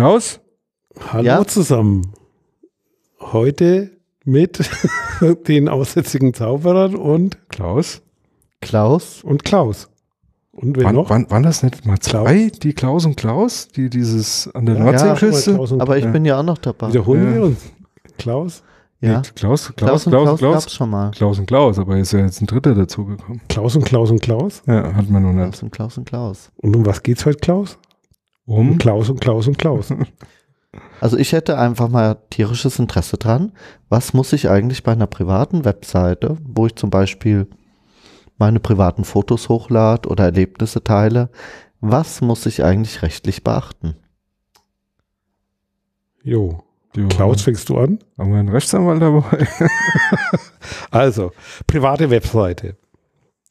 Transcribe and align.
Klaus? 0.00 0.40
Hallo 1.12 1.24
Ja? 1.26 1.46
zusammen. 1.46 2.14
Heute 3.20 3.90
mit 4.24 4.58
den 5.46 5.68
aussätzigen 5.68 6.32
Zauberern 6.32 6.94
und, 6.94 7.36
Klaus? 7.50 8.00
Klaus. 8.62 9.22
und 9.22 9.44
Klaus. 9.44 9.90
Und 10.52 10.78
wer 10.78 10.84
Wann, 10.86 10.94
noch? 10.94 11.10
wann, 11.10 11.30
waren 11.30 11.42
das 11.42 11.62
nicht 11.62 11.84
mal 11.84 11.98
zwei, 11.98 12.50
die 12.62 12.72
Klaus 12.72 13.04
und 13.04 13.18
Klaus, 13.18 13.68
die 13.68 13.90
dieses 13.90 14.48
an 14.54 14.64
der 14.64 14.76
Ja, 14.76 14.84
Nordseeküste? 14.84 15.52
Klaus 15.52 15.70
und 15.72 15.82
Aber 15.82 15.98
ich 15.98 16.04
Ja. 16.06 16.10
bin 16.12 16.24
ja 16.24 16.38
auch 16.40 16.44
noch 16.44 16.56
dabei. 16.56 16.88
Wiederholen 16.88 17.24
Ja. 17.26 17.34
wir 17.34 17.42
uns. 17.42 17.58
Klaus? 18.16 18.62
Ja. 19.02 19.18
Nee, 19.20 19.28
Klaus, 19.34 19.70
Klaus, 19.76 19.76
Klaus 19.76 20.06
und 20.06 20.12
Klaus, 20.12 20.24
Klaus, 20.24 20.38
Klaus, 20.38 20.54
gab's 20.64 20.74
schon 20.76 20.88
mal. 20.90 21.10
Klaus 21.10 21.38
und 21.38 21.44
Klaus, 21.46 21.78
aber 21.78 21.98
ist 21.98 22.12
ja 22.14 22.20
jetzt 22.20 22.40
ein 22.40 22.46
dritter 22.46 22.74
dazugekommen. 22.74 23.42
Klaus 23.50 23.76
und 23.76 23.84
Klaus 23.84 24.10
und 24.10 24.22
Klaus? 24.22 24.62
Ja, 24.66 24.94
hat 24.94 25.10
man 25.10 25.22
noch 25.24 25.32
nicht. 25.34 25.52
Klaus 25.52 25.62
und 25.62 25.70
Klaus 25.72 25.98
und 25.98 26.04
Klaus. 26.06 26.50
Und 26.56 26.74
um 26.74 26.86
was 26.86 27.02
geht's 27.02 27.26
heute, 27.26 27.38
Klaus? 27.38 27.76
Um? 28.50 28.78
Klaus 28.78 29.08
und 29.08 29.20
Klaus 29.20 29.46
und 29.46 29.58
Klaus. 29.58 29.94
Also 31.00 31.16
ich 31.16 31.32
hätte 31.32 31.58
einfach 31.58 31.88
mal 31.88 32.18
tierisches 32.28 32.78
Interesse 32.78 33.16
dran. 33.16 33.52
Was 33.88 34.12
muss 34.12 34.32
ich 34.32 34.48
eigentlich 34.50 34.84
bei 34.84 34.92
einer 34.92 35.08
privaten 35.08 35.64
Webseite, 35.64 36.36
wo 36.44 36.66
ich 36.66 36.76
zum 36.76 36.90
Beispiel 36.90 37.48
meine 38.38 38.60
privaten 38.60 39.04
Fotos 39.04 39.48
hochlade 39.48 40.08
oder 40.08 40.24
Erlebnisse 40.24 40.84
teile, 40.84 41.30
was 41.80 42.20
muss 42.20 42.46
ich 42.46 42.62
eigentlich 42.62 43.02
rechtlich 43.02 43.42
beachten? 43.42 43.96
Jo. 46.22 46.62
Jo, 46.94 47.08
Klaus, 47.08 47.42
fängst 47.42 47.68
du 47.68 47.78
an? 47.78 47.98
Haben 48.18 48.32
wir 48.32 48.38
einen 48.38 48.48
Rechtsanwalt 48.50 49.02
dabei? 49.02 49.48
Also, 50.90 51.32
private 51.66 52.10
Webseite. 52.10 52.76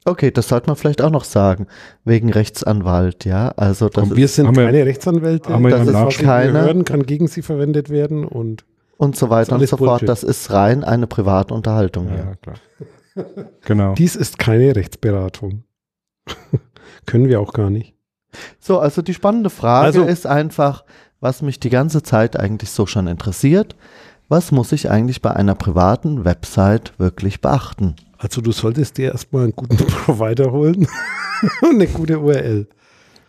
Okay, 0.09 0.31
das 0.31 0.47
sollte 0.49 0.67
man 0.67 0.75
vielleicht 0.75 1.01
auch 1.01 1.09
noch 1.11 1.23
sagen, 1.23 1.67
wegen 2.03 2.31
Rechtsanwalt, 2.31 3.25
ja. 3.25 3.49
Also 3.57 3.89
das 3.89 4.03
Und 4.05 4.11
ist, 4.11 4.17
wir 4.17 4.27
sind 4.27 4.47
haben 4.47 4.55
wir- 4.57 4.65
keine 4.65 4.85
Rechtsanwälte. 4.85 5.49
haben 5.53 5.63
wir 5.63 5.71
Das 5.71 5.87
ja 5.91 6.07
ist 6.07 6.19
keine- 6.19 6.61
hören, 6.61 6.83
kann 6.85 7.03
gegen 7.03 7.27
sie 7.27 7.41
verwendet 7.41 7.89
werden 7.89 8.25
und 8.25 8.65
und 8.97 9.15
so 9.15 9.27
ist 9.27 9.29
weiter 9.29 9.55
und 9.55 9.65
so 9.67 9.77
fort. 9.77 9.89
Bullshit. 10.01 10.09
Das 10.09 10.23
ist 10.23 10.51
rein 10.51 10.83
eine 10.83 11.07
private 11.07 11.53
Unterhaltung 11.53 12.09
hier. 12.09 12.17
ja, 12.17 12.35
klar. 12.35 12.55
Genau. 13.65 13.93
dies 13.95 14.15
ist 14.15 14.37
keine 14.39 14.75
Rechtsberatung. 14.75 15.63
Können 17.05 17.27
wir 17.27 17.39
auch 17.41 17.53
gar 17.53 17.69
nicht. 17.69 17.95
So, 18.59 18.79
also 18.79 19.01
die 19.01 19.13
spannende 19.13 19.49
Frage 19.49 19.85
Also- 19.87 20.03
ist 20.03 20.27
einfach, 20.27 20.83
was 21.19 21.41
mich 21.41 21.59
die 21.59 21.69
ganze 21.69 22.03
Zeit 22.03 22.39
eigentlich 22.39 22.69
so 22.71 22.85
schon 22.85 23.07
interessiert. 23.07 23.75
Was 24.27 24.51
muss 24.51 24.71
ich 24.71 24.89
eigentlich 24.91 25.21
bei 25.21 25.31
einer 25.31 25.55
privaten 25.55 26.23
Website 26.23 26.93
wirklich 26.99 27.41
beachten? 27.41 27.95
Also 28.21 28.41
du 28.41 28.51
solltest 28.51 28.97
dir 28.97 29.11
erstmal 29.13 29.43
einen 29.45 29.53
guten 29.55 29.77
Provider 30.05 30.51
holen 30.51 30.87
und 31.61 31.69
eine 31.75 31.87
gute 31.87 32.19
URL. 32.19 32.67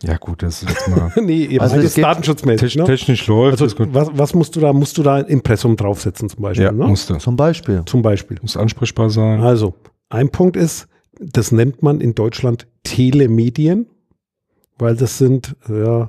Ja, 0.02 0.16
gut, 0.16 0.42
das 0.42 0.62
ist 0.62 0.68
jetzt 0.70 0.88
mal 0.88 1.12
nee, 1.22 1.44
ihr 1.44 1.60
Also 1.62 1.76
geht- 1.78 1.96
datenschutzmäßig, 2.02 2.72
technisch, 2.72 2.76
ne? 2.76 2.84
technisch 2.96 3.26
läuft. 3.26 3.52
Also 3.52 3.66
ist 3.66 3.76
gut. 3.76 3.88
was, 3.92 4.08
was 4.14 4.34
musst 4.34 4.56
du 4.56 4.60
da, 4.60 4.72
musst 4.72 4.98
du 4.98 5.02
da 5.02 5.14
ein 5.16 5.26
Impressum 5.26 5.76
draufsetzen 5.76 6.28
zum 6.28 6.42
Beispiel, 6.42 6.64
Ja, 6.64 6.72
ne? 6.72 6.86
musste. 6.86 7.18
Zum 7.18 7.36
Beispiel. 7.36 7.82
Zum 7.86 8.02
Beispiel. 8.02 8.38
Muss 8.42 8.56
ansprechbar 8.56 9.10
sein. 9.10 9.40
Also, 9.40 9.74
ein 10.08 10.30
Punkt 10.30 10.56
ist, 10.56 10.88
das 11.20 11.52
nennt 11.52 11.82
man 11.82 12.00
in 12.00 12.14
Deutschland 12.14 12.66
Telemedien, 12.82 13.86
weil 14.78 14.96
das 14.96 15.18
sind 15.18 15.54
ja, 15.68 16.08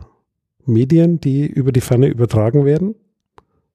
Medien, 0.65 1.19
die 1.19 1.45
über 1.45 1.71
die 1.73 1.81
Ferne 1.81 2.07
übertragen 2.07 2.63
werden. 2.65 2.95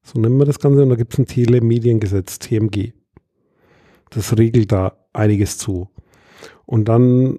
So 0.03 0.19
nennen 0.19 0.39
wir 0.39 0.47
das 0.47 0.59
Ganze. 0.61 0.83
Und 0.83 0.89
da 0.89 0.95
gibt 0.97 1.13
es 1.13 1.19
ein 1.19 1.27
Telemediengesetz, 1.27 2.39
TMG. 2.39 2.93
Das 4.11 4.37
regelt 4.37 4.73
da 4.73 4.97
einiges 5.13 5.59
zu. 5.59 5.89
Und 6.65 6.87
dann 6.87 7.39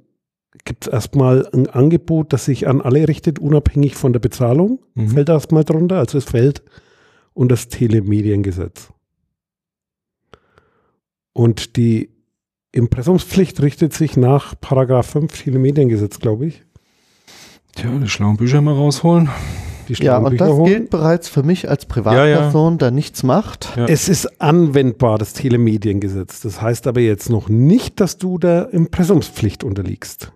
gibt 0.65 0.87
es 0.87 0.91
erstmal 0.91 1.47
ein 1.53 1.67
Angebot, 1.67 2.33
das 2.33 2.45
sich 2.45 2.67
an 2.67 2.81
alle 2.81 3.07
richtet, 3.07 3.39
unabhängig 3.39 3.95
von 3.95 4.13
der 4.13 4.19
Bezahlung. 4.19 4.79
Mhm. 4.95 5.09
Fällt 5.09 5.29
erstmal 5.29 5.63
drunter. 5.63 5.97
Also 5.97 6.17
es 6.17 6.25
fällt 6.25 6.63
unter 7.33 7.53
das 7.53 7.67
Telemediengesetz. 7.67 8.89
Und 11.33 11.77
die 11.77 12.09
Impressumspflicht 12.71 13.61
richtet 13.61 13.93
sich 13.93 14.17
nach 14.17 14.59
Paragraph 14.59 15.07
5 15.07 15.43
Telemediengesetz, 15.43 16.19
glaube 16.19 16.47
ich. 16.47 16.63
Tja, 17.75 17.91
die 17.99 18.09
schlauen 18.09 18.37
Bücher 18.37 18.61
mal 18.61 18.73
rausholen. 18.73 19.29
Die 19.87 19.93
Ja, 20.03 20.17
und 20.17 20.31
Bücher 20.31 20.45
das 20.47 20.53
holen. 20.55 20.65
gilt 20.73 20.89
bereits 20.89 21.29
für 21.29 21.43
mich 21.43 21.69
als 21.69 21.85
Privatperson, 21.85 22.77
der 22.77 22.91
nichts 22.91 23.23
macht. 23.23 23.69
Ja. 23.75 23.85
Es 23.85 24.09
ist 24.09 24.41
anwendbar, 24.41 25.17
das 25.17 25.33
Telemediengesetz. 25.33 26.41
Das 26.41 26.61
heißt 26.61 26.87
aber 26.87 26.99
jetzt 27.01 27.29
noch 27.29 27.49
nicht, 27.49 27.99
dass 27.99 28.17
du 28.17 28.37
der 28.37 28.73
Impressumspflicht 28.73 29.63
unterliegst. 29.63 30.31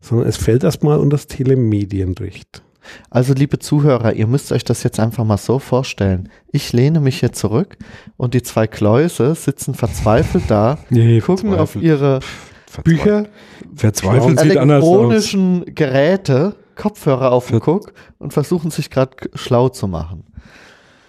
Sondern 0.00 0.26
es 0.28 0.36
fällt 0.36 0.64
erstmal 0.64 0.98
unter 0.98 1.16
das 1.16 1.26
Telemedienrecht. 1.26 2.62
Also 3.10 3.34
liebe 3.34 3.58
Zuhörer, 3.58 4.14
ihr 4.14 4.26
müsst 4.26 4.52
euch 4.52 4.64
das 4.64 4.82
jetzt 4.82 4.98
einfach 4.98 5.24
mal 5.24 5.36
so 5.36 5.58
vorstellen. 5.58 6.30
Ich 6.50 6.72
lehne 6.72 7.00
mich 7.00 7.20
hier 7.20 7.32
zurück 7.32 7.76
und 8.16 8.32
die 8.34 8.42
zwei 8.42 8.66
Kläuse 8.66 9.34
sitzen 9.34 9.74
verzweifelt 9.74 10.44
da, 10.48 10.78
Nee, 10.90 11.20
gucken 11.20 11.54
auf 11.54 11.72
verzweifelt. 11.72 11.84
ihre 11.84 12.20
Verzweifelt. 12.66 12.84
Bücher, 12.84 13.26
Verzweifelt 13.74 14.40
sieht 14.40 14.56
anders 14.56 14.82
aus. 14.82 14.88
elektronischen 14.90 15.74
Geräte, 15.74 16.54
Kopfhörer 16.80 17.30
auf 17.30 17.48
dem 17.48 17.60
Guck 17.60 17.92
und 18.18 18.32
versuchen 18.32 18.70
sich 18.70 18.90
gerade 18.90 19.16
schlau 19.34 19.68
zu 19.68 19.86
machen. 19.86 20.24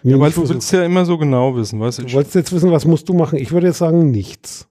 Ja, 0.03 0.19
weil 0.19 0.31
du 0.31 0.47
willst 0.49 0.71
ja 0.73 0.83
immer 0.83 1.05
so 1.05 1.17
genau 1.17 1.55
wissen, 1.55 1.79
weißt 1.79 1.99
du? 1.99 2.03
Du 2.03 2.13
wolltest 2.13 2.35
jetzt 2.35 2.51
wissen, 2.51 2.71
was 2.71 2.85
musst 2.85 3.07
du 3.07 3.13
machen? 3.13 3.37
Ich 3.37 3.51
würde 3.51 3.67
jetzt 3.67 3.77
sagen, 3.77 4.11
nichts. 4.11 4.67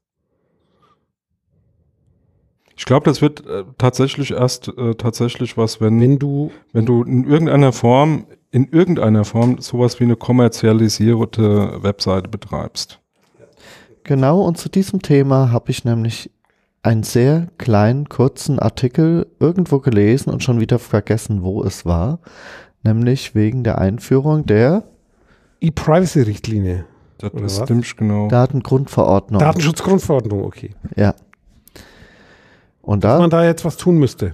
Ich 2.77 2.85
glaube, 2.85 3.05
das 3.05 3.23
wird 3.23 3.47
äh, 3.47 3.65
tatsächlich 3.79 4.33
erst 4.33 4.69
äh, 4.69 4.95
tatsächlich 4.95 5.57
was, 5.57 5.81
wenn, 5.81 6.01
Wenn 6.01 6.19
du 6.19 6.51
wenn 6.73 6.87
du 6.87 7.03
in 7.05 7.25
irgendeiner 7.25 7.73
Form, 7.73 8.27
in 8.51 8.69
irgendeiner 8.69 9.25
Form 9.25 9.59
sowas 9.61 10.01
wie 10.01 10.05
eine 10.05 10.17
kommerzialisierte 10.17 11.83
Webseite 11.83 12.29
betreibst. 12.29 12.99
Genau, 14.03 14.41
und 14.43 14.59
zu 14.59 14.69
diesem 14.69 15.03
Thema 15.03 15.53
habe 15.53 15.71
ich 15.71 15.85
nämlich 15.85 16.31
einen 16.83 17.03
sehr 17.03 17.49
kleinen, 17.59 18.09
kurzen 18.09 18.59
Artikel 18.59 19.27
irgendwo 19.39 19.81
gelesen 19.81 20.31
und 20.31 20.43
schon 20.43 20.61
wieder 20.61 20.79
vergessen, 20.79 21.43
wo 21.43 21.63
es 21.63 21.85
war. 21.85 22.21
Nämlich 22.83 23.35
wegen 23.35 23.63
der 23.65 23.79
Einführung 23.79 24.47
der 24.47 24.85
E-Privacy-Richtlinie, 25.61 26.87
Das 27.19 27.35
Oder 27.35 27.45
ist 27.45 27.61
was? 27.61 27.67
ziemlich 27.69 27.95
genau. 27.97 28.29
Datengrundverordnung. 28.29 29.39
Datenschutzgrundverordnung, 29.41 30.43
okay. 30.45 30.71
ja. 30.97 31.15
Und 32.81 33.05
Dass 33.05 33.17
da, 33.17 33.21
man 33.21 33.31
da 33.31 33.45
jetzt 33.45 33.65
was 33.67 33.77
tun 33.77 33.99
müsste. 33.99 34.33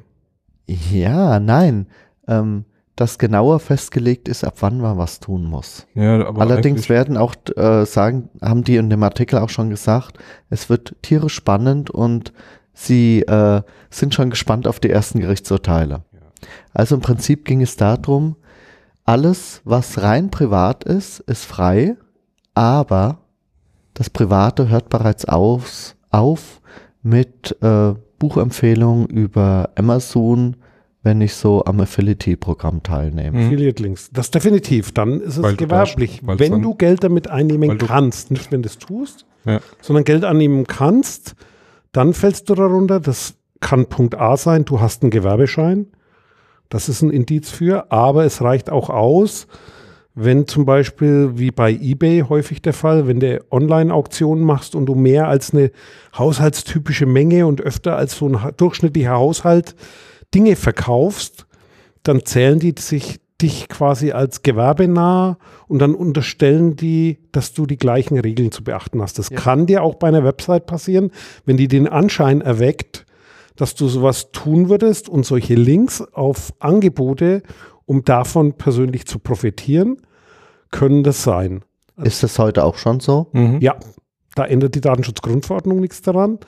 ja, 0.66 1.40
nein, 1.40 1.86
ähm, 2.28 2.64
dass 2.96 3.18
genauer 3.18 3.60
festgelegt 3.60 4.26
ist, 4.26 4.42
ab 4.42 4.54
wann 4.60 4.80
man 4.80 4.96
was 4.96 5.20
tun 5.20 5.44
muss. 5.44 5.86
ja, 5.94 6.26
aber 6.26 6.40
Allerdings 6.40 6.88
werden 6.88 7.18
auch 7.18 7.34
äh, 7.54 7.84
sagen, 7.84 8.30
haben 8.40 8.64
die 8.64 8.76
in 8.76 8.88
dem 8.88 9.02
Artikel 9.02 9.38
auch 9.38 9.50
schon 9.50 9.68
gesagt, 9.68 10.18
es 10.48 10.70
wird 10.70 10.96
tierisch 11.02 11.34
spannend 11.34 11.90
und 11.90 12.32
sie 12.72 13.20
äh, 13.22 13.62
sind 13.90 14.14
schon 14.14 14.30
gespannt 14.30 14.66
auf 14.66 14.80
die 14.80 14.90
ersten 14.90 15.20
Gerichtsurteile. 15.20 16.04
Also 16.72 16.94
im 16.94 17.02
Prinzip 17.02 17.44
ging 17.44 17.60
es 17.60 17.76
darum, 17.76 18.36
alles, 19.04 19.60
was 19.64 20.02
rein 20.02 20.30
privat 20.30 20.84
ist, 20.84 21.20
ist 21.20 21.44
frei, 21.44 21.96
aber 22.54 23.18
das 23.94 24.10
Private 24.10 24.68
hört 24.68 24.88
bereits 24.88 25.26
auf, 25.26 25.94
auf 26.10 26.60
mit 27.02 27.56
äh, 27.62 27.94
Buchempfehlungen 28.18 29.06
über 29.06 29.70
Amazon, 29.76 30.56
wenn 31.06 31.20
ich 31.20 31.34
so 31.34 31.64
am 31.64 31.78
Affiliate-Programm 31.80 32.82
teilnehme. 32.82 33.38
Mhm. 33.38 33.46
Affiliate 33.46 33.80
Links. 33.82 34.10
Das 34.12 34.30
definitiv. 34.32 34.90
Dann 34.92 35.20
ist 35.20 35.36
es 35.36 35.42
Weil 35.42 35.52
du 35.52 35.64
gewerblich. 35.64 36.20
da- 36.26 36.38
wenn 36.38 36.50
dann- 36.52 36.62
du 36.62 36.74
Geld 36.74 37.04
damit 37.04 37.30
einnehmen 37.30 37.78
kannst, 37.78 38.32
nicht 38.32 38.50
wenn 38.50 38.62
du 38.62 38.68
es 38.68 38.76
tust, 38.78 39.24
Ja. 39.44 39.60
sondern 39.80 40.02
Geld 40.04 40.24
annehmen 40.24 40.66
kannst, 40.66 41.36
dann 41.92 42.12
fällst 42.12 42.50
du 42.50 42.54
darunter. 42.56 42.98
Das 42.98 43.34
kann 43.60 43.86
Punkt 43.86 44.16
A 44.16 44.36
sein, 44.36 44.64
du 44.64 44.80
hast 44.80 45.02
einen 45.02 45.10
Gewerbeschein. 45.10 45.86
Das 46.68 46.88
ist 46.88 47.02
ein 47.02 47.10
Indiz 47.10 47.50
für, 47.50 47.92
aber 47.92 48.24
es 48.24 48.42
reicht 48.42 48.68
auch 48.70 48.90
aus, 48.90 49.46
wenn 50.16 50.48
zum 50.48 50.64
Beispiel, 50.64 51.32
wie 51.38 51.52
bei 51.52 51.70
eBay 51.72 52.24
häufig 52.28 52.62
der 52.62 52.72
Fall, 52.72 53.06
wenn 53.06 53.20
du 53.20 53.40
Online-Auktionen 53.52 54.42
machst 54.42 54.74
und 54.74 54.86
du 54.86 54.96
mehr 54.96 55.28
als 55.28 55.54
eine 55.54 55.70
haushaltstypische 56.18 57.06
Menge 57.06 57.46
und 57.46 57.60
öfter 57.60 57.96
als 57.96 58.16
so 58.16 58.26
ein 58.28 58.36
durchschnittlicher 58.56 59.12
Haushalt 59.12 59.76
Dinge 60.34 60.56
verkaufst, 60.56 61.46
dann 62.02 62.24
zählen 62.24 62.58
die 62.58 62.74
sich 62.78 63.20
dich 63.40 63.68
quasi 63.68 64.12
als 64.12 64.42
gewerbenah 64.42 65.38
und 65.68 65.78
dann 65.78 65.94
unterstellen 65.94 66.76
die, 66.76 67.18
dass 67.32 67.52
du 67.52 67.66
die 67.66 67.76
gleichen 67.76 68.18
Regeln 68.18 68.50
zu 68.50 68.64
beachten 68.64 69.02
hast. 69.02 69.18
Das 69.18 69.30
kann 69.30 69.66
dir 69.66 69.82
auch 69.82 69.96
bei 69.96 70.08
einer 70.08 70.24
Website 70.24 70.66
passieren, 70.66 71.10
wenn 71.44 71.56
die 71.56 71.68
den 71.68 71.86
Anschein 71.86 72.40
erweckt, 72.40 73.04
dass 73.54 73.74
du 73.74 73.88
sowas 73.88 74.32
tun 74.32 74.68
würdest 74.68 75.08
und 75.08 75.26
solche 75.26 75.54
Links 75.54 76.00
auf 76.00 76.54
Angebote, 76.60 77.42
um 77.84 78.04
davon 78.04 78.54
persönlich 78.54 79.06
zu 79.06 79.18
profitieren, 79.18 79.98
können 80.70 81.02
das 81.02 81.22
sein. 81.22 81.62
Ist 82.02 82.22
das 82.22 82.38
heute 82.38 82.64
auch 82.64 82.76
schon 82.76 83.00
so? 83.00 83.28
Mhm. 83.32 83.60
Ja, 83.60 83.76
da 84.34 84.44
ändert 84.44 84.74
die 84.74 84.80
Datenschutzgrundverordnung 84.80 85.80
nichts 85.80 86.02
daran. 86.02 86.38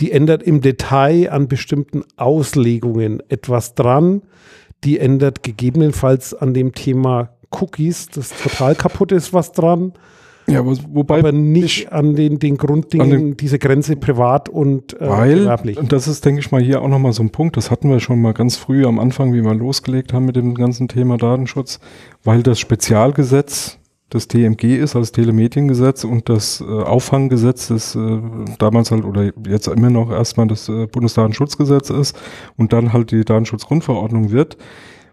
Die 0.00 0.12
ändert 0.12 0.42
im 0.42 0.60
Detail 0.60 1.30
an 1.30 1.48
bestimmten 1.48 2.02
Auslegungen 2.16 3.22
etwas 3.28 3.74
dran. 3.74 4.22
Die 4.84 4.98
ändert 4.98 5.42
gegebenenfalls 5.42 6.34
an 6.34 6.54
dem 6.54 6.72
Thema 6.72 7.30
Cookies, 7.50 8.08
das 8.08 8.30
total 8.30 8.74
kaputt 8.74 9.12
ist, 9.12 9.32
was 9.32 9.52
dran. 9.52 9.92
Ja, 10.48 10.64
wo, 10.64 10.74
wobei 10.92 11.18
aber 11.18 11.32
nicht 11.32 11.92
an 11.92 12.14
den, 12.14 12.38
den 12.38 12.56
Grunddingen, 12.56 13.10
den, 13.10 13.36
diese 13.36 13.58
Grenze 13.58 13.96
privat 13.96 14.48
und 14.48 14.98
äh, 14.98 15.08
weil, 15.08 15.38
gewerblich. 15.40 15.76
Und 15.76 15.92
das 15.92 16.08
ist, 16.08 16.24
denke 16.24 16.40
ich 16.40 16.50
mal, 16.50 16.62
hier 16.62 16.80
auch 16.80 16.88
nochmal 16.88 17.12
so 17.12 17.22
ein 17.22 17.30
Punkt, 17.30 17.56
das 17.58 17.70
hatten 17.70 17.90
wir 17.90 18.00
schon 18.00 18.22
mal 18.22 18.32
ganz 18.32 18.56
früh 18.56 18.86
am 18.86 18.98
Anfang, 18.98 19.34
wie 19.34 19.42
wir 19.42 19.54
losgelegt 19.54 20.14
haben 20.14 20.24
mit 20.24 20.36
dem 20.36 20.54
ganzen 20.54 20.88
Thema 20.88 21.18
Datenschutz, 21.18 21.80
weil 22.24 22.42
das 22.42 22.58
Spezialgesetz 22.58 23.78
das 24.10 24.28
TMG 24.28 24.76
ist, 24.76 24.96
als 24.96 25.12
Telemediengesetz 25.12 26.04
und 26.04 26.28
das 26.28 26.60
äh, 26.60 26.64
Auffanggesetz, 26.64 27.68
das 27.68 27.94
äh, 27.94 28.20
damals 28.58 28.90
halt 28.90 29.04
oder 29.04 29.32
jetzt 29.46 29.68
immer 29.68 29.90
noch 29.90 30.10
erstmal 30.10 30.46
das 30.46 30.68
äh, 30.68 30.86
Bundesdatenschutzgesetz 30.86 31.90
ist 31.90 32.18
und 32.56 32.72
dann 32.72 32.92
halt 32.92 33.10
die 33.10 33.24
Datenschutzgrundverordnung 33.24 34.30
wird 34.30 34.56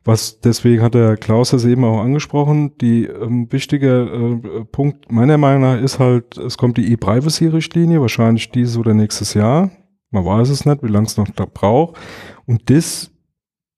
was 0.06 0.40
deswegen 0.40 0.84
hat 0.84 0.94
der 0.94 1.18
Klaus 1.18 1.50
das 1.50 1.66
eben 1.66 1.84
auch 1.84 2.00
angesprochen. 2.00 2.78
Die 2.78 3.06
ähm, 3.06 3.52
wichtige 3.52 4.40
äh, 4.44 4.64
Punkt 4.66 5.12
meiner 5.12 5.40
Meinung 5.40 5.64
nach 5.64 5.82
ist 5.82 6.00
halt, 6.00 6.38
es 6.38 6.58
kommt 6.58 6.78
die 6.78 6.92
E-Privacy-Richtlinie, 6.94 8.00
wahrscheinlich 8.00 8.52
dieses 8.52 8.78
oder 8.78 8.94
nächstes 8.94 9.34
Jahr. 9.34 9.72
Man 10.12 10.24
weiß 10.24 10.50
es 10.50 10.64
nicht, 10.66 10.84
wie 10.84 10.92
lange 10.92 11.08
es 11.08 11.18
noch 11.18 11.28
da 11.36 11.46
braucht. 11.52 11.98
Und 12.46 12.70
das 12.70 13.12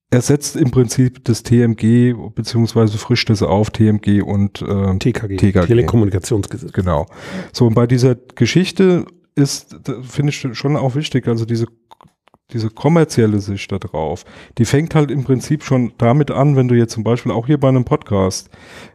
ersetzt 0.09 0.55
im 0.55 0.71
Prinzip 0.71 1.23
das 1.25 1.43
TMG 1.43 2.13
beziehungsweise 2.33 2.97
frischt 2.97 3.29
es 3.29 3.43
auf 3.43 3.71
TMG 3.71 4.21
und 4.21 4.61
äh, 4.61 4.97
TKG, 4.97 5.37
TKG, 5.37 5.65
Telekommunikationsgesetz. 5.65 6.71
Genau. 6.71 7.07
So 7.51 7.67
und 7.67 7.73
bei 7.73 7.87
dieser 7.87 8.15
Geschichte 8.15 9.05
ist 9.35 9.75
finde 10.03 10.31
ich 10.31 10.47
schon 10.57 10.77
auch 10.77 10.95
wichtig, 10.95 11.27
also 11.27 11.45
diese 11.45 11.67
diese 12.53 12.69
kommerzielle 12.69 13.39
Sicht 13.39 13.71
da 13.71 13.77
drauf, 13.77 14.23
die 14.57 14.63
fängt 14.63 14.95
halt 14.95 15.11
im 15.11 15.25
Prinzip 15.25 15.63
schon 15.63 15.91
damit 15.97 16.31
an, 16.31 16.55
wenn 16.55 16.69
du 16.69 16.75
jetzt 16.75 16.93
zum 16.93 17.03
Beispiel 17.03 17.31
auch 17.31 17.45
hier 17.45 17.59
bei 17.59 17.67
einem 17.67 17.83
Podcast, 17.83 18.49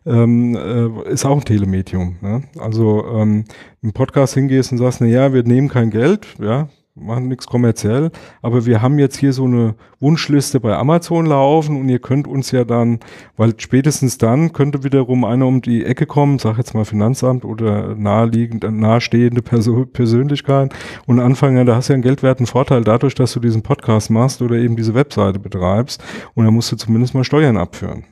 ähm, 0.07 0.57
äh, 0.57 1.11
ist 1.11 1.27
auch 1.27 1.37
ein 1.37 1.45
Telemedium. 1.45 2.17
Ne? 2.23 2.45
Also 2.59 3.05
ähm, 3.09 3.45
im 3.83 3.93
Podcast 3.93 4.35
hingehst 4.35 4.73
und 4.73 4.79
sagst, 4.79 5.03
na 5.03 5.07
ja, 5.07 5.35
wir 5.35 5.43
nehmen 5.43 5.69
kein 5.69 5.91
Geld, 5.91 6.27
ja, 6.41 6.71
machen 6.95 7.29
nichts 7.29 7.47
kommerziell, 7.47 8.11
aber 8.43 8.67
wir 8.67 8.83
haben 8.83 8.99
jetzt 8.99 9.17
hier 9.17 9.33
so 9.33 9.45
eine 9.45 9.77
Wunschliste 9.99 10.61
bei 10.61 10.77
Amazon 10.77 11.25
laufen 11.25 11.81
und 11.81 11.89
ihr 11.89 12.01
könnt 12.01 12.29
uns 12.29 12.51
ja 12.51 12.65
dann, 12.65 13.01
weil 13.37 13.55
spätestens 13.59 14.19
dann 14.19 14.53
könnte 14.53 14.85
wiederum 14.85 15.25
einer 15.25 15.47
um 15.47 15.63
die 15.63 15.87
Ecke 15.87 16.05
kommen, 16.05 16.39
sag 16.39 16.59
jetzt 16.59 16.75
mal 16.75 16.85
Finanzamt 16.85 17.47
oder 17.47 17.95
naheliegend, 17.95 18.65
nahestehende 18.71 19.41
Perso 19.41 19.87
Persönlichkeit 19.87 20.75
und 21.07 21.19
anfangen, 21.19 21.65
da 21.65 21.77
hast 21.77 21.89
du 21.89 21.93
ja 21.93 21.95
einen 21.95 22.03
geldwerten 22.03 22.47
Vorteil 22.47 22.85
dadurch, 22.85 23.15
dass 23.15 23.33
du 23.33 23.41
diesen 23.41 23.63
Podcast 23.63 24.11
machst 24.11 24.43
oder 24.43 24.57
eben 24.57 24.77
diese 24.77 24.95
Webseite 24.95 25.39
betreibst 25.39 26.03
und 26.35 26.45
da 26.45 26.51
musst 26.51 26.73
du 26.73 26.77
zumindest 26.77 27.15
mal 27.15 27.25
Steuern 27.25 27.57
abführen. 27.57 28.05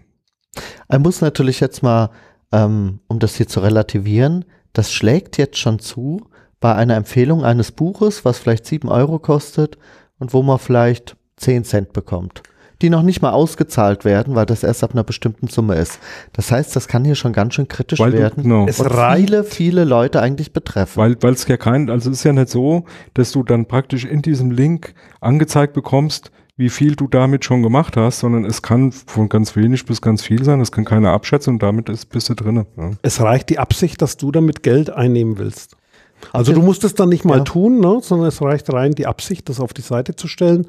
Er 0.89 0.99
muss 0.99 1.21
natürlich 1.21 1.61
jetzt 1.61 1.83
mal, 1.83 2.11
ähm, 2.51 3.01
um 3.09 3.19
das 3.19 3.35
hier 3.35 3.47
zu 3.47 3.61
relativieren, 3.61 4.47
das 4.73 4.93
schlägt 4.93 5.37
jetzt 5.37 5.59
schon 5.59 5.81
zu, 5.81 6.31
bei 6.61 6.75
einer 6.75 6.95
Empfehlung 6.95 7.45
eines 7.45 7.73
Buches, 7.73 8.25
was 8.25 8.39
vielleicht 8.39 8.67
sieben 8.67 8.89
Euro 8.89 9.19
kostet 9.19 9.79
und 10.19 10.33
wo 10.33 10.43
man 10.43 10.59
vielleicht 10.59 11.17
zehn 11.37 11.65
Cent 11.65 11.93
bekommt, 11.95 12.43
die 12.83 12.91
noch 12.91 13.03
nicht 13.03 13.23
mal 13.23 13.31
ausgezahlt 13.31 14.05
werden, 14.05 14.35
weil 14.35 14.47
das 14.47 14.63
erst 14.63 14.85
ab 14.85 14.93
einer 14.93 15.05
bestimmten 15.05 15.49
Summe 15.49 15.77
ist. 15.77 15.99
Das 16.35 16.53
heißt, 16.53 16.77
das 16.77 16.87
kann 16.87 17.05
hier 17.05 17.15
schon 17.15 17.33
ganz 17.33 17.55
schön 17.55 17.67
kritisch 17.67 17.99
weil 17.99 18.13
werden. 18.13 18.43
Genau. 18.43 18.67
Es 18.67 18.83
viele, 18.83 19.45
viele 19.45 19.85
Leute 19.85 20.21
eigentlich 20.21 20.53
betreffen. 20.53 21.01
Weil 21.01 21.17
weil 21.23 21.33
es 21.33 21.49
ja 21.49 21.57
kein, 21.57 21.89
also 21.89 22.11
es 22.11 22.19
ist 22.19 22.25
ja 22.25 22.33
nicht 22.33 22.51
so, 22.51 22.85
dass 23.15 23.33
du 23.33 23.43
dann 23.43 23.67
praktisch 23.67 24.05
in 24.05 24.23
diesem 24.23 24.51
Link 24.51 24.95
angezeigt 25.21 25.73
bekommst, 25.73 26.31
wie 26.57 26.69
viel 26.69 26.95
du 26.95 27.09
damit 27.09 27.47
schon 27.47 27.63
gemacht 27.63 27.97
hast, 27.97 28.19
sondern 28.19 28.45
es 28.45 28.61
kann 28.61 28.93
von 28.93 29.31
ganz 29.31 29.57
wenig 29.57 29.87
bis 29.87 30.03
ganz 30.03 30.23
viel 30.23 30.45
sein. 30.45 30.59
Das 30.59 30.71
kann 30.71 30.85
keiner 30.85 31.13
abschätzen 31.13 31.55
und 31.55 31.63
damit 31.63 31.89
ist, 31.89 32.11
bist 32.11 32.29
du 32.29 32.35
drin. 32.35 32.67
Ja. 32.77 32.91
Es 33.01 33.23
reicht 33.23 33.49
die 33.49 33.59
Absicht, 33.59 34.03
dass 34.03 34.19
du 34.19 34.31
damit 34.31 34.63
Geld 34.63 34.91
einnehmen 34.91 35.39
willst. 35.39 35.79
Also 36.33 36.53
du 36.53 36.63
musst 36.63 36.85
es 36.85 36.95
dann 36.95 37.09
nicht 37.09 37.25
mal 37.25 37.39
ja. 37.39 37.45
tun, 37.45 37.81
ne, 37.81 38.01
sondern 38.03 38.29
es 38.29 38.41
reicht 38.43 38.73
rein 38.73 38.93
die 38.93 39.07
Absicht, 39.07 39.49
das 39.49 39.61
auf 39.61 39.73
die 39.73 39.83
Seite 39.83 40.17
zu 40.17 40.29
stellen, 40.29 40.67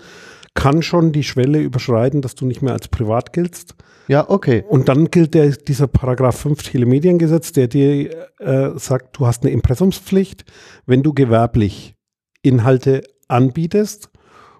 kann 0.53 0.81
schon 0.81 1.11
die 1.11 1.23
Schwelle 1.23 1.59
überschreiten, 1.59 2.21
dass 2.21 2.35
du 2.35 2.45
nicht 2.45 2.61
mehr 2.61 2.73
als 2.73 2.87
privat 2.87 3.33
giltst. 3.33 3.75
Ja, 4.07 4.29
okay. 4.29 4.65
Und 4.67 4.89
dann 4.89 5.09
gilt 5.09 5.33
der, 5.33 5.51
dieser 5.51 5.87
Paragraph 5.87 6.37
5 6.37 6.63
Telemediengesetz, 6.63 7.53
der 7.53 7.67
dir 7.67 8.27
äh, 8.39 8.71
sagt, 8.75 9.17
du 9.17 9.25
hast 9.25 9.43
eine 9.43 9.51
Impressumspflicht, 9.51 10.43
wenn 10.85 11.03
du 11.03 11.13
gewerblich 11.13 11.95
Inhalte 12.41 13.03
anbietest 13.27 14.09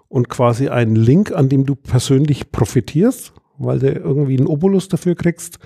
und 0.08 0.28
quasi 0.28 0.68
einen 0.68 0.96
Link, 0.96 1.32
an 1.32 1.48
dem 1.48 1.66
du 1.66 1.74
persönlich 1.74 2.52
profitierst, 2.52 3.34
weil 3.58 3.80
du 3.80 3.92
irgendwie 3.92 4.38
einen 4.38 4.46
Obolus 4.46 4.88
dafür 4.88 5.14
kriegst, 5.14 5.58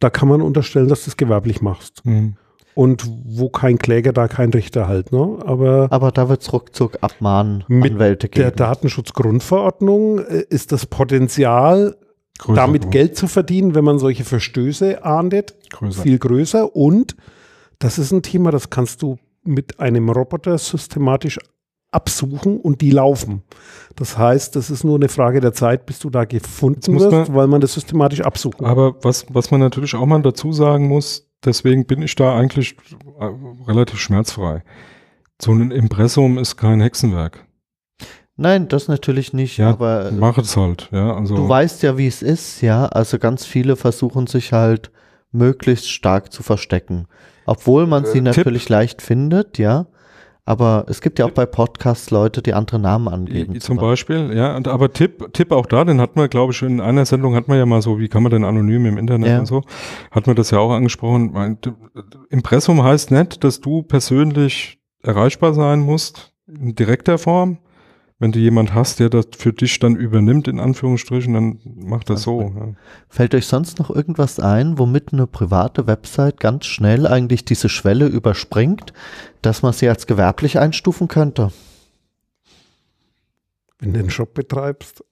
da 0.00 0.10
kann 0.10 0.28
man 0.28 0.42
unterstellen, 0.42 0.88
dass 0.88 1.04
du 1.04 1.10
es 1.10 1.16
gewerblich 1.16 1.62
machst. 1.62 2.04
Mhm 2.04 2.36
und 2.74 3.06
wo 3.24 3.48
kein 3.48 3.78
Kläger, 3.78 4.12
da 4.12 4.28
kein 4.28 4.50
Richter 4.50 4.88
halt. 4.88 5.12
Ne? 5.12 5.38
Aber, 5.44 5.88
Aber 5.90 6.10
da 6.10 6.28
wird 6.28 6.42
es 6.42 6.52
ruckzuck 6.52 7.02
geben. 8.28 8.38
Mit 8.38 8.44
der 8.44 8.50
Datenschutzgrundverordnung 8.50 10.20
äh, 10.20 10.44
ist 10.48 10.72
das 10.72 10.86
Potenzial, 10.86 11.96
größer, 12.38 12.60
damit 12.60 12.90
Geld 12.90 13.16
zu 13.16 13.26
verdienen, 13.28 13.74
wenn 13.74 13.84
man 13.84 13.98
solche 13.98 14.24
Verstöße 14.24 15.04
ahndet, 15.04 15.54
größer. 15.70 16.02
viel 16.02 16.18
größer. 16.18 16.74
Und 16.74 17.16
das 17.78 17.98
ist 17.98 18.12
ein 18.12 18.22
Thema, 18.22 18.50
das 18.50 18.70
kannst 18.70 19.02
du 19.02 19.18
mit 19.44 19.80
einem 19.80 20.08
Roboter 20.08 20.56
systematisch 20.56 21.38
absuchen 21.90 22.58
und 22.58 22.80
die 22.80 22.90
laufen. 22.90 23.42
Das 23.96 24.16
heißt, 24.16 24.56
das 24.56 24.70
ist 24.70 24.82
nur 24.82 24.96
eine 24.96 25.10
Frage 25.10 25.40
der 25.40 25.52
Zeit, 25.52 25.84
bis 25.84 25.98
du 25.98 26.08
da 26.08 26.24
gefunden 26.24 26.98
wirst, 26.98 27.10
man, 27.10 27.34
weil 27.34 27.46
man 27.46 27.60
das 27.60 27.74
systematisch 27.74 28.22
absuchen 28.22 28.64
Aber 28.64 28.94
was, 29.02 29.26
was 29.28 29.50
man 29.50 29.60
natürlich 29.60 29.94
auch 29.94 30.06
mal 30.06 30.22
dazu 30.22 30.52
sagen 30.52 30.88
muss, 30.88 31.28
deswegen 31.44 31.86
bin 31.86 32.02
ich 32.02 32.14
da 32.14 32.36
eigentlich 32.36 32.76
äh, 33.18 33.28
relativ 33.66 33.98
schmerzfrei. 34.00 34.62
So 35.40 35.52
ein 35.52 35.70
Impressum 35.70 36.38
ist 36.38 36.56
kein 36.56 36.80
Hexenwerk. 36.80 37.46
Nein, 38.36 38.68
das 38.68 38.88
natürlich 38.88 39.32
nicht. 39.32 39.58
Ja, 39.58 39.70
aber 39.70 40.10
mach 40.12 40.38
es 40.38 40.56
halt. 40.56 40.88
Ja, 40.90 41.14
also 41.14 41.36
du 41.36 41.48
weißt 41.48 41.82
ja, 41.82 41.98
wie 41.98 42.06
es 42.06 42.22
ist. 42.22 42.60
Ja, 42.62 42.86
also 42.86 43.18
ganz 43.18 43.44
viele 43.44 43.76
versuchen 43.76 44.26
sich 44.26 44.52
halt 44.52 44.90
möglichst 45.32 45.90
stark 45.90 46.32
zu 46.32 46.42
verstecken, 46.42 47.06
obwohl 47.46 47.86
man 47.86 48.04
sie 48.04 48.18
äh, 48.18 48.22
natürlich 48.22 48.68
leicht 48.68 49.02
findet. 49.02 49.58
Ja, 49.58 49.86
aber 50.44 50.86
es 50.88 51.00
gibt 51.00 51.18
ja 51.18 51.26
auch 51.26 51.30
bei 51.30 51.46
Podcasts 51.46 52.10
Leute, 52.10 52.42
die 52.42 52.52
andere 52.52 52.78
Namen 52.78 53.08
angeben. 53.08 53.60
Zum 53.60 53.76
Beispiel, 53.76 54.34
ja. 54.34 54.56
Und, 54.56 54.66
aber 54.66 54.92
Tipp, 54.92 55.32
Tipp 55.32 55.52
auch 55.52 55.66
da, 55.66 55.84
den 55.84 56.00
hat 56.00 56.16
man, 56.16 56.28
glaube 56.28 56.52
ich, 56.52 56.62
in 56.62 56.80
einer 56.80 57.06
Sendung 57.06 57.36
hat 57.36 57.46
man 57.46 57.58
ja 57.58 57.66
mal 57.66 57.80
so, 57.80 58.00
wie 58.00 58.08
kann 58.08 58.24
man 58.24 58.32
denn 58.32 58.44
anonym 58.44 58.86
im 58.86 58.98
Internet 58.98 59.28
ja. 59.28 59.38
und 59.38 59.46
so, 59.46 59.62
hat 60.10 60.26
man 60.26 60.34
das 60.34 60.50
ja 60.50 60.58
auch 60.58 60.72
angesprochen. 60.72 61.58
Impressum 62.28 62.82
heißt 62.82 63.12
nicht, 63.12 63.44
dass 63.44 63.60
du 63.60 63.82
persönlich 63.82 64.80
erreichbar 65.02 65.54
sein 65.54 65.80
musst, 65.80 66.32
in 66.48 66.74
direkter 66.74 67.18
Form, 67.18 67.58
wenn 68.22 68.30
du 68.30 68.38
jemand 68.38 68.72
hast, 68.72 69.00
der 69.00 69.10
das 69.10 69.26
für 69.36 69.52
dich 69.52 69.80
dann 69.80 69.96
übernimmt, 69.96 70.46
in 70.46 70.60
Anführungsstrichen, 70.60 71.34
dann 71.34 71.58
mach 71.64 72.04
das 72.04 72.22
so. 72.22 72.40
Ja. 72.40 72.68
Fällt 73.08 73.34
euch 73.34 73.46
sonst 73.46 73.80
noch 73.80 73.90
irgendwas 73.90 74.38
ein, 74.38 74.78
womit 74.78 75.12
eine 75.12 75.26
private 75.26 75.88
Website 75.88 76.38
ganz 76.38 76.66
schnell 76.66 77.08
eigentlich 77.08 77.44
diese 77.44 77.68
Schwelle 77.68 78.06
überspringt, 78.06 78.92
dass 79.42 79.62
man 79.62 79.72
sie 79.72 79.88
als 79.88 80.06
gewerblich 80.06 80.60
einstufen 80.60 81.08
könnte? 81.08 81.50
Wenn 83.80 83.92
du 83.92 83.98
einen 83.98 84.10
Shop 84.10 84.34
betreibst. 84.34 85.02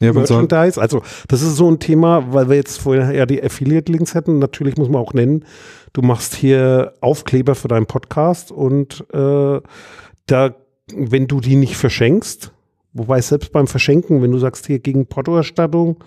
Ja, 0.00 0.12
Merchandise. 0.12 0.80
Also 0.80 1.02
das 1.28 1.42
ist 1.42 1.54
so 1.54 1.70
ein 1.70 1.78
Thema, 1.78 2.32
weil 2.32 2.48
wir 2.48 2.56
jetzt 2.56 2.80
vorher 2.80 3.12
ja 3.12 3.24
die 3.24 3.40
Affiliate-Links 3.40 4.16
hätten. 4.16 4.40
Natürlich 4.40 4.76
muss 4.76 4.88
man 4.88 5.00
auch 5.00 5.12
nennen, 5.12 5.44
du 5.92 6.02
machst 6.02 6.34
hier 6.34 6.94
Aufkleber 7.00 7.54
für 7.54 7.68
deinen 7.68 7.86
Podcast 7.86 8.50
und 8.50 9.04
äh, 9.12 9.60
da 10.26 10.54
wenn 10.96 11.26
du 11.26 11.40
die 11.40 11.56
nicht 11.56 11.76
verschenkst, 11.76 12.52
wobei 12.92 13.20
selbst 13.20 13.52
beim 13.52 13.66
Verschenken, 13.66 14.22
wenn 14.22 14.32
du 14.32 14.38
sagst 14.38 14.66
hier 14.66 14.78
gegen 14.78 15.06
Portoerstattung, 15.06 15.98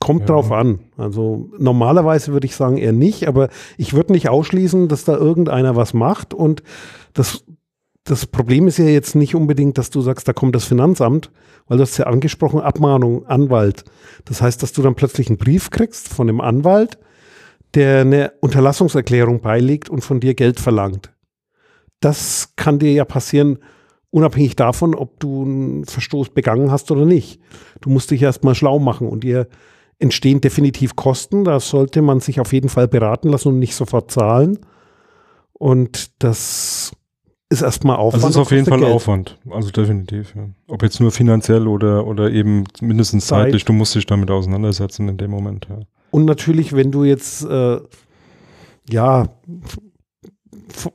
kommt 0.00 0.22
ja. 0.22 0.26
drauf 0.26 0.52
an. 0.52 0.80
Also 0.96 1.50
normalerweise 1.58 2.32
würde 2.32 2.46
ich 2.46 2.54
sagen 2.54 2.78
eher 2.78 2.92
nicht, 2.92 3.26
aber 3.26 3.48
ich 3.76 3.94
würde 3.94 4.12
nicht 4.12 4.28
ausschließen, 4.28 4.88
dass 4.88 5.04
da 5.04 5.16
irgendeiner 5.16 5.76
was 5.76 5.94
macht 5.94 6.34
und 6.34 6.62
das, 7.14 7.44
das 8.04 8.26
Problem 8.26 8.68
ist 8.68 8.78
ja 8.78 8.86
jetzt 8.86 9.14
nicht 9.16 9.34
unbedingt, 9.34 9.76
dass 9.76 9.90
du 9.90 10.00
sagst, 10.00 10.28
da 10.28 10.32
kommt 10.32 10.54
das 10.54 10.64
Finanzamt, 10.64 11.30
weil 11.66 11.78
du 11.78 11.82
hast 11.82 11.98
ja 11.98 12.06
angesprochen, 12.06 12.60
Abmahnung, 12.60 13.26
Anwalt. 13.26 13.84
Das 14.24 14.40
heißt, 14.40 14.62
dass 14.62 14.72
du 14.72 14.82
dann 14.82 14.94
plötzlich 14.94 15.28
einen 15.28 15.38
Brief 15.38 15.70
kriegst 15.70 16.08
von 16.08 16.26
dem 16.26 16.40
Anwalt, 16.40 16.98
der 17.74 18.00
eine 18.00 18.32
Unterlassungserklärung 18.40 19.40
beilegt 19.40 19.90
und 19.90 20.00
von 20.00 20.20
dir 20.20 20.34
Geld 20.34 20.60
verlangt 20.60 21.10
das 22.00 22.54
kann 22.56 22.78
dir 22.78 22.92
ja 22.92 23.04
passieren, 23.04 23.58
unabhängig 24.10 24.56
davon, 24.56 24.94
ob 24.94 25.20
du 25.20 25.42
einen 25.42 25.84
Verstoß 25.84 26.30
begangen 26.30 26.70
hast 26.70 26.90
oder 26.90 27.04
nicht. 27.04 27.40
Du 27.80 27.90
musst 27.90 28.10
dich 28.10 28.22
erstmal 28.22 28.54
schlau 28.54 28.78
machen 28.78 29.08
und 29.08 29.24
dir 29.24 29.48
entstehen 29.98 30.40
definitiv 30.40 30.96
Kosten. 30.96 31.44
Da 31.44 31.60
sollte 31.60 32.02
man 32.02 32.20
sich 32.20 32.40
auf 32.40 32.52
jeden 32.52 32.68
Fall 32.68 32.88
beraten 32.88 33.28
lassen 33.28 33.48
und 33.48 33.58
nicht 33.58 33.74
sofort 33.74 34.10
zahlen. 34.10 34.58
Und 35.52 36.22
das 36.22 36.92
ist 37.50 37.62
erstmal 37.62 37.96
Aufwand. 37.96 38.24
Das 38.24 38.30
ist 38.30 38.36
auf 38.36 38.50
jeden 38.50 38.66
Fall 38.66 38.78
Geld. 38.78 38.92
Aufwand. 38.92 39.38
Also 39.50 39.70
definitiv. 39.70 40.34
Ja. 40.36 40.48
Ob 40.68 40.82
jetzt 40.82 41.00
nur 41.00 41.10
finanziell 41.10 41.66
oder, 41.66 42.06
oder 42.06 42.30
eben 42.30 42.64
mindestens 42.80 43.26
Zeit. 43.26 43.46
zeitlich, 43.46 43.64
du 43.64 43.72
musst 43.72 43.94
dich 43.94 44.06
damit 44.06 44.30
auseinandersetzen 44.30 45.08
in 45.08 45.16
dem 45.16 45.30
Moment. 45.30 45.66
Ja. 45.68 45.80
Und 46.10 46.24
natürlich, 46.24 46.74
wenn 46.74 46.90
du 46.90 47.04
jetzt, 47.04 47.44
äh, 47.44 47.80
ja, 48.88 49.28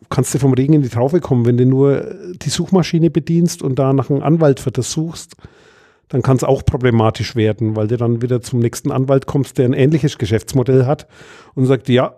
kannst 0.10 0.34
du 0.34 0.40
vom 0.40 0.54
Regen 0.54 0.74
in 0.74 0.82
die 0.82 0.90
Traufe 0.90 1.20
kommen, 1.20 1.46
wenn 1.46 1.58
du 1.58 1.66
nur 1.66 2.16
die 2.42 2.50
Suchmaschine 2.50 3.10
bedienst 3.10 3.62
und 3.62 3.80
da 3.80 3.94
nach 3.94 4.10
einem 4.10 4.22
Anwalt 4.24 4.60
für 4.60 4.72
das 4.72 4.92
suchst, 4.92 5.36
dann 6.10 6.22
kann 6.22 6.38
es 6.38 6.44
auch 6.44 6.64
problematisch 6.64 7.36
werden, 7.36 7.76
weil 7.76 7.88
du 7.88 7.98
dann 7.98 8.22
wieder 8.22 8.42
zum 8.42 8.60
nächsten 8.60 8.92
Anwalt 8.92 9.26
kommst, 9.26 9.58
der 9.58 9.66
ein 9.66 9.74
ähnliches 9.74 10.18
Geschäftsmodell 10.18 10.86
hat 10.86 11.08
und 11.56 11.66
sagt, 11.66 11.90
ja, 11.90 12.16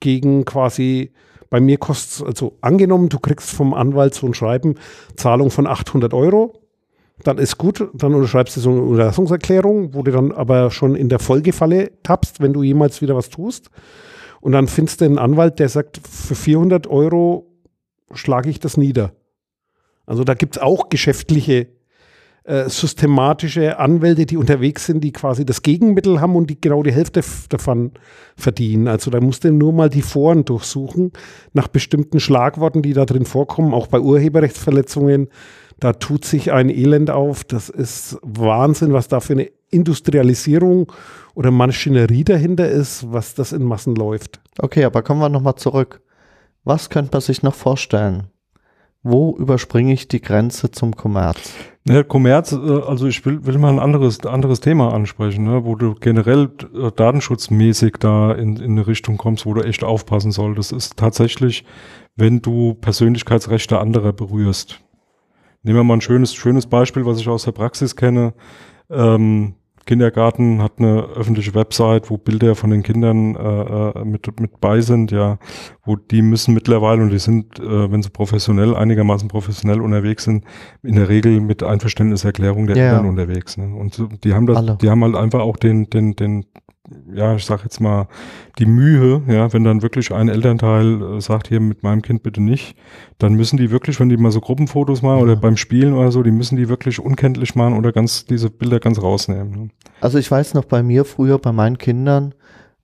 gegen 0.00 0.44
quasi, 0.44 1.12
bei 1.50 1.60
mir 1.60 1.78
kostet 1.78 2.12
es, 2.12 2.22
also 2.22 2.56
angenommen, 2.60 3.08
du 3.08 3.18
kriegst 3.18 3.50
vom 3.50 3.74
Anwalt 3.74 4.14
so 4.14 4.26
ein 4.26 4.34
Schreiben, 4.34 4.76
Zahlung 5.16 5.50
von 5.50 5.66
800 5.66 6.14
Euro, 6.14 6.54
dann 7.24 7.38
ist 7.38 7.58
gut, 7.58 7.88
dann 7.94 8.14
unterschreibst 8.14 8.56
du 8.56 8.60
so 8.60 8.70
eine 8.70 8.82
Unterlassungserklärung, 8.82 9.94
wo 9.94 10.02
du 10.02 10.12
dann 10.12 10.32
aber 10.32 10.70
schon 10.70 10.94
in 10.94 11.08
der 11.08 11.18
Folgefalle 11.18 11.92
tappst, 12.02 12.40
wenn 12.40 12.52
du 12.52 12.62
jemals 12.62 13.00
wieder 13.00 13.16
was 13.16 13.30
tust. 13.30 13.70
Und 14.46 14.52
dann 14.52 14.68
findest 14.68 15.00
du 15.00 15.06
einen 15.06 15.18
Anwalt, 15.18 15.58
der 15.58 15.68
sagt, 15.68 16.00
für 16.08 16.36
400 16.36 16.86
Euro 16.86 17.52
schlage 18.12 18.48
ich 18.48 18.60
das 18.60 18.76
nieder. 18.76 19.10
Also 20.06 20.22
da 20.22 20.34
gibt 20.34 20.54
es 20.54 20.62
auch 20.62 20.88
geschäftliche, 20.88 21.66
äh, 22.44 22.68
systematische 22.68 23.80
Anwälte, 23.80 24.24
die 24.24 24.36
unterwegs 24.36 24.86
sind, 24.86 25.02
die 25.02 25.10
quasi 25.10 25.44
das 25.44 25.62
Gegenmittel 25.62 26.20
haben 26.20 26.36
und 26.36 26.48
die 26.48 26.60
genau 26.60 26.84
die 26.84 26.92
Hälfte 26.92 27.22
davon 27.48 27.90
verdienen. 28.36 28.86
Also 28.86 29.10
da 29.10 29.20
musst 29.20 29.42
du 29.42 29.50
nur 29.50 29.72
mal 29.72 29.90
die 29.90 30.00
Foren 30.00 30.44
durchsuchen 30.44 31.10
nach 31.52 31.66
bestimmten 31.66 32.20
Schlagworten, 32.20 32.82
die 32.82 32.92
da 32.92 33.04
drin 33.04 33.24
vorkommen, 33.24 33.74
auch 33.74 33.88
bei 33.88 33.98
Urheberrechtsverletzungen. 33.98 35.26
Da 35.80 35.92
tut 35.92 36.24
sich 36.24 36.52
ein 36.52 36.70
Elend 36.70 37.10
auf. 37.10 37.42
Das 37.42 37.68
ist 37.68 38.16
Wahnsinn, 38.22 38.92
was 38.92 39.08
da 39.08 39.18
für 39.18 39.32
eine 39.32 39.50
Industrialisierung 39.70 40.92
oder 41.34 41.50
Maschinerie 41.50 42.24
dahinter 42.24 42.68
ist, 42.68 43.12
was 43.12 43.34
das 43.34 43.52
in 43.52 43.64
Massen 43.64 43.94
läuft. 43.94 44.40
Okay, 44.58 44.84
aber 44.84 45.02
kommen 45.02 45.20
wir 45.20 45.28
nochmal 45.28 45.56
zurück. 45.56 46.00
Was 46.64 46.90
könnte 46.90 47.10
man 47.12 47.20
sich 47.20 47.42
noch 47.42 47.54
vorstellen? 47.54 48.24
Wo 49.02 49.36
überspringe 49.36 49.92
ich 49.92 50.08
die 50.08 50.20
Grenze 50.20 50.72
zum 50.72 50.96
Kommerz? 50.96 51.54
Ja, 51.88 52.02
Kommerz, 52.02 52.50
äh, 52.50 52.56
also 52.56 53.06
ich 53.06 53.24
will, 53.24 53.46
will 53.46 53.56
mal 53.58 53.68
ein 53.68 53.78
anderes, 53.78 54.26
anderes 54.26 54.58
Thema 54.58 54.92
ansprechen, 54.92 55.44
ne, 55.44 55.64
wo 55.64 55.76
du 55.76 55.94
generell 55.94 56.50
äh, 56.74 56.90
datenschutzmäßig 56.90 57.98
da 58.00 58.32
in, 58.32 58.56
in 58.56 58.72
eine 58.72 58.88
Richtung 58.88 59.16
kommst, 59.16 59.46
wo 59.46 59.54
du 59.54 59.62
echt 59.62 59.84
aufpassen 59.84 60.32
solltest. 60.32 60.72
Das 60.72 60.86
ist 60.86 60.96
tatsächlich, 60.96 61.64
wenn 62.16 62.42
du 62.42 62.74
Persönlichkeitsrechte 62.74 63.78
anderer 63.78 64.12
berührst. 64.12 64.80
Nehmen 65.62 65.78
wir 65.78 65.84
mal 65.84 65.94
ein 65.94 66.00
schönes, 66.00 66.34
schönes 66.34 66.66
Beispiel, 66.66 67.06
was 67.06 67.20
ich 67.20 67.28
aus 67.28 67.44
der 67.44 67.52
Praxis 67.52 67.94
kenne. 67.94 68.34
Ähm, 68.90 69.54
Kindergarten 69.86 70.60
hat 70.62 70.72
eine 70.78 71.04
öffentliche 71.14 71.54
Website, 71.54 72.10
wo 72.10 72.18
Bilder 72.18 72.56
von 72.56 72.70
den 72.70 72.82
Kindern 72.82 73.36
äh, 73.36 74.00
äh, 74.00 74.04
mit, 74.04 74.40
mit 74.40 74.60
bei 74.60 74.80
sind, 74.80 75.12
ja, 75.12 75.38
wo 75.84 75.94
die 75.94 76.22
müssen 76.22 76.54
mittlerweile, 76.54 77.02
und 77.02 77.10
die 77.10 77.20
sind, 77.20 77.60
äh, 77.60 77.90
wenn 77.90 78.02
sie 78.02 78.10
professionell, 78.10 78.74
einigermaßen 78.74 79.28
professionell 79.28 79.80
unterwegs 79.80 80.24
sind, 80.24 80.44
in 80.82 80.96
der 80.96 81.08
Regel 81.08 81.40
mit 81.40 81.62
Einverständniserklärung 81.62 82.66
der 82.66 82.76
Ja, 82.76 82.82
ja. 82.82 82.90
Eltern 82.90 83.08
unterwegs. 83.08 83.56
Ne? 83.56 83.72
Und 83.74 84.24
die 84.24 84.34
haben 84.34 84.46
das, 84.46 84.56
Alle. 84.56 84.76
die 84.82 84.90
haben 84.90 85.04
halt 85.04 85.14
einfach 85.14 85.40
auch 85.40 85.56
den, 85.56 85.88
den, 85.88 86.16
den, 86.16 86.46
ja, 87.12 87.34
ich 87.34 87.44
sag 87.44 87.62
jetzt 87.64 87.80
mal, 87.80 88.08
die 88.58 88.66
Mühe, 88.66 89.22
ja, 89.26 89.52
wenn 89.52 89.64
dann 89.64 89.82
wirklich 89.82 90.12
ein 90.12 90.28
Elternteil 90.28 91.16
äh, 91.16 91.20
sagt, 91.20 91.48
hier 91.48 91.60
mit 91.60 91.82
meinem 91.82 92.02
Kind 92.02 92.22
bitte 92.22 92.42
nicht, 92.42 92.76
dann 93.18 93.34
müssen 93.34 93.56
die 93.56 93.70
wirklich, 93.70 93.98
wenn 94.00 94.08
die 94.08 94.16
mal 94.16 94.30
so 94.32 94.40
Gruppenfotos 94.40 95.02
machen 95.02 95.20
oder 95.22 95.36
beim 95.36 95.56
Spielen 95.56 95.94
oder 95.94 96.12
so, 96.12 96.22
die 96.22 96.30
müssen 96.30 96.56
die 96.56 96.68
wirklich 96.68 97.00
unkenntlich 97.00 97.54
machen 97.54 97.76
oder 97.76 97.92
ganz 97.92 98.24
diese 98.24 98.50
Bilder 98.50 98.78
ganz 98.80 99.00
rausnehmen. 99.00 99.50
Ne? 99.50 99.70
Also 100.00 100.18
ich 100.18 100.30
weiß 100.30 100.54
noch, 100.54 100.64
bei 100.64 100.82
mir 100.82 101.04
früher, 101.04 101.38
bei 101.38 101.52
meinen 101.52 101.78
Kindern, 101.78 102.34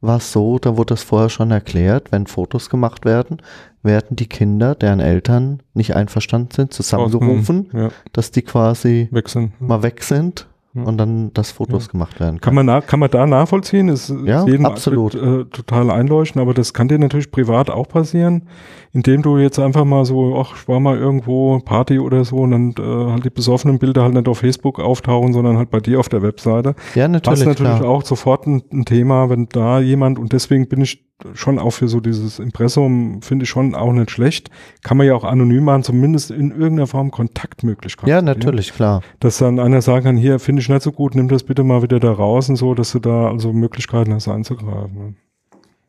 war 0.01 0.17
es 0.17 0.33
so, 0.33 0.59
da 0.59 0.77
wurde 0.77 0.95
das 0.95 1.05
vorher 1.05 1.29
schon 1.29 1.53
erklärt, 1.53 2.11
wenn 2.11 2.27
Fotos 2.27 2.69
gemacht 2.69 3.05
werden, 3.05 3.41
werden 3.85 4.17
die 4.17 4.27
Kinder, 4.27 4.75
deren 4.75 4.99
Eltern 4.99 5.63
nicht 5.75 5.95
einverstanden 5.95 6.51
sind, 6.53 6.73
zusammengerufen, 6.73 7.69
Ja, 7.73 7.91
dass 8.13 8.33
die 8.33 8.43
quasi 8.43 9.09
wechseln. 9.13 9.53
mal 9.61 9.83
weg 9.85 10.03
sind. 10.03 10.49
Und 10.75 10.97
dann 10.97 11.33
das 11.35 11.51
Fotos 11.51 11.91
gemacht 11.91 12.19
werden 12.19 12.41
Kann 12.41 12.55
man, 12.55 12.65
na, 12.65 12.81
kann 12.81 12.99
man 12.99 13.11
da 13.11 13.27
nachvollziehen? 13.27 13.89
Ist 13.89 14.13
Ja, 14.25 14.47
jedem 14.47 14.65
absolut. 14.65 15.15
Äh, 15.15 15.45
total 15.45 15.91
einleuchten, 15.91 16.41
aber 16.41 16.55
das 16.55 16.73
kann 16.73 16.89
dir 16.89 16.99
natürlich 16.99 17.31
privat 17.31 17.69
auch 17.69 17.89
passieren, 17.89 18.49
indem 18.93 19.21
du 19.21 19.37
jetzt 19.37 19.59
einfach 19.59 19.85
mal 19.85 20.07
so, 20.07 20.39
ach, 20.41 20.57
ich 20.57 20.69
war 20.69 20.81
mal 20.81 20.97
irgendwo 20.97 21.59
Party 21.59 21.99
oder 21.99 22.25
so 22.25 22.37
und 22.37 22.53
dann 22.53 22.75
äh, 22.79 23.13
halt 23.13 23.25
die 23.25 23.31
besoffenen 23.31 23.79
Bilder 23.79 24.03
halt 24.03 24.15
nicht 24.15 24.29
auf 24.29 24.39
Facebook 24.39 24.81
auftauchen, 24.81 25.35
sondern 25.35 25.59
halt 25.59 25.71
bei 25.71 25.81
dir 25.81 26.01
auf 26.01 26.09
der 26.09 26.23
Webseite. 26.23 26.75
Ja, 26.95 27.07
Das 27.07 27.13
natürlich, 27.13 27.41
ist 27.41 27.47
natürlich 27.47 27.79
klar. 27.79 27.91
auch 27.91 28.03
sofort 28.03 28.47
ein, 28.47 28.63
ein 28.73 28.85
Thema, 28.87 29.29
wenn 29.29 29.49
da 29.51 29.79
jemand, 29.81 30.19
und 30.19 30.33
deswegen 30.33 30.69
bin 30.69 30.81
ich 30.81 31.05
schon 31.35 31.59
auch 31.59 31.71
für 31.71 31.89
so 31.89 32.01
dieses 32.01 32.39
Impressum, 32.39 33.23
finde 33.23 33.45
ich 33.45 33.49
schon 33.49 33.75
auch 33.75 33.93
nicht 33.93 34.11
schlecht. 34.11 34.51
Kann 34.83 34.97
man 34.97 35.07
ja 35.07 35.15
auch 35.15 35.25
anonym 35.25 35.65
machen, 35.65 35.83
zumindest 35.83 36.31
in 36.31 36.51
irgendeiner 36.51 36.87
Form 36.87 37.11
Kontaktmöglichkeit. 37.11 38.09
Ja, 38.09 38.23
natürlich, 38.23 38.73
klar. 38.73 39.03
Dass 39.21 39.39
dann 39.39 39.59
einer 39.59 39.83
sagen 39.83 40.05
kann, 40.05 40.17
hier 40.17 40.39
finde 40.39 40.61
ich 40.61 40.62
nicht 40.69 40.83
so 40.83 40.93
gut, 40.93 41.15
nimm 41.15 41.29
das 41.29 41.43
bitte 41.45 41.65
mal 41.65 41.83
wieder 41.83 42.01
da 42.01 42.13
raus 42.13 42.49
und 42.49 42.57
so, 42.57 42.75
dass 42.75 42.93
du 42.93 42.99
da 42.99 43.29
also 43.31 43.53
Möglichkeiten 43.53 44.13
hast 44.15 44.29
einzugreifen. 44.29 44.95
ne? 44.95 45.15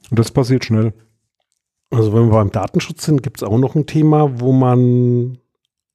Und 0.09 0.19
das 0.19 0.31
passiert 0.31 0.65
schnell. 0.65 0.93
Also 1.91 2.13
wenn 2.13 2.25
wir 2.27 2.31
beim 2.33 2.51
Datenschutz 2.51 3.05
sind, 3.05 3.23
gibt 3.23 3.37
es 3.37 3.43
auch 3.43 3.57
noch 3.57 3.75
ein 3.75 3.85
Thema, 3.85 4.39
wo 4.39 4.51
man 4.51 5.37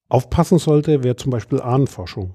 aufpassen 0.09 0.59
sollte, 0.59 1.03
wäre 1.05 1.17
zum 1.17 1.31
Beispiel 1.31 1.61
Ahnenforschung. 1.61 2.35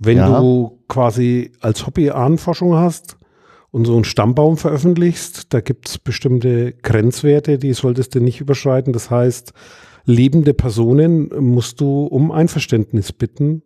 Wenn 0.00 0.16
Ja. 0.18 0.40
du 0.40 0.78
quasi 0.88 1.52
als 1.60 1.86
Hobby 1.86 2.10
Ahnenforschung 2.10 2.74
hast 2.74 3.16
und 3.70 3.84
so 3.86 3.94
einen 3.94 4.04
Stammbaum 4.04 4.56
veröffentlichst, 4.56 5.52
da 5.52 5.60
gibt 5.60 5.88
es 5.88 5.98
bestimmte 5.98 6.72
Grenzwerte, 6.72 7.58
die 7.58 7.72
solltest 7.72 8.14
du 8.14 8.20
nicht 8.20 8.40
überschreiten. 8.40 8.92
Das 8.92 9.10
heißt, 9.10 9.52
lebende 10.04 10.54
Personen 10.54 11.28
musst 11.38 11.80
du 11.80 12.04
um 12.06 12.30
Einverständnis 12.32 13.12
bitten. 13.12 13.62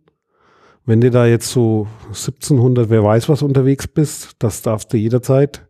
Wenn 0.85 1.01
du 1.01 1.11
da 1.11 1.27
jetzt 1.27 1.49
so 1.49 1.87
1700, 2.09 2.91
wer 2.91 3.05
weiß 3.05 3.29
was 3.29 3.43
unterwegs 3.43 3.87
bist, 3.87 4.33
das 4.41 4.63
darfst 4.63 4.93
du 4.93 4.97
jederzeit 4.97 5.69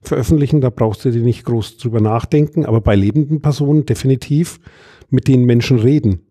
veröffentlichen, 0.00 0.60
da 0.60 0.70
brauchst 0.70 1.04
du 1.04 1.10
dir 1.10 1.22
nicht 1.22 1.44
groß 1.44 1.78
drüber 1.78 2.00
nachdenken, 2.00 2.66
aber 2.66 2.80
bei 2.80 2.94
lebenden 2.94 3.40
Personen 3.40 3.86
definitiv 3.86 4.60
mit 5.10 5.28
den 5.28 5.44
Menschen 5.44 5.78
reden, 5.78 6.26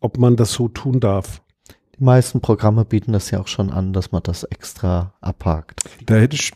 ob 0.00 0.18
man 0.18 0.36
das 0.36 0.52
so 0.52 0.68
tun 0.68 1.00
darf. 1.00 1.42
Die 1.98 2.04
meisten 2.04 2.40
Programme 2.40 2.84
bieten 2.84 3.12
das 3.12 3.30
ja 3.30 3.40
auch 3.40 3.46
schon 3.46 3.70
an, 3.70 3.92
dass 3.92 4.12
man 4.12 4.22
das 4.22 4.44
extra 4.44 5.14
abhakt. 5.20 5.82
Da 6.04 6.16
hätte 6.16 6.36
ich, 6.36 6.52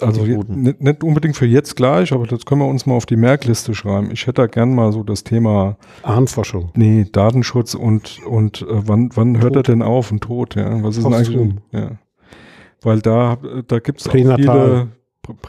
also 0.00 0.24
je- 0.24 0.34
Guten. 0.36 0.62
nicht, 0.62 0.80
nicht 0.82 1.02
unbedingt 1.04 1.36
für 1.36 1.46
jetzt 1.46 1.76
gleich, 1.76 2.12
aber 2.12 2.26
das 2.26 2.44
können 2.44 2.60
wir 2.60 2.66
uns 2.68 2.86
mal 2.86 2.94
auf 2.94 3.06
die 3.06 3.16
Merkliste 3.16 3.74
schreiben. 3.74 4.10
Ich 4.12 4.22
hätte 4.26 4.42
da 4.42 4.46
gern 4.46 4.74
mal 4.74 4.92
so 4.92 5.02
das 5.02 5.24
Thema, 5.24 5.76
Ahnenforschung. 6.02 6.70
nee, 6.74 7.06
Datenschutz 7.10 7.74
und, 7.74 8.20
und 8.26 8.62
äh, 8.62 8.66
wann, 8.68 9.10
wann 9.14 9.36
hört 9.40 9.56
er 9.56 9.62
Tod. 9.62 9.68
denn 9.68 9.82
auf 9.82 10.10
und 10.12 10.22
tot, 10.22 10.54
ja? 10.56 10.82
Was 10.82 10.96
ist 10.96 11.04
denn 11.04 11.14
eigentlich, 11.14 11.36
Posthum. 11.36 11.58
ja. 11.72 11.90
Weil 12.82 13.00
da, 13.00 13.38
da 13.66 13.78
gibt 13.80 14.00
es 14.00 14.08
viele, 14.08 14.88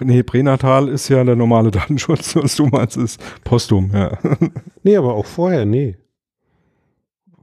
nee, 0.02 0.24
Pränatal 0.24 0.88
ist 0.88 1.10
ja 1.10 1.24
der 1.24 1.36
normale 1.36 1.70
Datenschutz, 1.72 2.36
was 2.36 2.56
du 2.56 2.66
meinst, 2.68 2.98
ist 2.98 3.22
Postum, 3.44 3.92
ja. 3.94 4.18
Nee, 4.84 4.96
aber 4.98 5.14
auch 5.14 5.26
vorher, 5.26 5.66
nee. 5.66 5.96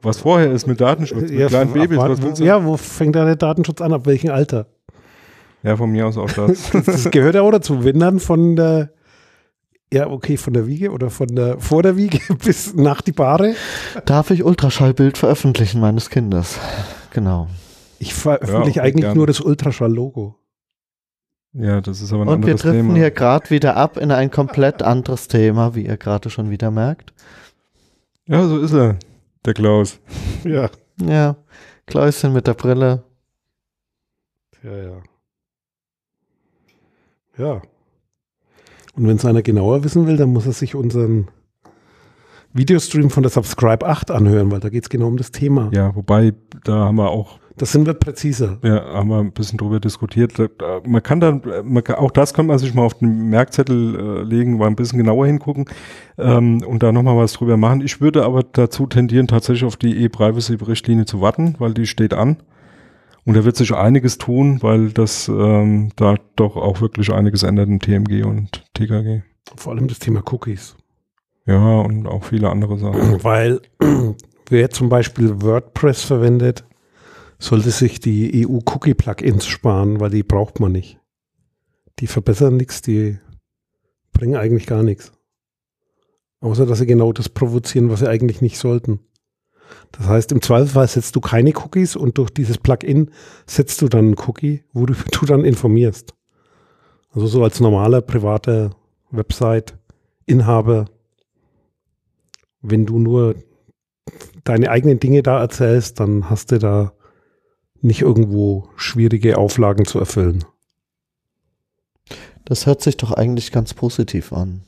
Was 0.03 0.19
vorher 0.19 0.53
ist 0.53 0.67
mit 0.67 0.81
Datenschutz, 0.81 1.31
mit 1.31 1.49
kleinen 1.49 1.69
ab 1.71 1.75
Babys, 1.75 1.99
was 1.99 2.23
willst 2.23 2.41
du? 2.41 2.45
ja, 2.45 2.65
wo 2.65 2.77
fängt 2.77 3.17
da 3.17 3.25
der 3.25 3.37
Datenschutz 3.37 3.81
an? 3.81 3.93
Ab 3.93 4.07
welchem 4.07 4.31
Alter? 4.31 4.67
Ja, 5.67 5.77
von 5.77 5.91
mir 5.91 6.07
aus 6.07 6.17
auch 6.17 6.31
das. 6.31 6.71
Das, 6.73 6.85
das 6.85 7.11
gehört 7.11 7.35
ja 7.35 7.43
auch 7.43 7.51
dazu. 7.51 7.85
Wenn 7.85 7.99
dann 7.99 8.21
von 8.21 8.55
der, 8.57 8.93
ja, 9.93 10.09
okay, 10.09 10.37
von 10.37 10.53
der 10.53 10.67
Wiege 10.67 10.93
oder 10.93 11.11
von 11.11 11.29
der, 11.29 11.59
vor 11.59 11.83
der 11.83 11.97
Wiege 11.97 12.21
bis 12.45 12.75
nach 12.75 13.01
die 13.01 13.13
Bahre. 13.13 13.55
Darf 14.05 14.31
ich 14.31 14.45
Ultraschallbild 14.45 15.19
veröffentlichen 15.19 15.81
meines 15.81 16.09
Kindes? 16.11 16.59
Genau. 17.11 17.49
Ich 17.99 18.15
veröffentliche 18.15 18.79
Ja, 18.81 18.85
eigentlich 18.85 19.03
gerne. 19.05 19.17
nur 19.17 19.27
das 19.27 19.41
Ultraschall-Logo. 19.41 20.37
ja, 21.55 21.81
das 21.81 22.01
ist 22.03 22.13
aber 22.13 22.23
ein 22.23 22.29
Und 22.29 22.43
wir 22.43 22.53
anderes 22.53 22.61
driften 22.63 22.83
Thema. 22.89 22.95
hier 22.95 23.11
gerade 23.11 23.51
wieder 23.51 23.77
ab 23.77 23.97
in 23.97 24.11
ein 24.13 24.31
komplett 24.31 24.83
anderes 24.83 25.27
Thema, 25.29 25.75
wie 25.75 25.87
ihr 25.87 25.97
gerade 25.97 26.29
schon 26.31 26.51
wieder 26.51 26.71
merkt. 26.71 27.13
Ja, 28.27 28.47
so 28.47 28.59
ist 28.59 28.73
er, 28.75 28.99
der 29.45 29.55
Klaus. 29.55 29.99
Ja. 30.45 30.69
Ja, 31.03 31.37
Kläuschen 31.87 32.33
mit 32.33 32.47
der 32.47 32.55
Brille. 32.55 33.03
Ja, 34.63 34.77
ja. 34.77 35.03
Ja. 37.39 37.63
Und 38.97 39.07
wenn 39.07 39.17
es 39.17 39.25
einer 39.25 39.43
genauer 39.43 39.85
wissen 39.85 40.07
will, 40.07 40.17
dann 40.17 40.33
muss 40.33 40.47
er 40.47 40.53
sich 40.53 40.75
unseren 40.75 41.29
Videostream 42.55 43.11
von 43.11 43.23
der 43.23 43.31
Subscribe 43.31 43.87
8 43.87 44.11
anhören, 44.11 44.51
weil 44.51 44.61
da 44.61 44.71
geht 44.71 44.85
es 44.85 44.89
genau 44.89 45.09
um 45.09 45.19
das 45.19 45.31
Thema. 45.31 45.71
Ja, 45.75 45.95
wobei, 45.95 46.33
da 46.65 46.87
haben 46.87 46.97
wir 46.97 47.11
auch 47.11 47.39
Das 47.59 47.73
sind 47.73 47.87
wir 47.87 47.93
präziser. 47.93 48.59
Ja, 48.63 48.95
haben 48.95 49.11
wir 49.11 49.19
ein 49.19 49.33
bisschen 49.33 49.59
drüber 49.59 49.79
diskutiert. 49.79 50.33
Man 50.87 51.03
kann 51.03 51.21
dann, 51.21 51.43
man 51.65 51.85
kann, 51.85 51.97
auch 51.97 52.11
das 52.11 52.33
kann 52.33 52.47
man 52.47 52.59
sich 52.59 52.73
mal 52.73 52.83
auf 52.83 52.95
den 52.95 53.29
Merkzettel 53.29 53.99
äh, 53.99 54.23
legen, 54.23 54.57
mal 54.57 54.69
ein 54.69 54.77
bisschen 54.77 54.99
genauer 54.99 55.27
hingucken 55.27 55.67
ähm, 56.17 56.63
und 56.67 56.83
da 56.83 56.93
nochmal 56.93 57.19
was 57.19 57.35
drüber 57.35 57.59
machen. 57.59 57.83
Ich 57.83 58.01
würde 58.01 58.25
aber 58.25 58.43
dazu 58.43 58.87
tendieren, 58.87 59.27
tatsächlich 59.27 59.65
auf 59.65 59.77
die 59.77 60.05
E-Privacy-Richtlinie 60.05 61.05
zu 61.05 61.21
warten, 61.21 61.57
weil 61.59 61.75
die 61.75 61.87
steht 61.87 62.15
an. 62.15 62.39
Und 63.27 63.37
da 63.37 63.45
wird 63.45 63.57
sich 63.57 63.75
einiges 63.75 64.19
tun, 64.19 64.63
weil 64.63 64.93
das 64.93 65.27
ähm, 65.27 65.91
da 65.97 66.15
doch 66.37 66.57
auch 66.57 66.81
wirklich 66.81 67.13
einiges 67.13 67.43
ändert 67.43 67.69
im 67.69 67.81
TMG 67.81 68.25
und 68.25 68.65
TKG. 68.75 69.23
Vor 69.57 69.73
allem 69.73 69.89
das 69.89 69.99
Thema 69.99 70.23
Cookies. 70.33 70.77
Ja, 71.45 71.81
und 71.81 72.07
auch 72.07 72.23
viele 72.23 72.49
andere 72.49 72.79
Sachen. 72.79 73.19
Weil 73.25 73.61
wer 74.49 74.71
zum 74.71 74.89
Beispiel 74.89 75.43
WordPress 75.43 76.05
verwendet, 76.05 76.65
sollte 77.41 77.71
sich 77.71 77.99
die 77.99 78.47
EU-Cookie-Plugins 78.47 79.45
sparen, 79.45 80.01
weil 80.01 80.09
die 80.11 80.23
braucht 80.23 80.59
man 80.59 80.73
nicht. 80.73 80.99
Die 81.99 82.07
verbessern 82.07 82.57
nichts, 82.57 82.81
die 82.81 83.19
bringen 84.13 84.37
eigentlich 84.37 84.67
gar 84.67 84.83
nichts. 84.83 85.13
Außer 86.41 86.65
dass 86.65 86.79
sie 86.79 86.87
genau 86.87 87.13
das 87.13 87.29
provozieren, 87.29 87.91
was 87.91 88.01
sie 88.01 88.09
eigentlich 88.09 88.41
nicht 88.41 88.59
sollten. 88.59 89.01
Das 89.93 90.07
heißt, 90.07 90.33
im 90.33 90.43
Zweifelsfall 90.43 90.89
setzt 90.89 91.17
du 91.17 91.21
keine 91.21 91.53
Cookies 91.57 91.97
und 91.97 92.19
durch 92.19 92.31
dieses 92.31 92.59
Plugin 92.59 93.11
setzt 93.47 93.81
du 93.83 93.89
dann 93.89 94.07
einen 94.07 94.19
Cookie, 94.27 94.65
worüber 94.73 95.05
du 95.13 95.27
dann 95.27 95.45
informierst. 95.45 96.15
Also 97.13 97.27
so 97.27 97.43
als 97.43 97.61
normaler 97.61 98.03
privater 98.03 98.71
Website-Inhaber, 99.11 100.87
wenn 102.61 102.85
du 102.85 102.99
nur 102.99 103.37
deine 104.45 104.71
eigenen 104.71 105.01
Dinge 105.01 105.23
da 105.23 105.41
erzählst, 105.41 105.99
dann 106.01 106.29
hast 106.29 106.53
du 106.53 106.59
da 106.59 106.93
nicht 107.81 108.03
irgendwo 108.03 108.69
schwierige 108.77 109.39
Auflagen 109.39 109.87
zu 109.87 109.99
erfüllen. 109.99 110.45
Das 112.45 112.67
hört 112.67 112.83
sich 112.83 112.97
doch 112.97 113.13
eigentlich 113.13 113.51
ganz 113.51 113.75
positiv 113.75 114.33
an. 114.33 114.63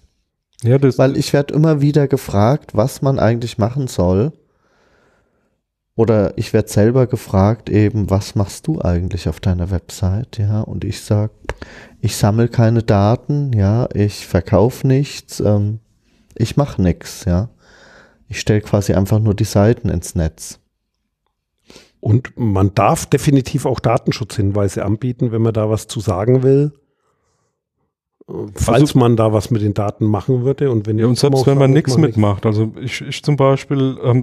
Ja, 0.62 0.78
das, 0.78 0.98
Weil 0.98 1.16
ich 1.16 1.32
werde 1.32 1.54
immer 1.54 1.80
wieder 1.80 2.08
gefragt, 2.08 2.74
was 2.74 3.02
man 3.02 3.18
eigentlich 3.18 3.58
machen 3.58 3.86
soll. 3.86 4.32
Oder 5.98 6.38
ich 6.38 6.52
werde 6.52 6.68
selber 6.68 7.08
gefragt, 7.08 7.68
eben, 7.68 8.08
was 8.08 8.36
machst 8.36 8.68
du 8.68 8.80
eigentlich 8.80 9.28
auf 9.28 9.40
deiner 9.40 9.72
Website? 9.72 10.38
Ja, 10.38 10.60
und 10.60 10.84
ich 10.84 11.00
sage, 11.00 11.32
ich 12.00 12.14
sammle 12.14 12.46
keine 12.46 12.84
Daten, 12.84 13.52
ja, 13.52 13.88
ich 13.92 14.24
verkaufe 14.24 14.86
nichts, 14.86 15.40
ähm, 15.40 15.80
ich 16.36 16.56
mache 16.56 16.80
nichts, 16.80 17.24
ja. 17.24 17.48
Ich 18.28 18.38
stelle 18.38 18.60
quasi 18.60 18.92
einfach 18.92 19.18
nur 19.18 19.34
die 19.34 19.42
Seiten 19.42 19.88
ins 19.88 20.14
Netz. 20.14 20.60
Und 21.98 22.30
man 22.36 22.76
darf 22.76 23.06
definitiv 23.06 23.66
auch 23.66 23.80
Datenschutzhinweise 23.80 24.84
anbieten, 24.84 25.32
wenn 25.32 25.42
man 25.42 25.52
da 25.52 25.68
was 25.68 25.88
zu 25.88 25.98
sagen 25.98 26.44
will. 26.44 26.74
Falls 28.54 28.80
Also- 28.82 28.98
man 28.98 29.16
da 29.16 29.32
was 29.32 29.50
mit 29.50 29.62
den 29.62 29.72
Daten 29.72 30.04
machen 30.04 30.44
würde 30.44 30.70
und 30.70 30.86
wenn 30.86 30.98
Ja, 30.98 31.06
und 31.06 31.16
selbst 31.16 31.46
wenn 31.46 31.56
man 31.56 31.70
nichts 31.70 31.92
ich 31.92 31.98
mach 31.98 32.06
mitmacht, 32.08 32.44
also 32.44 32.72
ich, 32.78 33.00
ich 33.00 33.22
zum 33.22 33.36
Beispiel, 33.36 33.96
ähm, 34.04 34.22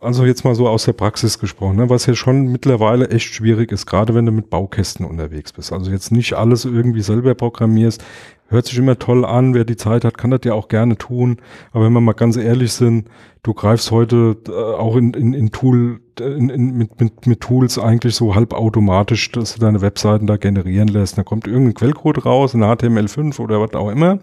also 0.00 0.24
jetzt 0.24 0.44
mal 0.44 0.54
so 0.54 0.68
aus 0.68 0.84
der 0.84 0.92
Praxis 0.92 1.40
gesprochen, 1.40 1.76
ne, 1.76 1.90
was 1.90 2.06
ja 2.06 2.14
schon 2.14 2.52
mittlerweile 2.52 3.10
echt 3.10 3.34
schwierig 3.34 3.72
ist, 3.72 3.86
gerade 3.86 4.14
wenn 4.14 4.24
du 4.24 4.30
mit 4.30 4.50
Baukästen 4.50 5.04
unterwegs 5.04 5.52
bist. 5.52 5.72
Also 5.72 5.90
jetzt 5.90 6.12
nicht 6.12 6.34
alles 6.34 6.64
irgendwie 6.64 7.02
selber 7.02 7.34
programmierst, 7.34 8.04
hört 8.46 8.66
sich 8.66 8.78
immer 8.78 9.00
toll 9.00 9.24
an, 9.24 9.52
wer 9.52 9.64
die 9.64 9.76
Zeit 9.76 10.04
hat, 10.04 10.16
kann 10.16 10.30
das 10.30 10.42
ja 10.44 10.54
auch 10.54 10.68
gerne 10.68 10.96
tun. 10.96 11.38
Aber 11.72 11.86
wenn 11.86 11.92
wir 11.92 12.00
mal 12.00 12.12
ganz 12.12 12.36
ehrlich 12.36 12.72
sind, 12.72 13.08
du 13.42 13.52
greifst 13.52 13.90
heute 13.90 14.36
äh, 14.46 14.52
auch 14.52 14.94
in, 14.94 15.12
in, 15.12 15.34
in 15.34 15.50
Tool, 15.50 15.98
in, 16.20 16.48
in, 16.48 16.76
mit, 16.76 17.00
mit, 17.00 17.26
mit 17.26 17.40
Tools 17.40 17.78
eigentlich 17.78 18.14
so 18.14 18.34
halbautomatisch, 18.34 19.30
dass 19.32 19.54
du 19.54 19.60
deine 19.60 19.80
Webseiten 19.80 20.26
da 20.26 20.36
generieren 20.36 20.88
lässt. 20.88 21.18
Da 21.18 21.22
kommt 21.22 21.46
irgendein 21.46 21.74
Quellcode 21.74 22.24
raus, 22.24 22.54
ein 22.54 22.62
HTML5 22.62 23.40
oder 23.40 23.60
was 23.60 23.74
auch 23.74 23.90
immer. 23.90 24.18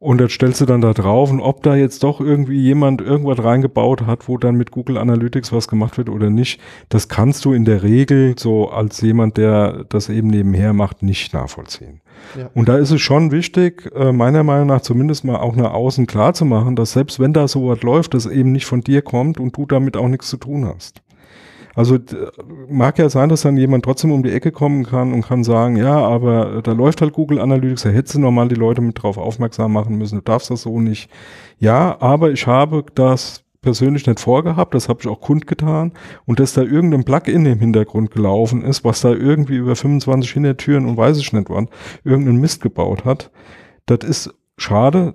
Und 0.00 0.20
das 0.20 0.30
stellst 0.30 0.60
du 0.60 0.64
dann 0.64 0.80
da 0.80 0.92
drauf 0.92 1.28
und 1.32 1.40
ob 1.40 1.64
da 1.64 1.74
jetzt 1.74 2.04
doch 2.04 2.20
irgendwie 2.20 2.60
jemand 2.60 3.00
irgendwas 3.00 3.42
reingebaut 3.42 4.02
hat, 4.06 4.28
wo 4.28 4.38
dann 4.38 4.54
mit 4.54 4.70
Google 4.70 4.96
Analytics 4.96 5.52
was 5.52 5.66
gemacht 5.66 5.98
wird 5.98 6.08
oder 6.08 6.30
nicht, 6.30 6.60
das 6.88 7.08
kannst 7.08 7.44
du 7.44 7.52
in 7.52 7.64
der 7.64 7.82
Regel 7.82 8.38
so 8.38 8.70
als 8.70 9.00
jemand, 9.00 9.36
der 9.38 9.84
das 9.88 10.08
eben 10.08 10.28
nebenher 10.28 10.72
macht, 10.72 11.02
nicht 11.02 11.34
nachvollziehen. 11.34 12.00
Ja. 12.36 12.48
Und 12.54 12.68
da 12.68 12.76
ist 12.78 12.92
es 12.92 13.00
schon 13.00 13.32
wichtig, 13.32 13.90
äh, 13.96 14.12
meiner 14.12 14.44
Meinung 14.44 14.68
nach 14.68 14.82
zumindest 14.82 15.24
mal 15.24 15.36
auch 15.36 15.56
nach 15.56 15.72
außen 15.72 16.06
klar 16.06 16.32
zu 16.32 16.44
machen, 16.44 16.76
dass 16.76 16.92
selbst 16.92 17.18
wenn 17.18 17.32
da 17.32 17.48
sowas 17.48 17.82
läuft, 17.82 18.14
das 18.14 18.26
eben 18.26 18.52
nicht 18.52 18.66
von 18.66 18.82
dir 18.82 19.02
kommt 19.02 19.40
und 19.40 19.56
du 19.56 19.66
damit 19.66 19.96
auch 19.96 20.08
nichts 20.08 20.28
zu 20.28 20.36
tun 20.36 20.64
hast. 20.64 21.02
Also 21.78 21.96
mag 22.68 22.98
ja 22.98 23.08
sein, 23.08 23.28
dass 23.28 23.42
dann 23.42 23.56
jemand 23.56 23.84
trotzdem 23.84 24.10
um 24.10 24.24
die 24.24 24.32
Ecke 24.32 24.50
kommen 24.50 24.82
kann 24.82 25.12
und 25.12 25.22
kann 25.22 25.44
sagen, 25.44 25.76
ja, 25.76 25.96
aber 25.96 26.60
da 26.60 26.72
läuft 26.72 27.00
halt 27.00 27.12
Google 27.12 27.38
Analytics, 27.38 27.84
da 27.84 27.90
hättest 27.90 28.16
du 28.16 28.18
normal 28.18 28.48
die 28.48 28.56
Leute 28.56 28.80
mit 28.80 29.00
drauf 29.00 29.16
aufmerksam 29.16 29.74
machen 29.74 29.96
müssen, 29.96 30.16
du 30.16 30.22
darfst 30.22 30.50
das 30.50 30.62
so 30.62 30.80
nicht. 30.80 31.08
Ja, 31.60 31.96
aber 32.00 32.32
ich 32.32 32.48
habe 32.48 32.84
das 32.96 33.44
persönlich 33.62 34.08
nicht 34.08 34.18
vorgehabt, 34.18 34.74
das 34.74 34.88
habe 34.88 34.98
ich 35.02 35.06
auch 35.06 35.20
kundgetan 35.20 35.92
und 36.26 36.40
dass 36.40 36.52
da 36.52 36.62
irgendein 36.62 37.04
Plugin 37.04 37.46
im 37.46 37.60
Hintergrund 37.60 38.10
gelaufen 38.10 38.62
ist, 38.62 38.82
was 38.82 39.02
da 39.02 39.10
irgendwie 39.10 39.58
über 39.58 39.76
25 39.76 40.32
Hintertüren 40.32 40.84
und 40.84 40.96
weiß 40.96 41.16
ich 41.18 41.32
nicht 41.32 41.48
wann, 41.48 41.68
irgendeinen 42.02 42.40
Mist 42.40 42.60
gebaut 42.60 43.04
hat, 43.04 43.30
das 43.86 44.00
ist 44.02 44.34
schade, 44.58 45.14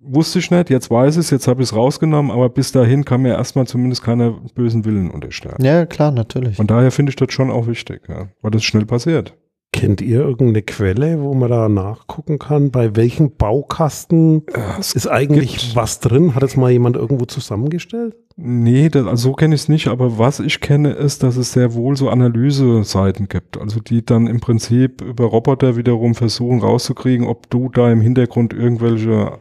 wusste 0.00 0.38
ich 0.38 0.50
nicht, 0.50 0.70
jetzt 0.70 0.90
weiß 0.90 1.16
ich 1.16 1.20
es, 1.20 1.30
jetzt 1.30 1.48
habe 1.48 1.62
ich 1.62 1.70
es 1.70 1.76
rausgenommen, 1.76 2.30
aber 2.30 2.48
bis 2.48 2.72
dahin 2.72 3.04
kann 3.04 3.22
mir 3.22 3.34
erstmal 3.34 3.66
zumindest 3.66 4.02
keiner 4.02 4.32
bösen 4.54 4.84
Willen 4.84 5.10
unterstellen. 5.10 5.56
Ja, 5.60 5.86
klar, 5.86 6.10
natürlich. 6.12 6.56
Von 6.56 6.66
daher 6.66 6.90
finde 6.90 7.10
ich 7.10 7.16
das 7.16 7.32
schon 7.32 7.50
auch 7.50 7.66
wichtig, 7.66 8.02
ja, 8.08 8.28
weil 8.42 8.50
das 8.50 8.64
schnell 8.64 8.86
passiert. 8.86 9.36
Kennt 9.74 10.00
ihr 10.00 10.20
irgendeine 10.20 10.62
Quelle, 10.62 11.20
wo 11.20 11.34
man 11.34 11.50
da 11.50 11.68
nachgucken 11.68 12.38
kann, 12.38 12.70
bei 12.70 12.94
welchem 12.94 13.32
Baukasten 13.32 14.44
ist 14.78 15.08
eigentlich 15.08 15.74
was 15.74 15.98
drin? 15.98 16.36
Hat 16.36 16.44
es 16.44 16.56
mal 16.56 16.70
jemand 16.70 16.94
irgendwo 16.94 17.24
zusammengestellt? 17.24 18.14
Nee, 18.36 18.88
das, 18.88 19.04
also 19.04 19.30
so 19.30 19.32
kenne 19.32 19.56
ich 19.56 19.62
es 19.62 19.68
nicht, 19.68 19.88
aber 19.88 20.16
was 20.16 20.38
ich 20.38 20.60
kenne, 20.60 20.92
ist, 20.92 21.24
dass 21.24 21.36
es 21.36 21.52
sehr 21.52 21.74
wohl 21.74 21.96
so 21.96 22.08
Analyseseiten 22.08 23.26
gibt, 23.26 23.58
also 23.58 23.80
die 23.80 24.06
dann 24.06 24.28
im 24.28 24.38
Prinzip 24.38 25.02
über 25.02 25.24
Roboter 25.24 25.76
wiederum 25.76 26.14
versuchen 26.14 26.60
rauszukriegen, 26.60 27.26
ob 27.26 27.50
du 27.50 27.68
da 27.68 27.90
im 27.90 28.00
Hintergrund 28.00 28.52
irgendwelche 28.52 29.40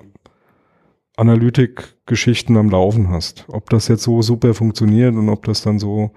Analytik-Geschichten 1.16 2.58
am 2.58 2.72
Laufen 2.72 3.12
hast. 3.12 3.46
Ob 3.50 3.70
das 3.70 3.88
jetzt 3.88 4.02
so 4.02 4.24
super 4.24 4.56
funktioniert 4.56 5.14
und 5.14 5.30
ob 5.30 5.46
das 5.46 5.62
dann 5.62 5.78
so, 5.78 6.10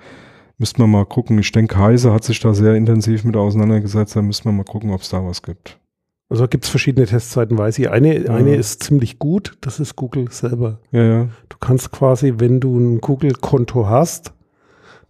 müsste 0.59 0.81
man 0.81 0.91
mal 0.91 1.05
gucken. 1.07 1.39
Ich 1.39 1.53
denke, 1.53 1.77
Heise 1.79 2.13
hat 2.13 2.25
sich 2.25 2.41
da 2.41 2.55
sehr 2.55 2.75
intensiv 2.75 3.25
mit 3.25 3.37
auseinandergesetzt, 3.37 4.17
da 4.17 4.23
müsste 4.23 4.49
man 4.49 4.57
mal 4.57 4.65
gucken, 4.65 4.91
ob 4.91 5.01
es 5.03 5.09
da 5.11 5.25
was 5.25 5.43
gibt. 5.43 5.79
Also 6.29 6.49
gibt 6.49 6.65
es 6.65 6.71
verschiedene 6.71 7.07
Testseiten, 7.07 7.57
weiß 7.57 7.79
ich. 7.79 7.89
Eine, 7.89 8.25
Ja. 8.25 8.35
eine 8.35 8.57
ist 8.57 8.83
ziemlich 8.83 9.19
gut, 9.21 9.57
das 9.61 9.79
ist 9.79 9.95
Google 9.95 10.31
selber. 10.33 10.81
Ja, 10.91 11.03
ja. 11.05 11.29
Du 11.49 11.57
kannst 11.61 11.93
quasi, 11.93 12.35
wenn 12.39 12.59
du 12.59 12.77
ein 12.79 13.01
Google-Konto 13.01 13.87
hast, 13.89 14.33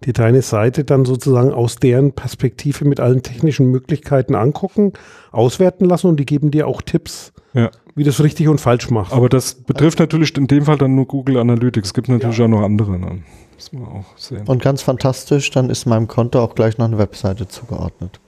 dir 0.04 0.12
deine 0.12 0.42
Seite 0.42 0.85
dann 0.85 1.04
sozusagen 1.04 1.52
aus 1.52 1.76
deren 1.76 2.12
Perspektive 2.12 2.85
mit 2.85 3.00
allen 3.00 3.22
technischen 3.22 3.70
Möglichkeiten 3.70 4.35
angucken, 4.35 4.92
auswerten 5.32 5.87
lassen 5.87 6.09
und 6.09 6.20
die 6.20 6.26
geben 6.26 6.50
dir 6.50 6.66
auch 6.66 6.82
Tipps, 6.82 7.32
Ja. 7.54 7.70
wie 7.94 8.04
du 8.04 8.11
es 8.11 8.22
richtig 8.22 8.48
und 8.48 8.61
falsch 8.61 8.90
machst. 8.90 9.12
Aber 9.12 9.28
das 9.28 9.54
betrifft 9.54 9.98
natürlich 9.98 10.37
in 10.37 10.46
dem 10.46 10.64
Fall 10.66 10.76
dann 10.78 10.94
nur 10.94 11.06
Google 11.06 11.38
Analytics. 11.38 11.88
Es 11.88 11.94
gibt 11.94 12.09
natürlich 12.09 12.40
auch 12.42 12.48
noch 12.48 12.62
andere. 12.62 12.98
Ne? 12.98 13.22
Muss 13.54 13.72
man 13.72 13.85
auch 13.85 14.04
sehen. 14.18 14.42
Und 14.46 14.62
ganz 14.62 14.82
fantastisch, 14.82 15.50
dann 15.50 15.70
ist 15.70 15.87
meinem 15.87 16.09
Konto 16.09 16.40
auch 16.40 16.54
gleich 16.54 16.76
noch 16.76 16.87
eine 16.87 16.98
Webseite 16.98 17.48
zugeordnet. 17.48 18.20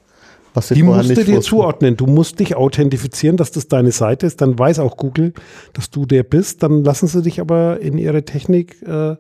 Was 0.54 0.68
die 0.68 0.82
musst 0.82 1.10
du 1.10 1.14
dir 1.14 1.36
wusste. 1.36 1.50
zuordnen. 1.50 1.96
Du 1.98 2.06
musst 2.06 2.40
dich 2.40 2.56
authentifizieren, 2.56 3.36
dass 3.36 3.50
das 3.52 3.68
deine 3.68 3.92
Seite 3.92 4.26
ist. 4.26 4.40
Dann 4.40 4.58
weiß 4.58 4.78
auch 4.78 4.96
Google, 4.96 5.34
dass 5.74 5.90
du 5.90 6.06
der 6.06 6.22
bist. 6.22 6.62
Dann 6.62 6.82
lassen 6.82 7.06
sie 7.06 7.20
dich 7.22 7.40
aber 7.40 7.78
in 7.80 7.98
ihre 7.98 8.24
Technik 8.24 8.80
äh, 8.82 9.16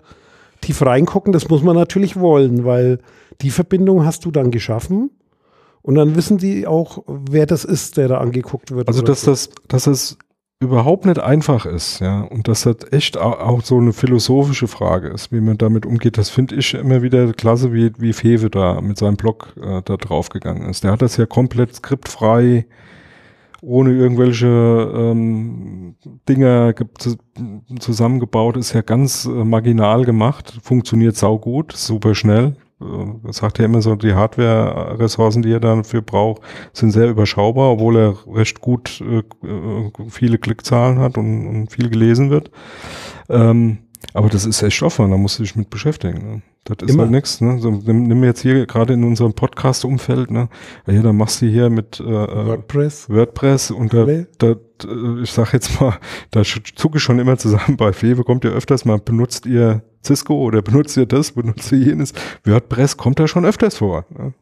tief 0.60 0.82
reingucken. 0.82 1.32
Das 1.32 1.48
muss 1.48 1.62
man 1.62 1.76
natürlich 1.76 2.18
wollen, 2.18 2.64
weil 2.64 2.98
die 3.40 3.50
Verbindung 3.50 4.04
hast 4.04 4.24
du 4.24 4.30
dann 4.30 4.50
geschaffen. 4.50 5.10
Und 5.82 5.94
dann 5.94 6.16
wissen 6.16 6.38
die 6.38 6.66
auch, 6.66 7.04
wer 7.06 7.46
das 7.46 7.64
ist, 7.64 7.96
der 7.96 8.08
da 8.08 8.18
angeguckt 8.18 8.72
wird. 8.72 8.88
Also, 8.88 9.02
dass 9.02 9.22
so. 9.22 9.30
das, 9.30 9.50
dass 9.68 9.86
es 9.86 10.18
überhaupt 10.60 11.06
nicht 11.06 11.20
einfach 11.20 11.66
ist, 11.66 12.00
ja, 12.00 12.22
und 12.22 12.48
dass 12.48 12.62
das 12.62 12.78
echt 12.90 13.16
au- 13.16 13.38
auch 13.38 13.62
so 13.62 13.78
eine 13.78 13.92
philosophische 13.92 14.66
Frage 14.66 15.08
ist, 15.08 15.30
wie 15.30 15.40
man 15.40 15.56
damit 15.56 15.86
umgeht, 15.86 16.18
das 16.18 16.30
finde 16.30 16.56
ich 16.56 16.74
immer 16.74 17.00
wieder 17.00 17.32
klasse, 17.32 17.72
wie, 17.72 17.92
wie 17.98 18.12
Fewe 18.12 18.50
da 18.50 18.80
mit 18.80 18.98
seinem 18.98 19.16
Blog 19.16 19.54
äh, 19.56 19.82
da 19.84 19.96
draufgegangen 19.96 20.68
ist. 20.68 20.82
Der 20.82 20.90
hat 20.90 21.00
das 21.00 21.16
ja 21.16 21.26
komplett 21.26 21.76
skriptfrei, 21.76 22.66
ohne 23.62 23.92
irgendwelche 23.92 24.46
ähm, 24.46 25.96
Dinger 26.28 26.72
ge 26.72 26.86
zu, 26.98 27.16
zusammengebaut, 27.78 28.56
ist 28.56 28.72
ja 28.72 28.82
ganz 28.82 29.24
äh, 29.24 29.28
marginal 29.44 30.04
gemacht, 30.04 30.58
funktioniert 30.62 31.16
saugut, 31.16 31.72
super 31.72 32.14
schnell. 32.14 32.56
Äh, 32.80 33.32
sagt 33.32 33.58
ja 33.58 33.64
immer 33.64 33.82
so, 33.82 33.96
die 33.96 34.14
Hardware-Ressourcen, 34.14 35.42
die 35.42 35.52
er 35.52 35.60
dafür 35.60 36.02
braucht, 36.02 36.42
sind 36.72 36.92
sehr 36.92 37.08
überschaubar, 37.08 37.72
obwohl 37.72 37.96
er 37.96 38.14
recht 38.32 38.60
gut 38.60 39.00
äh, 39.00 39.18
äh, 39.46 39.90
viele 40.08 40.38
Klickzahlen 40.38 41.00
hat 41.00 41.18
und, 41.18 41.46
und 41.46 41.72
viel 41.72 41.90
gelesen 41.90 42.30
wird. 42.30 42.50
Ähm, 43.28 43.78
aber 44.14 44.28
das 44.28 44.46
ist 44.46 44.62
echt 44.62 44.82
Aufwand, 44.82 45.12
da 45.12 45.16
musst 45.16 45.38
du 45.38 45.42
dich 45.42 45.56
mit 45.56 45.70
beschäftigen. 45.70 46.18
Ne? 46.18 46.42
Das 46.64 46.76
ist 46.86 46.94
Immer. 46.94 47.04
halt 47.04 47.12
nichts. 47.12 47.40
Ne? 47.40 47.58
So, 47.58 47.70
nimm, 47.70 48.04
nimm 48.04 48.24
jetzt 48.24 48.40
hier 48.40 48.66
gerade 48.66 48.94
in 48.94 49.04
unserem 49.04 49.32
Podcast-Umfeld, 49.32 50.30
ne? 50.30 50.48
ja, 50.86 51.02
da 51.02 51.12
machst 51.12 51.42
du 51.42 51.46
hier 51.46 51.70
mit 51.70 52.00
äh, 52.00 52.04
äh, 52.04 52.46
WordPress. 52.46 53.08
WordPress 53.08 53.70
und 53.70 53.92
da, 53.92 54.06
da, 54.38 54.50
äh, 54.50 55.22
ich 55.22 55.32
sag 55.32 55.52
jetzt 55.52 55.80
mal, 55.80 55.98
da 56.30 56.42
zucke 56.42 56.98
ich 56.98 57.02
schon 57.02 57.18
immer 57.18 57.38
zusammen 57.38 57.76
bei 57.76 57.92
Fewe, 57.92 58.24
kommt 58.24 58.44
ja 58.44 58.50
öfters 58.50 58.84
mal, 58.84 58.98
benutzt 58.98 59.46
ihr 59.46 59.82
Cisco 60.04 60.34
oder 60.34 60.62
benutzt 60.62 60.96
ihr 60.96 61.06
das, 61.06 61.32
benutzt 61.32 61.70
ihr 61.72 61.78
jenes. 61.78 62.12
WordPress 62.44 62.96
kommt 62.96 63.18
da 63.18 63.28
schon 63.28 63.44
öfters 63.44 63.76
vor. 63.78 64.04
Ne? 64.10 64.32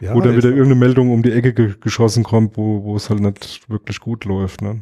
Ja, 0.00 0.14
wo 0.14 0.20
dann 0.20 0.32
ist 0.32 0.38
wieder 0.38 0.48
irgendeine 0.48 0.80
Meldung 0.80 1.12
um 1.12 1.22
die 1.22 1.30
Ecke 1.30 1.52
ge 1.52 1.74
geschossen 1.80 2.24
kommt, 2.24 2.56
wo, 2.56 2.82
wo 2.82 2.96
es 2.96 3.08
halt 3.08 3.20
nicht 3.20 3.70
wirklich 3.70 4.00
gut 4.00 4.24
läuft. 4.24 4.60
Ne? 4.60 4.80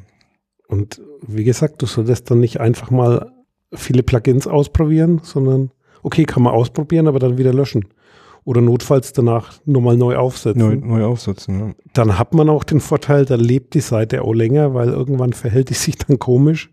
Und 0.67 1.03
wie 1.27 1.45
gesagt, 1.45 1.83
du 1.83 1.87
solltest 1.87 2.31
dann 2.31 2.41
nicht 2.41 2.61
einfach 2.61 2.91
mal 2.91 3.31
viele 3.73 4.03
Plugins 4.03 4.47
ausprobieren, 4.47 5.21
sondern 5.23 5.71
okay, 6.03 6.25
kann 6.25 6.43
man 6.43 6.55
ausprobieren, 6.55 7.09
aber 7.09 7.19
dann 7.19 7.39
wieder 7.39 7.53
löschen. 7.53 7.87
Oder 8.45 8.63
notfalls 8.63 9.13
danach 9.13 9.61
nochmal 9.67 9.97
neu 9.97 10.17
aufsetzen. 10.17 10.63
Neu, 10.63 10.77
neu 10.77 11.05
aufsetzen. 11.05 11.61
Ja. 11.61 11.75
Dann 11.93 12.19
hat 12.19 12.33
man 12.35 12.49
auch 12.49 12.65
den 12.65 12.81
Vorteil, 12.81 13.27
da 13.27 13.35
lebt 13.35 13.75
die 13.75 13.81
Seite 13.81 14.23
auch 14.23 14.33
länger, 14.33 14.75
weil 14.75 14.89
irgendwann 14.89 15.33
verhält 15.33 15.71
die 15.71 15.75
sich 15.75 15.99
dann 15.99 16.19
komisch 16.19 16.73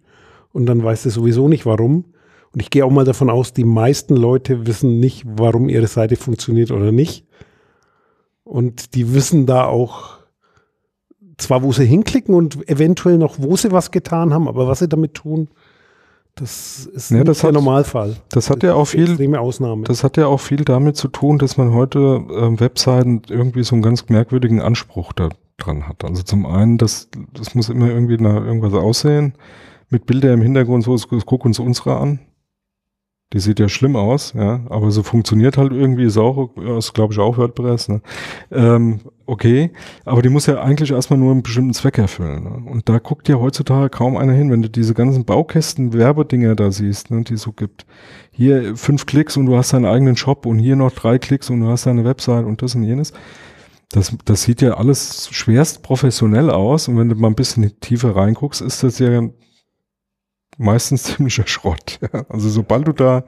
und 0.53 0.65
dann 0.65 0.83
weiß 0.83 1.03
sie 1.03 1.09
sowieso 1.09 1.47
nicht 1.47 1.65
warum. 1.65 2.05
Und 2.53 2.61
ich 2.61 2.69
gehe 2.69 2.85
auch 2.85 2.91
mal 2.91 3.05
davon 3.05 3.29
aus, 3.29 3.53
die 3.53 3.65
meisten 3.65 4.15
Leute 4.15 4.65
wissen 4.65 4.99
nicht, 4.99 5.25
warum 5.27 5.69
ihre 5.69 5.87
Seite 5.87 6.15
funktioniert 6.15 6.71
oder 6.71 6.91
nicht. 6.91 7.25
Und 8.43 8.95
die 8.95 9.13
wissen 9.13 9.45
da 9.45 9.65
auch 9.65 10.17
zwar, 11.37 11.61
wo 11.63 11.73
sie 11.73 11.85
hinklicken 11.85 12.33
und 12.33 12.67
eventuell 12.69 13.17
noch, 13.17 13.35
wo 13.37 13.57
sie 13.57 13.71
was 13.71 13.91
getan 13.91 14.33
haben, 14.33 14.47
aber 14.47 14.67
was 14.67 14.79
sie 14.79 14.87
damit 14.87 15.13
tun, 15.13 15.49
das 16.37 16.85
ist 16.85 17.11
Ja, 17.11 17.23
das 17.23 17.39
der 17.39 17.47
hat- 17.49 17.53
Normalfall. 17.55 18.15
Das 18.29 18.49
hat 18.49 18.63
ja 18.63 18.73
auch 18.73 18.85
viel, 18.85 19.17
das 19.83 20.03
hat 20.03 20.17
ja 20.17 20.27
auch 20.27 20.39
viel 20.39 20.63
damit 20.63 20.95
zu 20.95 21.07
tun, 21.07 21.37
dass 21.37 21.57
man 21.57 21.73
heute 21.73 22.21
ähm, 22.31 22.59
Webseiten 22.59 23.21
irgendwie 23.29 23.63
so 23.63 23.75
einen 23.75 23.81
ganz 23.81 24.07
merkwürdigen 24.09 24.61
Anspruch 24.61 25.13
da 25.13 25.29
dran 25.57 25.87
hat. 25.87 26.03
Also 26.05 26.23
zum 26.23 26.45
einen, 26.45 26.77
das, 26.77 27.09
das 27.33 27.55
muss 27.55 27.69
immer 27.69 27.87
irgendwie 27.87 28.17
nach 28.17 28.35
irgendwas 28.35 28.73
aussehen, 28.73 29.33
mit 29.89 30.05
Bilder 30.05 30.33
im 30.33 30.41
Hintergrund, 30.41 30.83
so, 30.83 30.93
es- 30.93 31.07
guck 31.25 31.45
uns 31.45 31.59
unsere 31.59 31.97
an. 31.97 32.19
Die 33.33 33.39
sieht 33.39 33.59
ja 33.59 33.67
schlimm 33.67 33.97
aus, 33.97 34.31
ja, 34.33 34.61
aber 34.69 34.89
so 34.89 35.03
funktioniert 35.03 35.57
halt 35.57 35.73
irgendwie, 35.73 36.05
ist 36.05 36.17
auch, 36.17 36.55
ist 36.77 36.93
glaube 36.93 37.13
ich 37.13 37.19
auch 37.19 37.37
WordPress, 37.37 37.89
ne? 37.89 38.01
ähm, 38.51 39.01
okay, 39.25 39.71
aber 40.05 40.21
die 40.21 40.29
muss 40.29 40.45
ja 40.45 40.61
eigentlich 40.61 40.91
erstmal 40.91 41.19
nur 41.19 41.33
einen 41.33 41.43
bestimmten 41.43 41.73
Zweck 41.73 41.97
erfüllen. 41.97 42.45
Ne? 42.45 42.71
Und 42.71 42.87
da 42.87 42.99
guckt 42.99 43.27
ja 43.27 43.35
heutzutage 43.35 43.89
kaum 43.89 44.15
einer 44.15 44.31
hin, 44.31 44.49
wenn 44.49 44.61
du 44.61 44.69
diese 44.69 44.93
ganzen 44.93 45.25
Baukästen, 45.25 45.91
Werbedinger 45.91 46.55
da 46.55 46.71
siehst, 46.71 47.11
ne, 47.11 47.25
die 47.25 47.35
so 47.35 47.51
gibt. 47.51 47.85
Hier 48.31 48.77
fünf 48.77 49.05
Klicks 49.05 49.35
und 49.35 49.47
du 49.47 49.57
hast 49.57 49.73
deinen 49.73 49.85
eigenen 49.85 50.15
Shop 50.15 50.45
und 50.45 50.59
hier 50.59 50.77
noch 50.77 50.93
drei 50.93 51.19
Klicks 51.19 51.49
und 51.49 51.59
du 51.59 51.67
hast 51.67 51.85
deine 51.85 52.05
Website 52.05 52.45
und 52.45 52.61
das 52.61 52.75
und 52.75 52.83
jenes. 52.83 53.11
Das, 53.89 54.15
das 54.23 54.43
sieht 54.43 54.61
ja 54.61 54.75
alles 54.75 55.27
schwerst 55.31 55.83
professionell 55.83 56.49
aus 56.49 56.87
und 56.87 56.97
wenn 56.97 57.09
du 57.09 57.15
mal 57.15 57.27
ein 57.27 57.35
bisschen 57.35 57.77
tiefer 57.81 58.15
reinguckst, 58.15 58.61
ist 58.61 58.83
das 58.83 58.99
ja 58.99 59.21
meistens 60.57 61.03
ziemlicher 61.15 61.47
Schrott. 61.47 61.99
Also 62.29 62.49
sobald 62.49 62.87
du 62.87 62.93
da, 62.93 63.23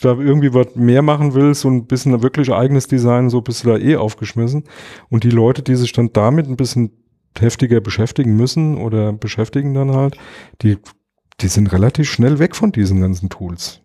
da 0.00 0.14
irgendwie 0.14 0.54
was 0.54 0.74
mehr 0.74 1.02
machen 1.02 1.34
willst 1.34 1.64
und 1.64 1.76
ein 1.76 1.86
bisschen 1.86 2.22
wirklich 2.22 2.52
eigenes 2.52 2.86
Design, 2.86 3.30
so 3.30 3.40
bist 3.40 3.64
du 3.64 3.68
da 3.68 3.76
eh 3.76 3.96
aufgeschmissen. 3.96 4.64
Und 5.08 5.24
die 5.24 5.30
Leute, 5.30 5.62
die 5.62 5.74
sich 5.74 5.92
dann 5.92 6.12
damit 6.12 6.46
ein 6.48 6.56
bisschen 6.56 6.92
heftiger 7.38 7.80
beschäftigen 7.80 8.36
müssen 8.36 8.78
oder 8.78 9.12
beschäftigen 9.12 9.74
dann 9.74 9.92
halt, 9.92 10.16
die, 10.62 10.78
die 11.40 11.48
sind 11.48 11.72
relativ 11.72 12.10
schnell 12.10 12.38
weg 12.38 12.56
von 12.56 12.72
diesen 12.72 13.00
ganzen 13.00 13.28
Tools. 13.28 13.80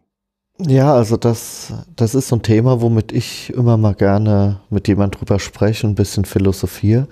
Ja, 0.58 0.94
also 0.94 1.18
das, 1.18 1.74
das 1.96 2.16
ist 2.16 2.30
so 2.30 2.38
ein 2.38 2.42
Thema, 2.42 2.82
womit 2.82 3.12
ich 3.12 3.54
immer 3.54 3.76
mal 3.76 3.94
gerne 3.94 4.62
mit 4.70 4.88
jemand 4.88 5.20
drüber 5.20 5.38
spreche 5.38 5.86
ein 5.86 5.96
bisschen 5.96 6.24
philosophiere. 6.24 7.08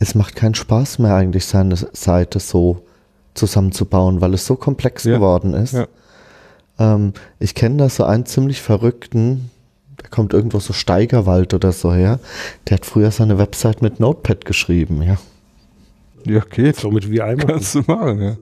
Es 0.00 0.16
macht 0.16 0.34
keinen 0.34 0.56
Spaß 0.56 0.98
mehr 0.98 1.14
eigentlich, 1.14 1.46
seine 1.46 1.76
Seite 1.76 2.40
so 2.40 2.84
zusammenzubauen, 3.34 4.20
weil 4.20 4.34
es 4.34 4.46
so 4.46 4.56
komplex 4.56 5.04
Ja, 5.04 5.16
geworden 5.16 5.54
ist. 5.54 5.72
ja. 5.74 5.86
Ähm, 6.78 7.12
ich 7.38 7.54
kenne 7.54 7.76
da 7.76 7.88
so 7.88 8.04
einen 8.04 8.26
ziemlich 8.26 8.60
verrückten, 8.62 9.50
der 10.02 10.08
kommt 10.10 10.32
irgendwo 10.32 10.58
so 10.60 10.72
Steigerwald 10.72 11.52
oder 11.54 11.72
so 11.72 11.92
her. 11.92 12.18
Der 12.68 12.76
hat 12.76 12.86
früher 12.86 13.10
seine 13.10 13.38
Website 13.38 13.82
mit 13.82 14.00
Notepad 14.00 14.44
geschrieben, 14.44 15.02
ja. 15.02 15.16
Ja, 16.26 16.40
geht. 16.40 16.76
Somit 16.76 17.10
wie 17.10 17.22
einmal. 17.22 17.46
Kannst 17.46 17.74
du 17.74 17.82
machen, 17.86 18.20
ja. 18.20 18.36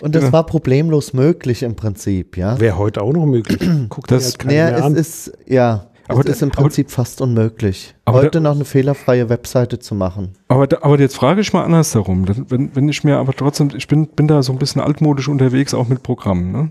Und 0.00 0.14
das 0.16 0.32
war 0.32 0.44
problemlos 0.46 1.12
möglich 1.12 1.62
im 1.62 1.76
Prinzip, 1.76 2.36
ja. 2.36 2.58
Wäre 2.58 2.76
heute 2.78 3.02
auch 3.02 3.12
noch 3.12 3.26
möglich. 3.26 3.60
Guckt 3.88 4.10
Das- 4.10 4.24
das 4.24 4.32
halt 4.32 4.38
keiner 4.40 4.52
mehr 4.52 4.76
es 4.76 4.82
an. 4.82 4.94
ist, 4.96 5.32
ja, 5.46 5.86
Aber 6.08 6.20
es 6.20 6.26
der- 6.26 6.34
ist 6.34 6.42
im 6.42 6.50
aber- 6.52 6.62
Prinzip 6.62 6.90
fast 6.90 7.20
unmöglich, 7.20 7.94
Aber 8.04 8.18
heute 8.18 8.40
noch 8.40 8.54
eine 8.54 8.64
fehlerfreie 8.64 9.28
Webseite 9.28 9.78
zu 9.78 9.94
machen. 9.94 10.32
Aber, 10.48 10.66
aber 10.82 10.98
jetzt 11.00 11.16
frage 11.16 11.40
ich 11.40 11.52
mal 11.52 11.64
andersherum. 11.64 12.26
Wenn, 12.50 12.74
wenn 12.74 12.88
ich 12.88 13.04
mir 13.04 13.16
aber 13.16 13.32
trotzdem, 13.32 13.70
ich 13.76 13.88
bin, 13.88 14.08
bin 14.08 14.28
da 14.28 14.42
so 14.42 14.52
ein 14.52 14.58
bisschen 14.58 14.80
altmodisch 14.82 15.28
unterwegs, 15.28 15.72
auch 15.74 15.88
mit 15.88 16.02
Programmen. 16.02 16.52
Ne? 16.52 16.70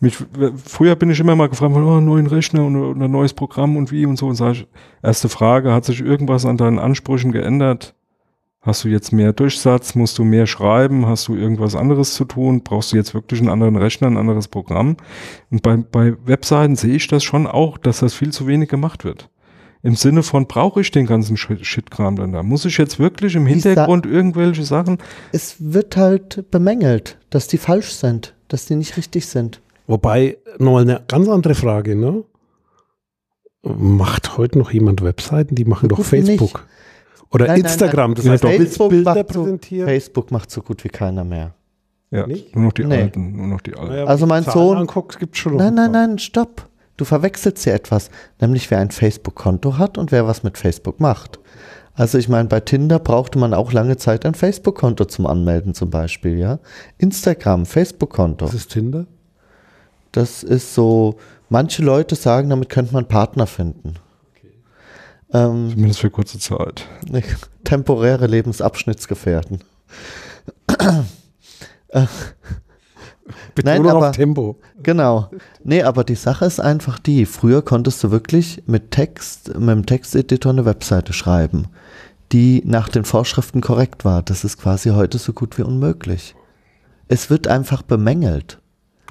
Mich, 0.00 0.16
früher 0.64 0.96
bin 0.96 1.10
ich 1.10 1.20
immer 1.20 1.36
mal 1.36 1.48
gefragt, 1.48 1.72
oh, 1.76 2.00
neuen 2.00 2.26
Rechner 2.26 2.64
und, 2.64 2.74
und 2.76 3.00
ein 3.02 3.10
neues 3.10 3.34
Programm 3.34 3.76
und 3.76 3.92
wie 3.92 4.04
und 4.04 4.16
so. 4.18 4.26
Und 4.26 4.34
sage 4.34 4.52
ich, 4.52 4.66
erste 5.02 5.28
Frage, 5.28 5.72
hat 5.72 5.84
sich 5.84 6.00
irgendwas 6.00 6.44
an 6.44 6.56
deinen 6.56 6.78
Ansprüchen 6.80 7.30
geändert? 7.30 7.94
Hast 8.64 8.84
du 8.84 8.88
jetzt 8.88 9.12
mehr 9.12 9.32
Durchsatz? 9.32 9.96
Musst 9.96 10.18
du 10.18 10.24
mehr 10.24 10.46
schreiben? 10.46 11.04
Hast 11.06 11.26
du 11.26 11.34
irgendwas 11.34 11.74
anderes 11.74 12.14
zu 12.14 12.24
tun? 12.24 12.62
Brauchst 12.62 12.92
du 12.92 12.96
jetzt 12.96 13.12
wirklich 13.12 13.40
einen 13.40 13.48
anderen 13.48 13.74
Rechner, 13.76 14.06
ein 14.06 14.16
anderes 14.16 14.46
Programm? 14.46 14.96
Und 15.50 15.62
bei, 15.62 15.76
bei 15.78 16.14
Webseiten 16.24 16.76
sehe 16.76 16.94
ich 16.94 17.08
das 17.08 17.24
schon 17.24 17.48
auch, 17.48 17.76
dass 17.76 17.98
das 18.00 18.14
viel 18.14 18.32
zu 18.32 18.46
wenig 18.46 18.68
gemacht 18.68 19.04
wird. 19.04 19.28
Im 19.82 19.96
Sinne 19.96 20.22
von, 20.22 20.46
brauche 20.46 20.80
ich 20.80 20.92
den 20.92 21.06
ganzen 21.06 21.36
Shit- 21.36 21.66
Shitkram 21.66 22.14
dann 22.14 22.30
da? 22.30 22.44
Muss 22.44 22.64
ich 22.64 22.78
jetzt 22.78 23.00
wirklich 23.00 23.34
im 23.34 23.46
Hintergrund 23.46 24.06
irgendwelche 24.06 24.62
Sachen? 24.62 24.98
Es 25.32 25.56
wird 25.58 25.96
halt 25.96 26.48
bemängelt, 26.52 27.18
dass 27.30 27.48
die 27.48 27.58
falsch 27.58 27.90
sind, 27.90 28.36
dass 28.46 28.66
die 28.66 28.76
nicht 28.76 28.96
richtig 28.96 29.26
sind. 29.26 29.60
Wobei, 29.88 30.38
nochmal 30.58 30.82
eine 30.82 31.02
ganz 31.08 31.28
andere 31.28 31.56
Frage, 31.56 31.96
ne? 31.96 32.22
Macht 33.64 34.38
heute 34.38 34.56
noch 34.58 34.70
jemand 34.72 35.02
Webseiten? 35.02 35.56
Die 35.56 35.64
machen 35.64 35.88
doch 35.88 36.12
wie 36.12 36.20
nicht. 36.20 36.54
Facebook. 37.32 37.34
Oder 37.34 37.46
Nein, 37.46 37.60
nein, 37.62 37.70
Instagram. 37.72 38.10
nein. 38.12 38.14
Das 38.16 38.28
heißt, 38.28 38.42
Facebook 38.44 38.90
Bilder 38.90 39.14
macht 39.14 39.32
so- 39.32 39.42
präsentieren. 39.42 39.88
Facebook 39.88 40.30
macht 40.30 40.50
so 40.50 40.62
gut 40.62 40.84
wie 40.84 40.88
keiner 40.88 41.24
mehr. 41.24 41.54
Ja, 42.10 42.26
Nicht? 42.26 42.54
nur 42.54 42.66
noch 42.66 42.72
die 42.72 42.84
Nee. 42.84 43.02
alten, 43.02 43.36
nur 43.36 43.46
noch 43.46 43.60
die 43.62 43.74
alten. 43.74 43.88
Naja, 43.92 44.04
Also 44.04 44.26
mein 44.26 44.44
Sohn- 44.44 44.76
Anguckst, 44.76 45.18
gibt's 45.18 45.38
schon 45.38 45.56
Nein, 45.56 45.68
ein 45.68 45.74
nein, 45.74 45.92
nein, 46.10 46.18
stopp. 46.18 46.68
Du 46.98 47.06
verwechselst 47.06 47.64
hier 47.64 47.72
etwas, 47.72 48.10
nämlich 48.40 48.70
wer 48.70 48.78
ein 48.78 48.90
Facebook-Konto 48.90 49.78
hat 49.78 49.96
und 49.96 50.12
wer 50.12 50.26
was 50.26 50.42
mit 50.42 50.58
Facebook 50.58 51.00
macht. 51.00 51.40
Also 51.94 52.18
ich 52.18 52.28
meine, 52.28 52.48
bei 52.48 52.60
Tinder 52.60 52.98
brauchte 52.98 53.38
man 53.38 53.54
auch 53.54 53.72
lange 53.72 53.96
Zeit 53.96 54.24
ein 54.26 54.34
Facebook-Konto 54.34 55.06
zum 55.06 55.26
Anmelden 55.26 55.72
zum 55.74 55.88
Beispiel, 55.90 56.38
ja. 56.38 56.58
Instagram, 56.98 57.64
Facebook-Konto. 57.66 58.44
Was 58.46 58.54
ist 58.54 58.70
Tinder? 58.72 59.06
Das 60.12 60.42
ist 60.42 60.74
so, 60.74 61.16
manche 61.48 61.82
Leute 61.82 62.14
sagen, 62.14 62.50
damit 62.50 62.68
könnte 62.68 62.92
man 62.92 63.06
Partner 63.08 63.46
finden. 63.46 63.94
Ähm, 65.32 65.70
Zumindest 65.70 66.00
für 66.00 66.10
kurze 66.10 66.38
Zeit. 66.38 66.86
temporäre 67.64 68.26
Lebensabschnittsgefährten. 68.26 69.60
Betonung 73.54 73.88
aber- 73.90 74.08
auf 74.08 74.16
Tempo. 74.16 74.58
Genau. 74.82 75.30
Nee, 75.62 75.82
aber 75.82 76.04
die 76.04 76.14
Sache 76.14 76.44
ist 76.44 76.60
einfach 76.60 76.98
die, 76.98 77.26
früher 77.26 77.62
konntest 77.62 78.02
du 78.02 78.10
wirklich 78.10 78.62
mit 78.66 78.90
Text, 78.90 79.48
mit 79.58 79.68
dem 79.70 79.86
Texteditor 79.86 80.52
eine 80.52 80.64
Webseite 80.64 81.12
schreiben, 81.12 81.68
die 82.32 82.62
nach 82.64 82.88
den 82.88 83.04
Vorschriften 83.04 83.60
korrekt 83.60 84.04
war. 84.04 84.22
Das 84.22 84.44
ist 84.44 84.58
quasi 84.58 84.90
heute 84.90 85.18
so 85.18 85.32
gut 85.32 85.58
wie 85.58 85.62
unmöglich. 85.62 86.34
Es 87.08 87.30
wird 87.30 87.46
einfach 87.46 87.82
bemängelt. 87.82 88.58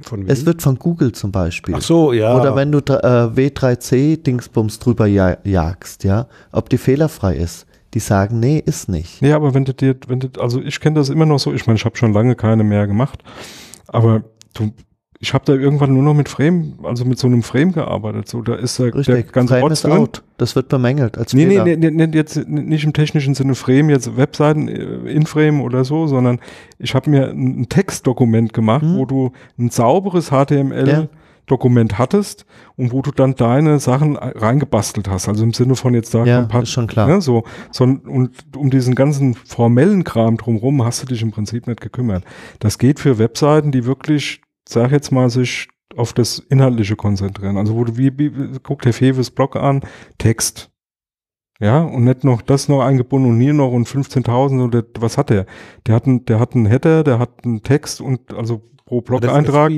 Von 0.04 0.28
Es 0.28 0.42
wem? 0.42 0.46
wird 0.48 0.62
von 0.62 0.78
Google 0.80 1.12
zum 1.12 1.32
Beispiel. 1.32 1.76
Ach 1.78 1.82
so, 1.82 2.14
ja. 2.14 2.36
Oder 2.40 2.56
wenn 2.56 2.72
du 2.72 2.80
äh, 2.80 2.82
W3C-Dingsbums 3.36 4.80
drüber 4.80 5.06
ja 5.08 5.38
jagst, 5.44 6.04
ja, 6.04 6.28
ob 6.52 6.70
die 6.70 6.78
fehlerfrei 6.78 7.36
ist. 7.36 7.66
Die 7.94 8.00
sagen, 8.00 8.40
nee, 8.40 8.64
ist 8.66 8.88
nicht. 8.88 9.22
Nee, 9.22 9.34
aber 9.34 9.54
wenn 9.54 9.66
du 9.66 9.74
dir, 9.74 9.98
wenn 10.08 10.22
du, 10.22 10.30
also 10.40 10.62
ich 10.62 10.80
kenne 10.80 10.96
das 10.96 11.10
immer 11.10 11.26
noch 11.26 11.40
so, 11.40 11.54
ich 11.54 11.68
meine, 11.68 11.76
ich 11.78 11.84
habe 11.84 11.98
schon 11.98 12.14
lange 12.14 12.36
keine 12.36 12.64
mehr 12.64 12.88
gemacht, 12.88 13.22
aber 13.88 14.24
du, 14.54 14.72
ich 15.24 15.34
habe 15.36 15.46
da 15.46 15.54
irgendwann 15.54 15.94
nur 15.94 16.02
noch 16.04 16.16
mit 16.16 16.28
Frame, 16.28 16.74
also 16.84 17.06
mit 17.06 17.20
so 17.20 17.28
einem 17.28 17.44
Frame 17.44 17.72
gearbeitet. 17.74 18.28
So, 18.28 18.42
da 18.42 18.56
ist 18.56 18.78
der, 18.80 18.90
der 18.92 19.24
ganze 19.24 19.60
Frame 19.60 19.72
ist 19.72 19.84
drin. 19.84 19.92
out. 19.94 20.24
Das 20.38 20.56
wird 20.56 20.68
bemängelt 20.68 21.18
als 21.18 21.34
Nee, 21.34 21.46
nee, 21.46 21.52
Fehler. 21.60 21.66
nee, 21.78 21.92
nee, 21.92 22.08
nee, 22.08 22.18
jetzt 22.18 22.48
nicht 22.48 22.84
im 22.84 22.94
technischen 22.94 23.36
Sinne 23.36 23.54
Frame, 23.56 23.90
jetzt 23.92 24.18
Webseiten 24.18 24.68
äh, 24.68 24.74
in 25.12 25.26
Frame 25.28 25.62
oder 25.62 25.86
so, 25.86 26.08
sondern 26.08 26.40
ich 26.80 26.96
habe 26.96 27.10
mir 27.12 27.30
ein 27.30 27.62
ein 27.62 27.70
Textdokument 27.70 28.52
gemacht, 28.54 28.84
Mhm. 28.84 28.98
wo 28.98 29.06
du 29.06 29.32
ein 29.60 29.70
sauberes 29.70 30.30
HTML 30.32 30.88
Ja. 30.88 31.08
Dokument 31.48 31.98
hattest 32.00 32.46
und 32.78 32.92
wo 32.94 33.02
du 33.02 33.12
dann 33.12 33.36
deine 33.36 33.80
Sachen 33.80 34.16
reingebastelt 34.16 35.10
hast. 35.10 35.28
Also 35.28 35.44
im 35.44 35.54
Sinne 35.54 35.76
von 35.76 35.94
jetzt 35.94 36.14
da 36.14 36.24
Ja, 36.24 36.40
kompat- 36.42 36.64
ist 36.64 36.70
schon 36.72 36.88
klar. 36.88 37.08
Ne, 37.08 37.22
so, 37.22 37.44
so, 37.72 37.84
und 37.84 38.32
um 38.56 38.70
diesen 38.70 38.96
ganzen 38.96 39.34
formellen 39.36 40.04
Kram 40.04 40.38
drumherum 40.38 40.84
hast 40.84 41.02
du 41.04 41.08
dich 41.08 41.22
im 41.22 41.32
Prinzip 41.32 41.68
nicht 41.68 41.82
gekümmert. 41.82 42.24
Das 42.60 42.78
geht 42.78 43.00
für 43.00 43.20
Webseiten, 43.20 43.72
die 43.72 43.86
wirklich, 43.86 44.42
sag 44.68 44.92
jetzt 44.92 45.12
mal, 45.12 45.30
sich 45.30 45.68
auf 45.96 46.14
das 46.14 46.40
Inhaltliche 46.40 46.96
konzentrieren. 46.96 47.58
Also 47.58 47.76
wo 47.76 47.84
du, 47.84 47.98
wie, 47.98 48.18
wie 48.18 48.60
guck 48.64 48.82
dir 48.82 48.94
Feves 48.94 49.32
Blog 49.32 49.56
an, 49.56 49.82
Text. 50.18 50.70
Ja, 51.60 51.82
und 51.84 52.06
nicht 52.06 52.24
noch 52.24 52.42
das 52.42 52.70
noch 52.70 52.82
eingebunden 52.82 53.30
und 53.30 53.40
hier 53.40 53.54
noch 53.54 53.72
und 53.72 53.88
15.000 53.88 54.64
oder 54.64 54.84
was 55.00 55.18
hat 55.18 55.30
der? 55.30 55.46
Der 55.86 55.94
hat 55.94 56.08
einen, 56.08 56.26
der 56.26 56.40
hat 56.40 56.56
einen 56.56 56.66
Header, 56.66 57.04
der 57.04 57.20
hat 57.20 57.46
einen 57.46 57.62
Text 57.62 58.02
und 58.02 58.34
also 58.34 58.64
pro 58.86 59.02
Blog-Eintrag. 59.02 59.72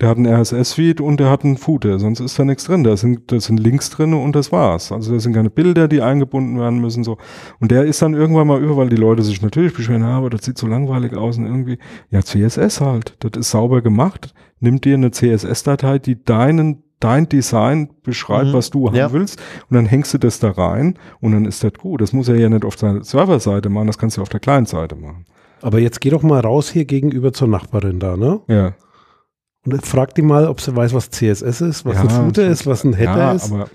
Der 0.00 0.08
hat 0.08 0.16
einen 0.16 0.26
RSS-Feed 0.26 1.00
und 1.00 1.20
der 1.20 1.28
hat 1.30 1.44
einen 1.44 1.56
Footer, 1.56 1.98
sonst 1.98 2.20
ist 2.20 2.38
da 2.38 2.44
nichts 2.44 2.64
drin. 2.64 2.84
Da 2.84 2.96
sind, 2.96 3.30
da 3.32 3.38
sind 3.40 3.58
Links 3.60 3.90
drin 3.90 4.14
und 4.14 4.34
das 4.34 4.50
war's. 4.52 4.92
Also 4.92 5.12
da 5.12 5.20
sind 5.20 5.34
keine 5.34 5.50
Bilder, 5.50 5.88
die 5.88 6.00
eingebunden 6.02 6.58
werden 6.58 6.80
müssen. 6.80 7.04
so. 7.04 7.18
Und 7.60 7.70
der 7.70 7.84
ist 7.84 8.00
dann 8.02 8.14
irgendwann 8.14 8.46
mal 8.46 8.60
über, 8.62 8.76
weil 8.76 8.88
die 8.88 8.96
Leute 8.96 9.22
sich 9.22 9.42
natürlich 9.42 9.74
beschweren, 9.74 10.02
ja, 10.02 10.16
aber 10.16 10.30
das 10.30 10.44
sieht 10.44 10.56
so 10.58 10.66
langweilig 10.66 11.14
aus 11.14 11.36
und 11.38 11.46
irgendwie, 11.46 11.78
ja, 12.10 12.22
CSS 12.22 12.80
halt. 12.80 13.16
Das 13.20 13.38
ist 13.38 13.50
sauber 13.50 13.82
gemacht. 13.82 14.32
Nimm 14.60 14.80
dir 14.80 14.94
eine 14.94 15.10
CSS-Datei, 15.10 15.98
die 15.98 16.22
deinen 16.24 16.82
dein 17.00 17.26
Design 17.30 17.88
beschreibt, 18.02 18.48
Mhm. 18.48 18.52
was 18.52 18.68
du 18.68 18.88
haben 18.88 18.94
Ja. 18.94 19.10
willst, 19.12 19.40
und 19.70 19.74
dann 19.74 19.86
hängst 19.86 20.12
du 20.12 20.18
das 20.18 20.38
da 20.38 20.50
rein 20.50 20.98
und 21.22 21.32
dann 21.32 21.46
ist 21.46 21.64
das 21.64 21.72
gut. 21.72 22.02
Das 22.02 22.12
muss 22.12 22.28
er 22.28 22.36
ja 22.36 22.50
nicht 22.50 22.62
auf 22.64 22.76
der 22.76 23.02
Serverseite 23.02 23.70
machen, 23.70 23.86
das 23.86 23.96
kannst 23.96 24.18
du 24.18 24.22
auf 24.22 24.28
der 24.28 24.38
Client-Seite 24.40 24.96
machen. 24.96 25.24
Aber 25.62 25.78
jetzt 25.78 26.02
geh 26.02 26.10
doch 26.10 26.22
mal 26.22 26.40
raus 26.40 26.68
hier 26.70 26.84
gegenüber 26.84 27.32
zur 27.32 27.48
Nachbarin 27.48 28.00
da, 28.00 28.18
ne? 28.18 28.40
Ja. 28.48 28.74
Und 29.72 29.86
frag 29.86 30.14
die 30.14 30.22
mal, 30.22 30.46
ob 30.46 30.60
sie 30.60 30.74
weiß, 30.74 30.92
was 30.94 31.10
CSS 31.10 31.60
ist, 31.60 31.84
was 31.84 31.94
Ja, 31.96 32.02
ein 32.02 32.10
Footer 32.10 32.46
ist, 32.48 32.66
was 32.66 32.84
ein 32.84 32.94
Header 32.94 33.18
ja, 33.18 33.32
ist. 33.32 33.52
aber 33.52 33.68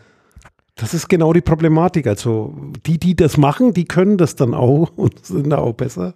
Das 0.75 0.93
ist 0.93 1.07
genau 1.07 1.33
die 1.33 1.41
Problematik. 1.41 2.07
Also 2.07 2.55
die, 2.85 2.99
die 2.99 3.15
das 3.15 3.37
machen, 3.37 3.73
die 3.73 3.85
können 3.85 4.17
das 4.17 4.35
dann 4.35 4.53
auch 4.53 4.91
und 4.95 5.25
sind 5.25 5.49
da 5.49 5.57
auch 5.59 5.73
besser. 5.73 6.15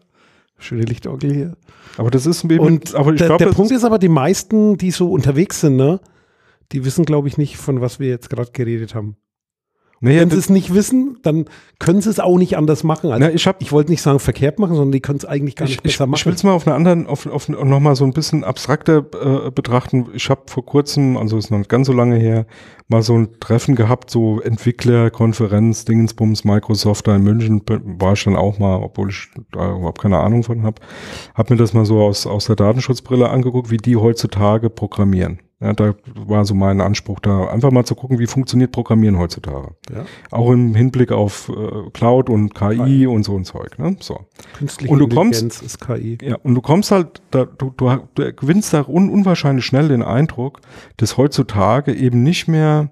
Schöne 0.57 0.83
Lichtorgel 0.83 1.33
hier. 1.33 1.57
Aber 1.97 2.11
das 2.11 2.25
ist 2.25 2.43
eben, 2.43 2.59
Und 2.59 2.93
aber 2.95 3.13
ich 3.13 3.19
der, 3.19 3.27
glaube, 3.27 3.45
der 3.45 3.51
Punkt 3.51 3.71
ist 3.71 3.83
aber, 3.85 3.97
die 3.97 4.09
meisten, 4.09 4.77
die 4.77 4.91
so 4.91 5.11
unterwegs 5.11 5.61
sind, 5.61 5.77
ne, 5.77 5.99
die 6.71 6.83
wissen, 6.85 7.05
glaube 7.05 7.27
ich, 7.27 7.37
nicht, 7.37 7.57
von 7.57 7.81
was 7.81 7.99
wir 7.99 8.09
jetzt 8.09 8.29
gerade 8.29 8.51
geredet 8.51 8.93
haben. 8.93 9.15
Nee, 10.01 10.19
Wenn 10.19 10.29
sie 10.29 10.37
es 10.37 10.49
nicht 10.49 10.73
wissen, 10.73 11.17
dann 11.23 11.45
können 11.79 12.01
sie 12.01 12.09
es 12.09 12.19
auch 12.19 12.37
nicht 12.37 12.57
anders 12.57 12.83
machen. 12.83 13.11
Also 13.11 13.25
na, 13.25 13.31
ich 13.33 13.49
ich 13.59 13.71
wollte 13.71 13.91
nicht 13.91 14.01
sagen 14.01 14.19
verkehrt 14.19 14.59
machen, 14.59 14.75
sondern 14.75 14.91
die 14.91 14.99
können 14.99 15.19
es 15.19 15.25
eigentlich 15.25 15.55
gar 15.55 15.65
ich, 15.65 15.71
nicht 15.71 15.85
ich, 15.85 15.93
besser 15.93 16.05
ich 16.05 16.09
machen. 16.09 16.25
will 16.25 16.33
es 16.33 16.43
mal 16.43 16.51
auf 16.53 16.67
einer 16.67 16.75
anderen, 16.75 17.07
auf, 17.07 17.25
auf 17.25 17.49
noch 17.49 17.79
mal 17.79 17.95
so 17.95 18.05
ein 18.05 18.13
bisschen 18.13 18.43
abstrakter 18.43 19.05
äh, 19.21 19.51
betrachten. 19.51 20.07
Ich 20.13 20.29
habe 20.29 20.41
vor 20.47 20.65
kurzem, 20.65 21.17
also 21.17 21.37
ist 21.37 21.51
noch 21.51 21.57
nicht 21.57 21.69
ganz 21.69 21.87
so 21.87 21.93
lange 21.93 22.15
her, 22.15 22.45
mal 22.87 23.01
so 23.01 23.17
ein 23.17 23.39
Treffen 23.39 23.75
gehabt, 23.75 24.09
so 24.09 24.41
Entwicklerkonferenz, 24.41 25.85
Dingensbums, 25.85 26.43
Microsoft 26.43 27.07
da 27.07 27.15
in 27.15 27.23
München, 27.23 27.61
war 27.67 28.13
ich 28.13 28.23
dann 28.23 28.35
auch 28.35 28.59
mal, 28.59 28.77
obwohl 28.77 29.09
ich 29.09 29.27
da 29.51 29.75
überhaupt 29.75 30.01
keine 30.01 30.19
Ahnung 30.19 30.43
von 30.43 30.63
habe, 30.63 30.81
habe 31.35 31.53
mir 31.53 31.57
das 31.57 31.73
mal 31.73 31.85
so 31.85 32.01
aus, 32.01 32.25
aus 32.25 32.45
der 32.45 32.55
Datenschutzbrille 32.55 33.29
angeguckt, 33.29 33.69
wie 33.69 33.77
die 33.77 33.95
heutzutage 33.95 34.69
programmieren. 34.69 35.39
Ja, 35.61 35.73
da 35.73 35.93
war 36.15 36.45
so 36.45 36.55
mein 36.55 36.79
Anspruch, 36.79 37.19
da 37.19 37.47
einfach 37.49 37.69
mal 37.71 37.83
zu 37.83 37.93
gucken, 37.93 38.17
wie 38.17 38.27
funktioniert 38.27 38.71
Programmieren 38.71 39.17
heutzutage. 39.17 39.75
Ja. 39.93 40.05
Auch 40.31 40.51
im 40.51 40.73
Hinblick 40.73 41.11
auf 41.11 41.49
äh, 41.49 41.89
Cloud 41.91 42.29
und 42.29 42.55
KI 42.55 43.05
und 43.07 43.23
so 43.23 43.35
ein 43.35 43.43
Zeug. 43.43 43.77
Ne? 43.77 43.97
So. 43.99 44.21
Künstliche 44.57 44.93
Und 44.93 44.99
du 44.99 45.07
kommst- 45.09 45.41
Intelligenz 45.41 45.61
ist 45.61 45.85
KI. 45.85 46.17
Ja, 46.21 46.37
und 46.43 46.55
du 46.55 46.61
kommst 46.61 46.91
halt, 46.91 47.21
da, 47.31 47.43
du, 47.43 47.73
du, 47.75 47.89
du 48.15 48.33
gewinnst 48.33 48.73
da 48.73 48.85
un, 48.87 49.09
unwahrscheinlich 49.09 49.65
schnell 49.65 49.89
den 49.89 50.01
Eindruck, 50.01 50.61
dass 50.95 51.17
heutzutage 51.17 51.93
eben 51.93 52.23
nicht 52.23 52.47
mehr, 52.47 52.91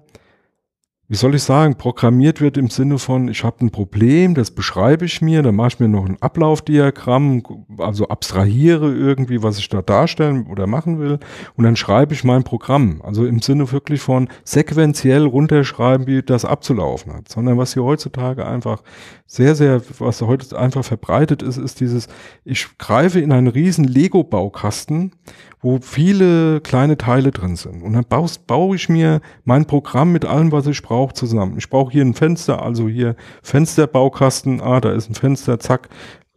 wie 1.10 1.16
soll 1.16 1.34
ich 1.34 1.42
sagen, 1.42 1.76
programmiert 1.76 2.42
wird 2.42 2.58
im 2.58 2.68
Sinne 2.68 2.98
von, 2.98 3.28
ich 3.28 3.42
habe 3.42 3.64
ein 3.64 3.70
Problem, 3.70 4.34
das 4.34 4.50
beschreibe 4.50 5.06
ich 5.06 5.22
mir, 5.22 5.42
dann 5.42 5.56
mache 5.56 5.68
ich 5.68 5.80
mir 5.80 5.88
noch 5.88 6.04
ein 6.04 6.20
Ablaufdiagramm, 6.20 7.42
also 7.78 8.08
abstrahiere 8.08 8.94
irgendwie, 8.94 9.42
was 9.42 9.58
ich 9.58 9.70
da 9.70 9.80
darstellen 9.80 10.46
oder 10.48 10.66
machen 10.66 10.98
will, 10.98 11.18
und 11.56 11.64
dann 11.64 11.76
schreibe 11.76 12.12
ich 12.12 12.24
mein 12.24 12.44
Programm. 12.44 13.00
Also 13.02 13.24
im 13.24 13.40
Sinne 13.40 13.72
wirklich 13.72 14.02
von 14.02 14.28
sequenziell 14.44 15.24
runterschreiben, 15.24 16.06
wie 16.06 16.22
das 16.22 16.44
abzulaufen 16.44 17.14
hat, 17.14 17.28
sondern 17.30 17.56
was 17.56 17.72
hier 17.72 17.84
heutzutage 17.84 18.46
einfach 18.46 18.82
sehr, 19.24 19.54
sehr, 19.54 19.80
was 19.98 20.20
heute 20.20 20.58
einfach 20.58 20.84
verbreitet 20.84 21.42
ist, 21.42 21.56
ist 21.56 21.80
dieses, 21.80 22.08
ich 22.44 22.76
greife 22.76 23.18
in 23.20 23.32
einen 23.32 23.48
riesen 23.48 23.84
Lego-Baukasten, 23.84 25.12
wo 25.60 25.78
viele 25.80 26.60
kleine 26.60 26.96
Teile 26.96 27.30
drin 27.30 27.56
sind. 27.56 27.82
Und 27.82 27.92
dann 27.94 28.04
baue 28.46 28.76
ich 28.76 28.88
mir 28.88 29.20
mein 29.44 29.66
Programm 29.66 30.12
mit 30.12 30.24
allem, 30.24 30.52
was 30.52 30.66
ich 30.66 30.80
brauche, 30.82 30.97
zusammen. 31.06 31.54
Ich 31.58 31.70
brauche 31.70 31.92
hier 31.92 32.04
ein 32.04 32.14
Fenster, 32.14 32.62
also 32.62 32.88
hier 32.88 33.16
Fensterbaukasten, 33.42 34.60
ah, 34.60 34.80
da 34.80 34.92
ist 34.92 35.08
ein 35.10 35.14
Fenster, 35.14 35.58
zack, 35.58 35.88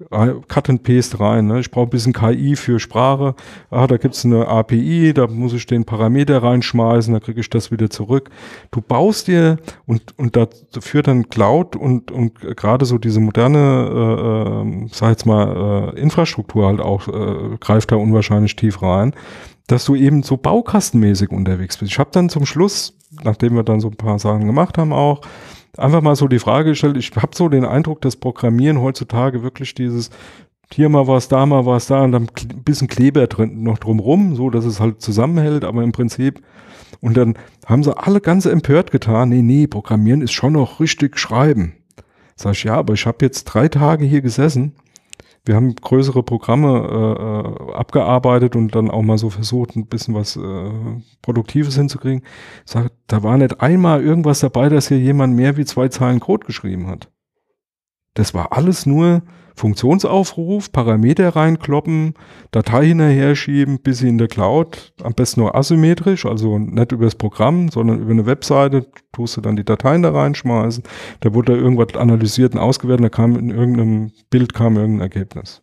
rein- 0.09 0.41
Cut 0.47 0.69
and 0.69 0.83
Paste 0.83 1.19
rein. 1.19 1.47
Ne? 1.47 1.59
Ich 1.59 1.71
brauche 1.71 1.87
ein 1.87 1.89
bisschen 1.89 2.13
KI 2.13 2.55
für 2.55 2.79
Sprache. 2.79 3.35
Ah, 3.69 3.87
da 3.87 3.97
gibt's 3.97 4.25
eine 4.25 4.47
API, 4.47 5.13
da 5.13 5.27
muss 5.27 5.53
ich 5.53 5.65
den 5.65 5.85
Parameter 5.85 6.41
reinschmeißen, 6.41 7.13
da 7.13 7.19
kriege 7.19 7.39
ich 7.39 7.49
das 7.49 7.71
wieder 7.71 7.89
zurück. 7.89 8.29
Du 8.71 8.81
baust 8.81 9.27
dir 9.27 9.57
und, 9.85 10.17
und 10.17 10.35
dazu 10.35 10.81
führt 10.81 11.07
dann 11.07 11.29
Cloud 11.29 11.75
und, 11.75 12.11
und 12.11 12.39
gerade 12.57 12.85
so 12.85 12.97
diese 12.97 13.19
moderne, 13.19 13.59
äh, 14.65 14.85
äh, 14.85 14.87
sag 14.91 15.09
jetzt 15.09 15.25
mal, 15.25 15.93
äh, 15.95 15.99
Infrastruktur 15.99 16.67
halt 16.67 16.79
auch, 16.79 17.07
äh, 17.07 17.57
greift 17.59 17.91
da 17.91 17.95
unwahrscheinlich 17.95 18.55
tief 18.55 18.81
rein, 18.81 19.13
dass 19.71 19.85
du 19.85 19.95
eben 19.95 20.23
so 20.23 20.37
baukastenmäßig 20.37 21.29
unterwegs 21.29 21.77
bist. 21.77 21.91
Ich 21.91 21.99
habe 21.99 22.09
dann 22.11 22.29
zum 22.29 22.45
Schluss, 22.45 22.97
nachdem 23.23 23.55
wir 23.55 23.63
dann 23.63 23.79
so 23.79 23.87
ein 23.87 23.95
paar 23.95 24.19
Sachen 24.19 24.45
gemacht 24.45 24.77
haben 24.77 24.93
auch, 24.93 25.21
einfach 25.77 26.01
mal 26.01 26.15
so 26.15 26.27
die 26.27 26.39
Frage 26.39 26.71
gestellt, 26.71 26.97
ich 26.97 27.11
habe 27.15 27.35
so 27.35 27.47
den 27.49 27.65
Eindruck, 27.65 28.01
dass 28.01 28.17
Programmieren 28.17 28.81
heutzutage 28.81 29.43
wirklich 29.43 29.73
dieses 29.73 30.09
hier 30.73 30.89
mal 30.89 31.07
was, 31.07 31.27
da 31.27 31.45
mal 31.45 31.65
was, 31.65 31.87
da 31.87 32.03
und 32.03 32.11
dann 32.13 32.23
ein 32.23 32.63
bisschen 32.63 32.87
Kleber 32.87 33.27
drin 33.27 33.63
noch 33.63 33.77
drumrum, 33.77 34.35
so 34.35 34.49
dass 34.49 34.65
es 34.65 34.79
halt 34.79 35.01
zusammenhält, 35.01 35.63
aber 35.63 35.83
im 35.83 35.91
Prinzip 35.91 36.41
und 36.99 37.17
dann 37.17 37.37
haben 37.65 37.83
sie 37.83 37.97
alle 37.97 38.21
ganz 38.21 38.45
empört 38.45 38.91
getan, 38.91 39.29
nee, 39.29 39.41
nee, 39.41 39.67
Programmieren 39.67 40.21
ist 40.21 40.33
schon 40.33 40.53
noch 40.53 40.79
richtig 40.79 41.17
schreiben. 41.17 41.73
Sag 42.35 42.53
ich, 42.53 42.63
ja, 42.63 42.75
aber 42.75 42.93
ich 42.93 43.05
habe 43.05 43.25
jetzt 43.25 43.45
drei 43.45 43.67
Tage 43.67 44.05
hier 44.05 44.21
gesessen. 44.21 44.73
Wir 45.43 45.55
haben 45.55 45.75
größere 45.75 46.21
Programme 46.21 46.67
äh, 46.69 47.71
äh, 47.71 47.73
abgearbeitet 47.73 48.55
und 48.55 48.75
dann 48.75 48.91
auch 48.91 49.01
mal 49.01 49.17
so 49.17 49.31
versucht, 49.31 49.75
ein 49.75 49.87
bisschen 49.87 50.13
was 50.13 50.35
äh, 50.35 50.71
Produktives 51.23 51.75
hinzukriegen. 51.75 52.23
Sag, 52.63 52.91
da 53.07 53.23
war 53.23 53.37
nicht 53.37 53.59
einmal 53.59 54.03
irgendwas 54.03 54.41
dabei, 54.41 54.69
dass 54.69 54.87
hier 54.87 54.99
jemand 54.99 55.35
mehr 55.35 55.57
wie 55.57 55.65
zwei 55.65 55.87
Zeilen 55.87 56.19
Code 56.19 56.45
geschrieben 56.45 56.87
hat. 56.87 57.09
Das 58.13 58.33
war 58.33 58.53
alles 58.53 58.85
nur 58.85 59.23
Funktionsaufruf, 59.61 60.71
Parameter 60.71 61.35
reinkloppen, 61.35 62.15
Datei 62.49 62.87
hinterher 62.87 63.35
schieben, 63.35 63.77
bis 63.79 63.99
sie 63.99 64.09
in 64.09 64.17
der 64.17 64.27
Cloud, 64.27 64.91
am 65.03 65.13
besten 65.13 65.41
nur 65.41 65.53
asymmetrisch, 65.53 66.25
also 66.25 66.57
nicht 66.57 66.91
über 66.91 67.05
das 67.05 67.13
Programm, 67.13 67.69
sondern 67.69 67.99
über 67.99 68.09
eine 68.09 68.25
Webseite, 68.25 68.87
tust 69.11 69.37
du 69.37 69.41
dann 69.41 69.55
die 69.55 69.63
Dateien 69.63 70.01
da 70.01 70.11
reinschmeißen, 70.11 70.83
da 71.19 71.33
wurde 71.35 71.53
da 71.53 71.59
irgendwas 71.59 71.95
analysiert 71.95 72.53
und 72.53 72.59
ausgewertet, 72.59 73.05
da 73.05 73.09
kam 73.09 73.37
in 73.37 73.51
irgendeinem 73.51 74.11
Bild 74.31 74.55
kam 74.55 74.77
irgendein 74.77 75.01
Ergebnis. 75.01 75.61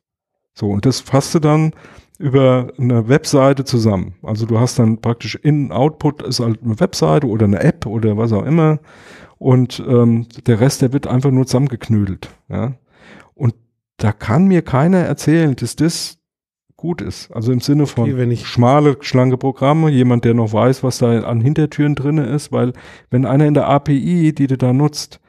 So, 0.55 0.69
und 0.69 0.87
das 0.87 1.01
fasst 1.01 1.35
du 1.35 1.41
dann 1.41 1.73
über 2.21 2.69
eine 2.79 3.09
Webseite 3.09 3.65
zusammen. 3.65 4.15
Also 4.23 4.47
du 4.47 4.61
hast 4.61 4.79
dann 4.79 5.01
praktisch 5.01 5.35
In-Output 5.35 6.23
ist 6.23 6.39
halt 6.39 6.63
eine 6.63 6.79
Webseite 6.79 7.27
oder 7.27 7.47
eine 7.47 7.61
App 7.61 7.85
oder 7.85 8.17
was 8.17 8.33
auch 8.33 8.45
immer 8.45 8.79
und 9.39 9.83
ähm, 9.89 10.27
der 10.47 10.61
Rest, 10.61 10.83
der 10.83 10.93
wird 10.93 11.09
einfach 11.09 11.31
nur 11.31 11.47
zusammengeknüdelt. 11.47 12.29
Ja? 12.49 12.75
Da 13.99 14.13
kann 14.13 14.47
mir 14.47 14.63
keiner 14.63 14.99
erzählen, 14.99 15.55
dass 15.57 15.77
das 15.77 16.19
gut 16.77 17.03
ist. 17.03 17.31
Also 17.33 17.53
im 17.53 17.61
Sinne 17.61 17.87
von 17.87 18.05
Okay, 18.05 18.17
wenn 18.17 18.31
ich- 18.31 18.47
schmale, 18.47 18.97
schlanke 19.01 19.37
Programme, 19.37 19.91
jemand, 19.91 20.25
der 20.25 20.35
noch 20.35 20.53
weiß, 20.53 20.83
was 20.85 20.99
da 20.99 21.21
an 21.23 21.41
Hintertüren 21.41 21.95
drinne 21.97 22.27
ist, 22.27 22.53
weil 22.53 22.73
wenn 23.11 23.27
einer 23.27 23.47
in 23.47 23.55
der 23.55 23.69
API, 23.69 24.33
die 24.33 24.47
du 24.47 24.57
da 24.57 24.73
nutzt, 24.73 25.21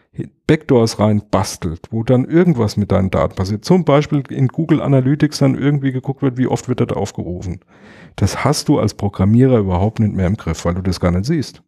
Backdoors 0.48 1.00
rein 1.00 1.22
bastelt, 1.32 1.82
wo 1.92 2.04
dann 2.04 2.26
irgendwas 2.26 2.76
mit 2.78 2.92
deinen 2.92 3.10
Daten 3.10 3.36
passiert. 3.36 3.64
Zum 3.64 3.86
Beispiel 3.86 4.24
in 4.30 4.48
Google 4.48 4.82
Analytics 4.82 5.40
dann 5.40 5.56
irgendwie 5.56 5.92
geguckt 5.92 6.22
wird, 6.22 6.38
wie 6.38 6.48
oft 6.48 6.68
wird 6.68 6.82
das 6.82 6.90
aufgerufen. 6.90 7.60
Das 8.16 8.44
hast 8.44 8.68
du 8.68 8.80
als 8.80 8.96
Programmierer 8.96 9.60
überhaupt 9.60 10.00
nicht 10.00 10.14
mehr 10.14 10.28
im 10.28 10.36
Griff, 10.38 10.66
weil 10.66 10.74
du 10.76 10.82
das 10.82 11.00
gar 11.00 11.12
nicht 11.12 11.26
siehst. 11.26 11.62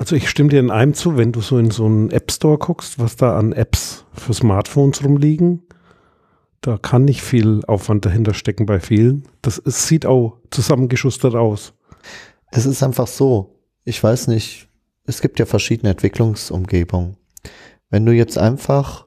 Also 0.00 0.16
ich 0.16 0.30
stimme 0.30 0.48
dir 0.48 0.60
in 0.60 0.70
einem 0.70 0.94
zu, 0.94 1.18
wenn 1.18 1.30
du 1.30 1.42
so 1.42 1.58
in 1.58 1.70
so 1.70 1.84
einen 1.84 2.10
App 2.10 2.32
Store 2.32 2.56
guckst, 2.56 2.98
was 2.98 3.16
da 3.16 3.38
an 3.38 3.52
Apps 3.52 4.06
für 4.14 4.32
Smartphones 4.32 5.04
rumliegen, 5.04 5.62
da 6.62 6.78
kann 6.78 7.04
nicht 7.04 7.20
viel 7.20 7.62
Aufwand 7.66 8.06
dahinter 8.06 8.32
stecken 8.32 8.64
bei 8.64 8.80
vielen. 8.80 9.28
Das 9.42 9.58
ist, 9.58 9.88
sieht 9.88 10.06
auch 10.06 10.38
zusammengeschustert 10.50 11.34
aus. 11.34 11.74
Es 12.50 12.64
ist 12.64 12.82
einfach 12.82 13.08
so, 13.08 13.58
ich 13.84 14.02
weiß 14.02 14.28
nicht, 14.28 14.70
es 15.04 15.20
gibt 15.20 15.38
ja 15.38 15.44
verschiedene 15.44 15.90
Entwicklungsumgebungen. 15.90 17.18
Wenn 17.90 18.06
du 18.06 18.12
jetzt 18.12 18.38
einfach 18.38 19.06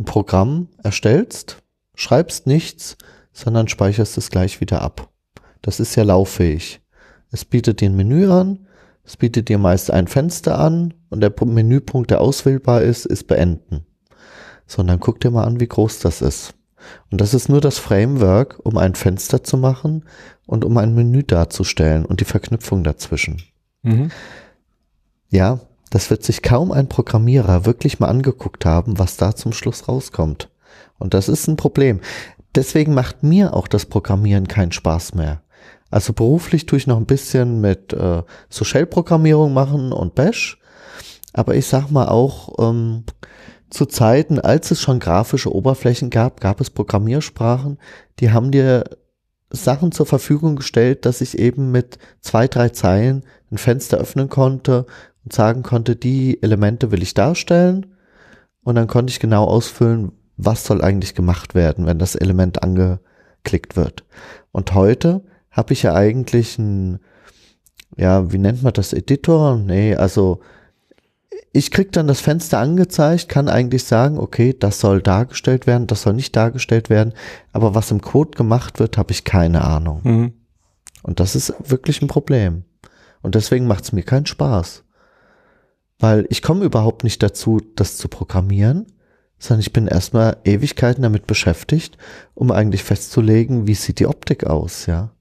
ein 0.00 0.04
Programm 0.04 0.66
erstellst, 0.82 1.62
schreibst 1.94 2.48
nichts, 2.48 2.96
sondern 3.32 3.68
speicherst 3.68 4.18
es 4.18 4.30
gleich 4.30 4.60
wieder 4.60 4.82
ab. 4.82 5.10
Das 5.62 5.78
ist 5.78 5.94
ja 5.94 6.02
lauffähig. 6.02 6.80
Es 7.30 7.44
bietet 7.44 7.80
dir 7.80 7.88
ein 7.88 7.94
Menü 7.96 8.28
an, 8.28 8.63
es 9.04 9.16
bietet 9.16 9.48
dir 9.48 9.58
meist 9.58 9.90
ein 9.90 10.06
Fenster 10.08 10.58
an 10.58 10.94
und 11.10 11.20
der 11.20 11.34
Pu- 11.34 11.46
Menüpunkt, 11.46 12.10
der 12.10 12.20
auswählbar 12.20 12.82
ist, 12.82 13.04
ist 13.06 13.26
beenden. 13.26 13.84
So, 14.66 14.80
und 14.80 14.86
dann 14.88 15.00
guck 15.00 15.20
dir 15.20 15.30
mal 15.30 15.44
an, 15.44 15.60
wie 15.60 15.68
groß 15.68 15.98
das 16.00 16.22
ist. 16.22 16.54
Und 17.10 17.20
das 17.20 17.34
ist 17.34 17.48
nur 17.48 17.60
das 17.60 17.78
Framework, 17.78 18.60
um 18.62 18.76
ein 18.78 18.94
Fenster 18.94 19.42
zu 19.42 19.56
machen 19.56 20.04
und 20.46 20.64
um 20.64 20.76
ein 20.78 20.94
Menü 20.94 21.22
darzustellen 21.22 22.04
und 22.04 22.20
die 22.20 22.24
Verknüpfung 22.26 22.82
dazwischen. 22.84 23.42
Ja, 25.30 25.60
das 25.90 26.10
wird 26.10 26.22
sich 26.24 26.42
kaum 26.42 26.72
ein 26.72 26.88
Programmierer 26.88 27.66
wirklich 27.66 28.00
mal 28.00 28.08
angeguckt 28.08 28.64
haben, 28.64 28.98
was 28.98 29.16
da 29.16 29.34
zum 29.36 29.52
Schluss 29.52 29.88
rauskommt. 29.88 30.50
Und 30.98 31.14
das 31.14 31.28
ist 31.28 31.46
ein 31.46 31.56
Problem. 31.56 32.00
Deswegen 32.54 32.94
macht 32.94 33.22
mir 33.22 33.54
auch 33.54 33.68
das 33.68 33.86
Programmieren 33.86 34.48
keinen 34.48 34.72
Spaß 34.72 35.14
mehr. 35.14 35.42
Also 35.90 36.12
beruflich 36.12 36.66
tue 36.66 36.78
ich 36.78 36.86
noch 36.86 36.96
ein 36.96 37.06
bisschen 37.06 37.60
mit 37.60 37.92
äh, 37.92 38.22
so 38.48 38.64
Shell-Programmierung 38.64 39.52
machen 39.52 39.92
und 39.92 40.14
Bash. 40.14 40.58
Aber 41.32 41.54
ich 41.54 41.66
sag 41.66 41.90
mal 41.90 42.08
auch, 42.08 42.54
ähm, 42.58 43.04
zu 43.70 43.86
Zeiten, 43.86 44.38
als 44.38 44.70
es 44.70 44.80
schon 44.80 45.00
grafische 45.00 45.52
Oberflächen 45.52 46.08
gab, 46.08 46.40
gab 46.40 46.60
es 46.60 46.70
Programmiersprachen, 46.70 47.78
die 48.20 48.30
haben 48.30 48.52
dir 48.52 48.84
Sachen 49.50 49.92
zur 49.92 50.06
Verfügung 50.06 50.56
gestellt, 50.56 51.04
dass 51.06 51.20
ich 51.20 51.38
eben 51.38 51.70
mit 51.70 51.98
zwei, 52.20 52.48
drei 52.48 52.68
Zeilen 52.70 53.24
ein 53.50 53.58
Fenster 53.58 53.98
öffnen 53.98 54.28
konnte 54.28 54.86
und 55.24 55.32
sagen 55.32 55.62
konnte, 55.62 55.96
die 55.96 56.42
Elemente 56.42 56.90
will 56.90 57.02
ich 57.02 57.14
darstellen. 57.14 57.94
Und 58.62 58.76
dann 58.76 58.86
konnte 58.86 59.10
ich 59.10 59.20
genau 59.20 59.44
ausfüllen, 59.44 60.12
was 60.36 60.64
soll 60.64 60.82
eigentlich 60.82 61.14
gemacht 61.14 61.54
werden, 61.54 61.86
wenn 61.86 61.98
das 61.98 62.14
Element 62.14 62.62
angeklickt 62.62 63.76
wird. 63.76 64.04
Und 64.52 64.74
heute 64.74 65.22
habe 65.54 65.72
ich 65.72 65.84
ja 65.84 65.94
eigentlich 65.94 66.58
ein, 66.58 67.00
ja, 67.96 68.30
wie 68.32 68.38
nennt 68.38 68.62
man 68.62 68.72
das, 68.72 68.92
Editor? 68.92 69.56
Nee, 69.56 69.94
also 69.94 70.40
ich 71.52 71.70
krieg 71.70 71.92
dann 71.92 72.08
das 72.08 72.20
Fenster 72.20 72.58
angezeigt, 72.58 73.28
kann 73.28 73.48
eigentlich 73.48 73.84
sagen, 73.84 74.18
okay, 74.18 74.54
das 74.58 74.80
soll 74.80 75.00
dargestellt 75.00 75.68
werden, 75.68 75.86
das 75.86 76.02
soll 76.02 76.14
nicht 76.14 76.34
dargestellt 76.34 76.90
werden, 76.90 77.14
aber 77.52 77.76
was 77.76 77.92
im 77.92 78.00
Code 78.00 78.36
gemacht 78.36 78.80
wird, 78.80 78.98
habe 78.98 79.12
ich 79.12 79.22
keine 79.22 79.62
Ahnung. 79.64 80.00
Mhm. 80.02 80.32
Und 81.04 81.20
das 81.20 81.36
ist 81.36 81.54
wirklich 81.64 82.02
ein 82.02 82.08
Problem. 82.08 82.64
Und 83.22 83.36
deswegen 83.36 83.66
macht 83.66 83.84
es 83.84 83.92
mir 83.92 84.02
keinen 84.02 84.26
Spaß. 84.26 84.82
Weil 86.00 86.26
ich 86.28 86.42
komme 86.42 86.64
überhaupt 86.64 87.04
nicht 87.04 87.22
dazu, 87.22 87.60
das 87.76 87.96
zu 87.96 88.08
programmieren, 88.08 88.86
sondern 89.38 89.60
ich 89.60 89.72
bin 89.72 89.86
erstmal 89.86 90.38
Ewigkeiten 90.44 91.02
damit 91.02 91.26
beschäftigt, 91.26 91.98
um 92.34 92.50
eigentlich 92.50 92.82
festzulegen, 92.82 93.68
wie 93.68 93.74
sieht 93.74 94.00
die 94.00 94.06
Optik 94.06 94.44
aus, 94.44 94.86
ja. 94.86 95.13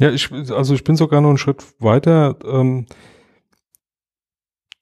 Ja, 0.00 0.10
ich, 0.10 0.30
also 0.32 0.74
ich 0.74 0.84
bin 0.84 0.96
sogar 0.96 1.20
noch 1.20 1.28
einen 1.28 1.38
Schritt 1.38 1.64
weiter. 1.78 2.36
Ähm, 2.44 2.86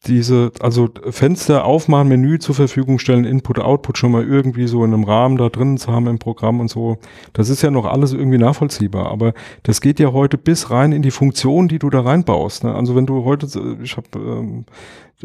diese, 0.07 0.51
also 0.61 0.89
Fenster 1.11 1.65
aufmachen, 1.65 2.09
Menü 2.09 2.39
zur 2.39 2.57
Verfügung 2.57 2.99
stellen, 2.99 3.25
Input, 3.25 3.61
Output 3.61 3.99
schon 3.99 4.11
mal 4.11 4.27
irgendwie 4.27 4.67
so 4.67 4.85
in 4.85 4.93
einem 4.93 5.05
Rahmen 5.05 5.37
da 5.37 5.49
drin 5.49 5.77
zu 5.79 5.93
haben 5.93 6.09
im 6.09 6.19
Programm 6.19 6.59
und 6.59 6.69
so. 6.69 6.99
Das 7.35 7.49
ist 7.49 7.63
ja 7.63 7.71
noch 7.71 7.85
alles 7.85 8.13
irgendwie 8.13 8.39
nachvollziehbar. 8.39 9.13
Aber 9.13 9.33
das 9.63 9.81
geht 9.81 10.01
ja 10.01 10.13
heute 10.13 10.39
bis 10.39 10.71
rein 10.71 10.91
in 10.93 11.03
die 11.03 11.13
Funktion, 11.13 11.69
die 11.69 11.79
du 11.79 11.89
da 11.89 12.01
reinbaust. 12.01 12.65
Ne? 12.65 12.75
Also 12.75 12.97
wenn 12.97 13.07
du 13.07 13.25
heute, 13.25 13.47
ich 13.81 13.97
habe 13.97 14.09
ähm, 14.19 14.65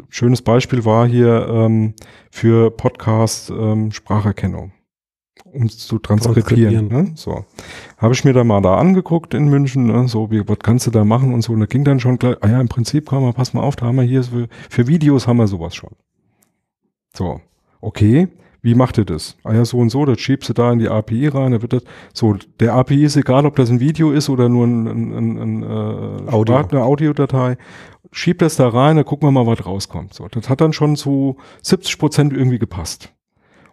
schönes 0.10 0.44
Beispiel 0.44 0.86
war 0.86 1.08
hier 1.08 1.48
ähm, 1.50 1.96
für 2.30 2.70
Podcast 2.70 3.50
ähm, 3.50 3.92
Spracherkennung 3.92 4.74
um 5.58 5.70
zu 5.70 6.00
transkribieren. 6.00 6.88
Ne? 6.88 7.12
So. 7.16 7.46
Habe 7.98 8.14
ich 8.14 8.24
mir 8.24 8.34
da 8.34 8.44
mal 8.44 8.62
da 8.62 8.78
angeguckt 8.78 9.34
in 9.34 9.50
München, 9.50 9.88
ne? 9.88 10.08
so, 10.08 10.32
wie, 10.32 10.48
was 10.48 10.60
kannst 10.60 10.88
du 10.88 10.92
da 10.92 11.04
machen 11.04 11.34
und 11.34 11.42
so. 11.42 11.54
Und 11.54 11.62
da 11.62 11.66
ging 11.66 11.84
dann 11.84 12.00
schon 12.00 12.18
gleich, 12.20 12.38
ah 12.42 12.48
ja, 12.48 12.62
im 12.62 12.70
Prinzip 12.70 13.10
kann 13.10 13.22
man, 13.22 13.34
pass 13.34 13.54
mal 13.54 13.62
auf, 13.62 13.76
da 13.76 13.88
haben 13.88 13.96
wir 13.96 14.04
hier, 14.04 14.24
für, 14.24 14.48
für 14.70 14.88
Videos 14.88 15.28
haben 15.28 15.38
wir 15.38 15.48
sowas 15.48 15.76
schon. 15.76 15.92
So, 17.16 17.42
okay, 17.82 18.28
wie 18.62 18.76
macht 18.76 18.98
ihr 18.98 19.06
das? 19.06 19.38
Ah 19.44 19.54
ja, 19.54 19.66
so 19.66 19.78
und 19.78 19.90
so, 19.90 20.06
das 20.06 20.20
schiebst 20.20 20.50
du 20.50 20.54
da 20.54 20.72
in 20.72 20.80
die 20.80 20.90
API 20.90 21.28
rein, 21.28 21.52
da 21.52 21.62
wird 21.62 21.74
das, 21.74 21.84
so, 22.14 22.36
der 22.60 22.74
API 22.74 23.06
ist 23.06 23.16
egal, 23.16 23.46
ob 23.46 23.56
das 23.56 23.70
ein 23.70 23.80
Video 23.80 24.12
ist 24.12 24.30
oder 24.30 24.50
nur 24.50 24.68
ein, 24.68 24.88
ein, 24.88 25.14
ein, 25.14 25.38
ein 25.38 25.64
äh, 25.64 26.32
Audio. 26.32 26.56
eine 26.58 26.84
Audiodatei. 26.84 27.58
Schieb 28.12 28.40
das 28.40 28.56
da 28.56 28.70
rein, 28.70 28.96
da 28.96 29.04
gucken 29.04 29.28
wir 29.28 29.32
mal, 29.32 29.48
was 29.48 29.66
rauskommt. 29.66 30.14
So, 30.14 30.28
das 30.28 30.50
hat 30.50 30.62
dann 30.62 30.74
schon 30.74 30.96
zu 30.96 31.38
70 31.62 31.98
Prozent 31.98 32.34
irgendwie 32.34 32.60
gepasst. 32.60 33.14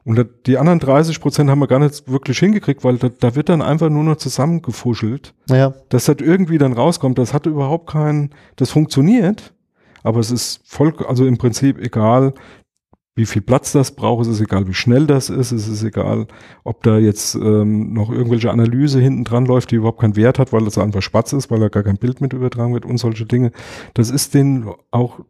Und 0.05 0.27
die 0.47 0.59
anderen 0.59 0.81
30 0.81 1.19
Prozent 1.21 1.49
haben 1.49 1.61
wir 1.61 1.67
gar 1.67 1.79
nicht 1.79 2.11
wirklich 2.11 2.39
hingekriegt, 2.39 2.85
weil 2.85 2.99
da, 2.99 3.09
da 3.09 3.35
wird 3.35 3.49
dann 3.49 3.63
einfach 3.63 3.89
nur 3.89 4.05
noch 4.05 4.17
zusammengefuschelt, 4.17 5.35
Ja, 5.49 5.73
dass 5.89 6.05
das 6.05 6.17
irgendwie 6.21 6.59
dann 6.59 6.75
rauskommt. 6.75 7.19
Das 7.19 7.33
hat 7.33 7.47
überhaupt 7.47 7.91
keinen, 7.91 8.31
das 8.57 8.71
funktioniert, 8.71 9.55
aber 10.03 10.21
es 10.21 10.31
ist 10.31 10.61
voll, 10.67 10.95
also 11.09 11.25
im 11.25 11.39
Prinzip 11.39 11.79
egal, 11.79 12.35
wie 13.17 13.27
viel 13.27 13.43
Platz 13.43 13.73
das 13.73 13.93
braucht, 13.93 14.23
es 14.23 14.29
ist 14.29 14.41
egal, 14.41 14.67
wie 14.67 14.75
schnell 14.75 15.07
das 15.07 15.31
ist, 15.31 15.53
es 15.53 15.69
ist 15.69 15.85
egal, 15.85 16.27
ob 16.65 16.83
da 16.83 16.99
jetzt 16.99 17.37
ähm, 17.37 17.93
noch 17.93 18.11
irgendwelche 18.11 18.51
Analyse 18.51 19.01
hinten 19.01 19.25
dran 19.25 19.47
läuft, 19.47 19.71
die 19.71 19.77
überhaupt 19.77 20.01
keinen 20.01 20.17
Wert 20.17 20.39
hat, 20.39 20.53
weil 20.53 20.65
das 20.65 20.79
einfach 20.79 21.01
Spatz 21.01 21.33
ist, 21.33 21.51
weil 21.51 21.61
da 21.61 21.69
gar 21.69 21.85
kein 21.85 21.97
Bild 21.97 22.21
mit 22.21 22.33
übertragen 22.33 22.75
wird 22.75 22.85
und 22.85 22.99
solche 22.99 23.25
Dinge. 23.25 23.53
Das 23.95 24.11
ist 24.11 24.35
denen 24.35 24.69
auch 24.91 25.21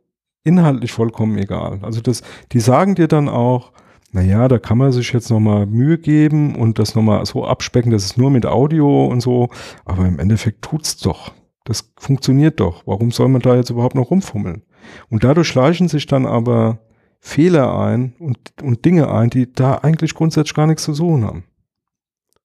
inhaltlich 0.44 0.92
vollkommen 0.92 1.36
egal. 1.36 1.80
Also 1.82 2.00
das, 2.00 2.22
die 2.52 2.60
sagen 2.60 2.94
dir 2.94 3.06
dann 3.06 3.28
auch, 3.28 3.72
naja, 4.14 4.46
da 4.46 4.60
kann 4.60 4.78
man 4.78 4.92
sich 4.92 5.12
jetzt 5.12 5.28
nochmal 5.28 5.66
Mühe 5.66 5.98
geben 5.98 6.54
und 6.54 6.78
das 6.78 6.94
nochmal 6.94 7.26
so 7.26 7.44
abspecken, 7.44 7.90
das 7.90 8.04
ist 8.04 8.16
nur 8.16 8.30
mit 8.30 8.46
Audio 8.46 9.06
und 9.06 9.20
so, 9.20 9.48
aber 9.84 10.06
im 10.06 10.20
Endeffekt 10.20 10.62
tut's 10.62 10.96
doch. 10.98 11.32
Das 11.64 11.92
funktioniert 11.98 12.60
doch. 12.60 12.86
Warum 12.86 13.10
soll 13.10 13.26
man 13.26 13.42
da 13.42 13.56
jetzt 13.56 13.70
überhaupt 13.70 13.96
noch 13.96 14.12
rumfummeln? 14.12 14.62
Und 15.10 15.24
dadurch 15.24 15.48
schleichen 15.48 15.88
sich 15.88 16.06
dann 16.06 16.26
aber 16.26 16.78
Fehler 17.18 17.76
ein 17.76 18.14
und, 18.20 18.38
und 18.62 18.84
Dinge 18.84 19.10
ein, 19.10 19.30
die 19.30 19.52
da 19.52 19.76
eigentlich 19.76 20.14
grundsätzlich 20.14 20.54
gar 20.54 20.68
nichts 20.68 20.84
zu 20.84 20.94
suchen 20.94 21.24
haben. 21.24 21.44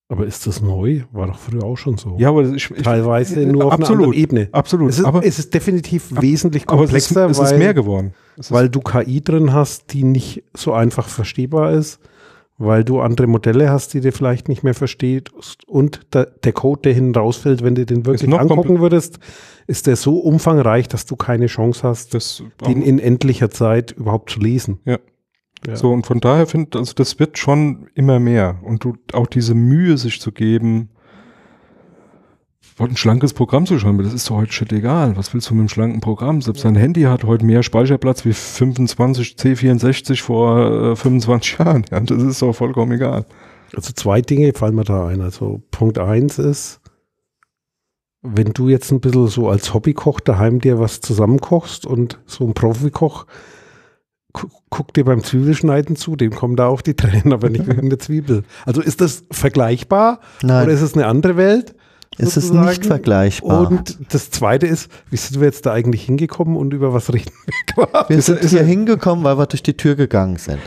Aber 0.07 0.25
ist 0.25 0.47
das 0.47 0.63
neu? 0.63 1.03
War 1.11 1.27
doch 1.27 1.37
früher 1.37 1.63
auch 1.63 1.77
schon 1.77 1.97
so. 1.97 2.15
Ja, 2.17 2.29
aber 2.29 2.45
ich, 2.45 2.71
ich, 2.71 2.81
Teilweise 2.81 3.41
nur 3.41 3.65
auf 3.65 3.73
einer 3.73 3.81
absolut, 3.83 4.05
anderen 4.05 4.19
Ebene. 4.19 4.49
absolut. 4.53 4.89
Es 4.89 4.97
ist, 4.97 5.05
aber 5.05 5.23
es 5.23 5.37
ist 5.37 5.53
definitiv 5.53 6.19
wesentlich 6.19 6.67
aber 6.67 6.85
es 6.85 6.91
ist, 6.91 7.13
komplexer, 7.13 7.43
es 7.43 7.51
ist 7.51 7.59
mehr 7.59 7.75
geworden. 7.75 8.15
Weil 8.49 8.69
du 8.69 8.79
KI 8.79 9.21
drin 9.21 9.53
hast, 9.53 9.93
die 9.93 10.03
nicht 10.03 10.43
so 10.55 10.73
einfach 10.73 11.07
verstehbar 11.07 11.73
ist, 11.73 11.99
weil 12.57 12.83
du 12.83 13.01
andere 13.01 13.27
Modelle 13.27 13.69
hast, 13.69 13.93
die 13.93 14.01
du 14.01 14.11
vielleicht 14.11 14.49
nicht 14.49 14.63
mehr 14.63 14.73
verstehst 14.73 15.29
und 15.67 16.01
da, 16.11 16.25
der 16.25 16.53
Code, 16.53 16.81
der 16.83 16.93
hinten 16.93 17.15
rausfällt, 17.15 17.63
wenn 17.63 17.75
du 17.75 17.85
den 17.85 18.05
wirklich 18.05 18.31
angucken 18.33 18.79
würdest, 18.79 19.19
ist 19.67 19.87
der 19.87 19.95
so 19.95 20.17
umfangreich, 20.17 20.87
dass 20.87 21.05
du 21.05 21.15
keine 21.15 21.47
Chance 21.47 21.87
hast, 21.87 22.13
das, 22.13 22.43
den 22.65 22.81
in 22.81 22.99
endlicher 22.99 23.49
Zeit 23.49 23.91
überhaupt 23.91 24.29
zu 24.29 24.39
lesen. 24.39 24.79
Ja. 24.85 24.99
Ja. 25.67 25.75
So, 25.75 25.91
und 25.91 26.05
von 26.05 26.19
daher 26.19 26.47
finde 26.47 26.79
also 26.79 26.93
das 26.93 27.19
wird 27.19 27.37
schon 27.37 27.89
immer 27.93 28.19
mehr. 28.19 28.59
Und 28.63 28.83
du 28.83 28.95
auch 29.11 29.27
diese 29.27 29.53
Mühe, 29.53 29.97
sich 29.97 30.21
zu 30.21 30.31
geben, 30.31 30.89
ein 32.79 32.97
schlankes 32.97 33.33
Programm 33.33 33.65
zu 33.65 33.77
schreiben, 33.77 33.97
das 34.03 34.13
ist 34.13 34.29
doch 34.29 34.37
heute 34.37 34.51
shit 34.51 34.71
egal. 34.71 35.17
Was 35.17 35.33
willst 35.33 35.49
du 35.49 35.53
mit 35.53 35.61
einem 35.61 35.69
schlanken 35.69 36.01
Programm? 36.01 36.41
Selbst 36.41 36.63
dein 36.63 36.75
Handy 36.75 37.03
hat 37.03 37.23
heute 37.23 37.45
mehr 37.45 37.63
Speicherplatz 37.63 38.25
wie 38.25 38.33
25 38.33 39.35
C64 39.37 40.21
vor 40.21 40.91
äh, 40.91 40.95
25 40.95 41.57
Jahren. 41.59 41.85
Ja, 41.91 41.99
das 41.99 42.23
ist 42.23 42.41
doch 42.41 42.53
vollkommen 42.53 42.93
egal. 42.93 43.25
Also 43.75 43.93
zwei 43.93 44.21
Dinge 44.21 44.53
fallen 44.53 44.75
mir 44.75 44.83
da 44.83 45.07
ein. 45.07 45.21
Also 45.21 45.61
Punkt 45.71 45.99
eins 45.99 46.39
ist, 46.39 46.81
wenn 48.21 48.53
du 48.53 48.69
jetzt 48.69 48.91
ein 48.91 48.99
bisschen 48.99 49.27
so 49.27 49.49
als 49.49 49.73
Hobbykoch 49.73 50.19
daheim 50.19 50.59
dir 50.59 50.79
was 50.79 51.01
zusammenkochst 51.01 51.85
und 51.85 52.19
so 52.25 52.45
ein 52.45 52.53
Profikoch 52.53 53.25
gu 54.33 54.47
guckt 54.69 54.97
dir 54.97 55.05
beim 55.05 55.23
Zwiebelschneiden 55.23 55.95
zu, 55.95 56.15
dem 56.15 56.31
kommen 56.31 56.55
da 56.55 56.67
auch 56.67 56.81
die 56.81 56.93
Tränen, 56.95 57.33
aber 57.33 57.49
nicht 57.49 57.67
wegen 57.67 57.89
der 57.89 57.99
Zwiebel. 57.99 58.43
Also 58.65 58.81
ist 58.81 59.01
das 59.01 59.23
vergleichbar 59.31 60.19
nein, 60.43 60.65
oder 60.65 60.73
ist 60.73 60.81
es 60.81 60.93
eine 60.93 61.07
andere 61.07 61.37
Welt? 61.37 61.75
Es 62.17 62.35
ist 62.37 62.53
nicht 62.53 62.85
vergleichbar. 62.85 63.69
Und 63.69 63.97
das 64.13 64.29
zweite 64.31 64.67
ist, 64.67 64.91
wie 65.09 65.15
sind 65.17 65.39
wir 65.39 65.45
jetzt 65.47 65.65
da 65.65 65.71
eigentlich 65.73 66.03
hingekommen 66.03 66.57
und 66.57 66.73
über 66.73 66.93
was 66.93 67.13
reden 67.13 67.31
wir 67.45 67.85
gerade? 67.85 68.09
wir 68.13 68.21
sind 68.21 68.41
hier 68.43 68.63
hingekommen, 68.63 69.23
weil 69.23 69.37
wir 69.37 69.45
durch 69.45 69.63
die 69.63 69.75
Tür 69.77 69.95
gegangen 69.95 70.37
sind. 70.37 70.59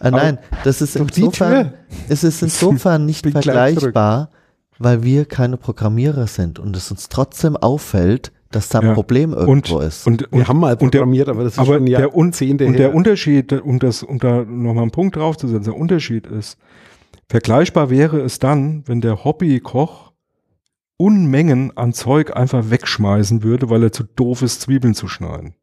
Äh, 0.00 0.10
nein, 0.10 0.38
das 0.64 0.80
ist 0.82 0.96
insofern, 0.96 1.72
es 2.08 2.24
ist 2.24 2.42
insofern 2.42 3.06
nicht 3.06 3.26
vergleichbar, 3.30 4.30
weil 4.78 5.02
wir 5.02 5.24
keine 5.24 5.56
Programmierer 5.56 6.26
sind 6.26 6.58
und 6.58 6.76
es 6.76 6.90
uns 6.90 7.08
trotzdem 7.08 7.56
auffällt, 7.56 8.30
dass 8.50 8.68
da 8.68 8.78
ein 8.80 8.86
Ja. 8.88 8.94
Problem 8.94 9.32
irgendwo 9.32 9.80
ist. 9.80 10.06
Und, 10.06 10.20
Wir 10.20 10.32
und, 10.32 10.48
haben 10.48 10.60
mal 10.60 10.72
und 10.74 10.80
der- 10.94 11.00
programmiert, 11.00 11.28
aber 11.28 11.42
das 11.44 11.54
ist 11.54 11.58
aber 11.58 11.74
schon 11.74 11.86
der, 11.86 12.14
Un 12.16 12.26
Jahrzehnte 12.26 12.66
und 12.66 12.78
der. 12.78 12.94
Unterschied, 12.94 13.52
um 13.52 13.78
das, 13.78 14.02
um 14.02 14.18
da 14.18 14.44
nochmal 14.44 14.82
einen 14.82 14.90
Punkt 14.90 15.16
draufzusetzen, 15.16 15.64
der 15.64 15.76
Unterschied 15.76 16.26
ist, 16.26 16.56
vergleichbar 17.28 17.90
wäre 17.90 18.20
es 18.20 18.38
dann, 18.38 18.84
wenn 18.86 19.00
der 19.00 19.24
Hobbykoch 19.24 20.07
Unmengen 21.00 21.76
an 21.76 21.92
Zeug 21.92 22.36
einfach 22.36 22.70
wegschmeißen 22.70 23.44
würde, 23.44 23.70
weil 23.70 23.84
er 23.84 23.92
zu 23.92 24.02
doof 24.02 24.42
ist, 24.42 24.60
Zwiebeln 24.62 24.94
zu 24.94 25.06
schneiden. 25.06 25.54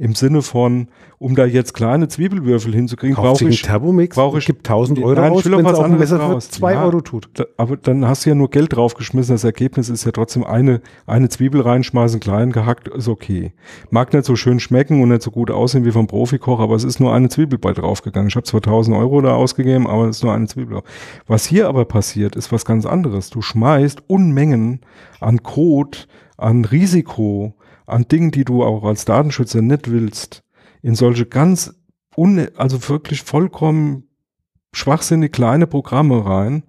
Im 0.00 0.14
Sinne 0.14 0.42
von, 0.42 0.86
um 1.18 1.34
da 1.34 1.44
jetzt 1.44 1.74
kleine 1.74 2.06
Zwiebelwürfel 2.06 2.72
hinzukriegen, 2.72 3.16
brauche 3.16 3.48
ich 3.48 3.62
Thermomix 3.62 4.14
brauche 4.14 4.38
ich- 4.38 4.46
gibt 4.46 4.64
1000 4.68 5.00
Euro 5.00 5.20
Nein, 5.20 5.32
ich 5.32 5.38
aus, 5.38 5.44
wenn 5.50 5.66
es 5.66 5.74
auf 5.74 5.86
dem 5.86 5.98
Messer 5.98 6.16
für 6.20 6.22
raus. 6.34 6.50
2 6.50 6.72
Ja. 6.74 6.84
Euro 6.84 7.00
tut. 7.00 7.28
Da, 7.34 7.44
aber 7.56 7.76
dann 7.76 8.06
hast 8.06 8.24
du 8.24 8.30
ja 8.30 8.36
nur 8.36 8.48
Geld 8.48 8.76
draufgeschmissen. 8.76 9.34
Das 9.34 9.42
Ergebnis 9.42 9.88
ist 9.88 10.04
ja 10.04 10.12
trotzdem 10.12 10.44
eine, 10.44 10.82
eine 11.08 11.28
Zwiebel 11.28 11.62
reinschmeißen, 11.62 12.20
klein 12.20 12.52
gehackt, 12.52 12.86
ist 12.86 13.08
okay. 13.08 13.52
Mag 13.90 14.12
nicht 14.12 14.24
so 14.24 14.36
schön 14.36 14.60
schmecken 14.60 15.02
und 15.02 15.08
nicht 15.08 15.22
so 15.22 15.32
gut 15.32 15.50
aussehen 15.50 15.84
wie 15.84 15.90
vom 15.90 16.06
Profikoch, 16.06 16.60
aber 16.60 16.76
es 16.76 16.84
ist 16.84 17.00
nur 17.00 17.12
eine 17.12 17.28
Zwiebel 17.28 17.58
bei 17.58 17.72
draufgegangen. 17.72 18.28
Ich 18.28 18.36
habe 18.36 18.44
zwar 18.44 18.60
1000 18.62 18.96
Euro 18.96 19.20
da 19.20 19.34
ausgegeben, 19.34 19.88
aber 19.88 20.06
es 20.06 20.18
ist 20.18 20.22
nur 20.22 20.32
eine 20.32 20.46
Zwiebel. 20.46 20.80
Was 21.26 21.44
hier 21.44 21.68
aber 21.68 21.84
passiert, 21.86 22.36
ist 22.36 22.52
was 22.52 22.64
ganz 22.64 22.86
anderes. 22.86 23.30
Du 23.30 23.42
schmeißt 23.42 24.04
Unmengen 24.06 24.80
an 25.18 25.42
Code, 25.42 25.98
an 26.36 26.64
Risiko, 26.64 27.54
an 27.88 28.06
Dingen, 28.08 28.30
die 28.30 28.44
du 28.44 28.62
auch 28.62 28.84
als 28.84 29.04
Datenschützer 29.04 29.62
nicht 29.62 29.90
willst, 29.90 30.44
in 30.82 30.94
solche 30.94 31.26
ganz, 31.26 31.74
un 32.16 32.48
also 32.56 32.88
wirklich 32.88 33.22
vollkommen 33.22 34.04
schwachsinnig 34.72 35.32
kleine 35.32 35.66
Programme 35.66 36.24
rein, 36.24 36.64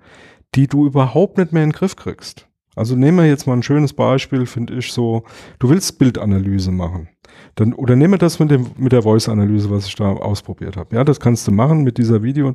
die 0.56 0.68
du 0.68 0.86
überhaupt 0.86 1.38
nicht 1.38 1.54
mehr 1.54 1.64
in 1.64 1.70
den 1.70 1.76
Griff 1.76 1.96
kriegst. 1.96 2.48
Also 2.76 2.96
nehmen 2.96 3.18
wir 3.18 3.28
jetzt 3.28 3.46
mal 3.46 3.54
ein 3.54 3.64
schönes 3.64 3.94
Beispiel, 3.94 4.46
finde 4.46 4.76
ich 4.76 4.94
so, 4.94 5.24
du 5.60 5.70
willst 5.70 6.00
Bildanalyse 6.00 6.72
machen. 6.72 7.10
Dann, 7.56 7.74
oder 7.74 7.96
nehme 7.96 8.18
das 8.18 8.40
mit 8.40 8.52
dem, 8.52 8.68
mit 8.78 8.94
der 8.94 9.04
Voice-Analyse, 9.04 9.70
was 9.70 9.88
ich 9.88 9.96
da 9.96 10.12
ausprobiert 10.12 10.78
habe. 10.78 10.96
Ja, 10.96 11.04
das 11.04 11.20
kannst 11.20 11.48
du 11.48 11.52
machen 11.52 11.84
mit 11.84 11.98
dieser 11.98 12.24
Video 12.24 12.54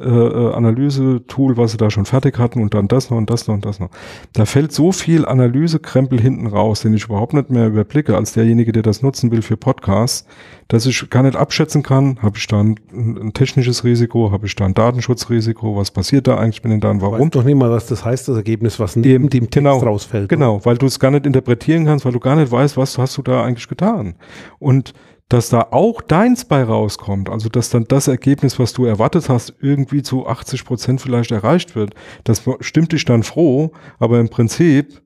äh, 0.00 0.08
äh, 0.08 0.52
Analyse-Tool, 0.52 1.56
was 1.56 1.70
sie 1.70 1.76
da 1.76 1.88
schon 1.88 2.04
fertig 2.04 2.36
hatten 2.36 2.60
und 2.60 2.74
dann 2.74 2.88
das 2.88 3.10
noch 3.10 3.16
und 3.16 3.30
das 3.30 3.46
noch 3.46 3.54
und 3.54 3.64
das 3.64 3.78
noch. 3.78 3.90
Da 4.32 4.44
fällt 4.44 4.72
so 4.72 4.90
viel 4.90 5.24
Analysekrempel 5.24 6.20
hinten 6.20 6.48
raus, 6.48 6.80
den 6.80 6.94
ich 6.94 7.04
überhaupt 7.04 7.32
nicht 7.32 7.48
mehr 7.50 7.68
überblicke, 7.68 8.16
als 8.16 8.32
derjenige, 8.32 8.72
der 8.72 8.82
das 8.82 9.02
nutzen 9.02 9.30
will 9.30 9.40
für 9.40 9.56
Podcasts, 9.56 10.26
dass 10.66 10.84
ich 10.86 11.08
gar 11.10 11.22
nicht 11.22 11.36
abschätzen 11.36 11.84
kann, 11.84 12.18
habe 12.22 12.38
ich 12.38 12.48
da 12.48 12.58
ein, 12.60 12.74
ein 12.92 13.34
technisches 13.34 13.84
Risiko, 13.84 14.32
habe 14.32 14.46
ich 14.46 14.56
da 14.56 14.64
ein 14.64 14.74
Datenschutzrisiko, 14.74 15.76
was 15.76 15.92
passiert 15.92 16.26
da 16.26 16.38
eigentlich 16.38 16.64
mit 16.64 16.72
den 16.72 16.80
Daten, 16.80 17.00
warum? 17.00 17.20
Weißt 17.20 17.34
doch 17.36 17.44
nicht 17.44 17.54
mal, 17.54 17.70
was 17.70 17.86
das 17.86 18.04
heißt, 18.04 18.26
das 18.26 18.36
Ergebnis, 18.36 18.80
was 18.80 18.96
neben 18.96 19.28
dem 19.28 19.44
Text 19.44 19.52
genau, 19.52 19.78
rausfällt. 19.78 20.28
Genau, 20.28 20.64
weil 20.64 20.76
du 20.76 20.86
es 20.86 20.98
gar 20.98 21.12
nicht 21.12 21.24
interpretieren 21.24 21.84
kannst, 21.84 22.04
weil 22.04 22.12
du 22.12 22.18
gar 22.18 22.34
nicht 22.34 22.50
weißt, 22.50 22.76
was 22.76 22.98
hast 22.98 23.16
du 23.16 23.22
da 23.22 23.44
eigentlich 23.44 23.68
getan. 23.68 24.16
Und 24.58 24.92
dass 25.28 25.48
da 25.48 25.68
auch 25.70 26.02
deins 26.02 26.44
bei 26.44 26.62
rauskommt, 26.62 27.30
also 27.30 27.48
dass 27.48 27.70
dann 27.70 27.84
das 27.84 28.08
Ergebnis, 28.08 28.58
was 28.58 28.72
du 28.72 28.84
erwartet 28.84 29.28
hast, 29.28 29.54
irgendwie 29.60 30.02
zu 30.02 30.26
80 30.26 30.64
Prozent 30.64 31.00
vielleicht 31.00 31.30
erreicht 31.30 31.74
wird, 31.74 31.94
das 32.24 32.42
stimmt 32.60 32.92
dich 32.92 33.04
dann 33.04 33.22
froh, 33.22 33.72
aber 33.98 34.20
im 34.20 34.28
Prinzip 34.28 35.02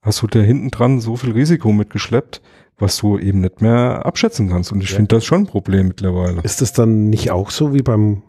hast 0.00 0.22
du 0.22 0.26
da 0.26 0.40
hinten 0.40 0.70
dran 0.70 1.00
so 1.00 1.16
viel 1.16 1.32
Risiko 1.32 1.72
mitgeschleppt, 1.72 2.40
was 2.78 2.96
du 2.98 3.18
eben 3.18 3.40
nicht 3.40 3.60
mehr 3.60 4.06
abschätzen 4.06 4.48
kannst. 4.48 4.72
Und 4.72 4.82
ich 4.82 4.90
ja. 4.90 4.96
finde 4.96 5.16
das 5.16 5.24
schon 5.24 5.42
ein 5.42 5.46
Problem 5.46 5.88
mittlerweile. 5.88 6.40
Ist 6.42 6.62
das 6.62 6.72
dann 6.72 7.10
nicht 7.10 7.30
auch 7.30 7.50
so 7.50 7.74
wie 7.74 7.82
beim 7.82 8.22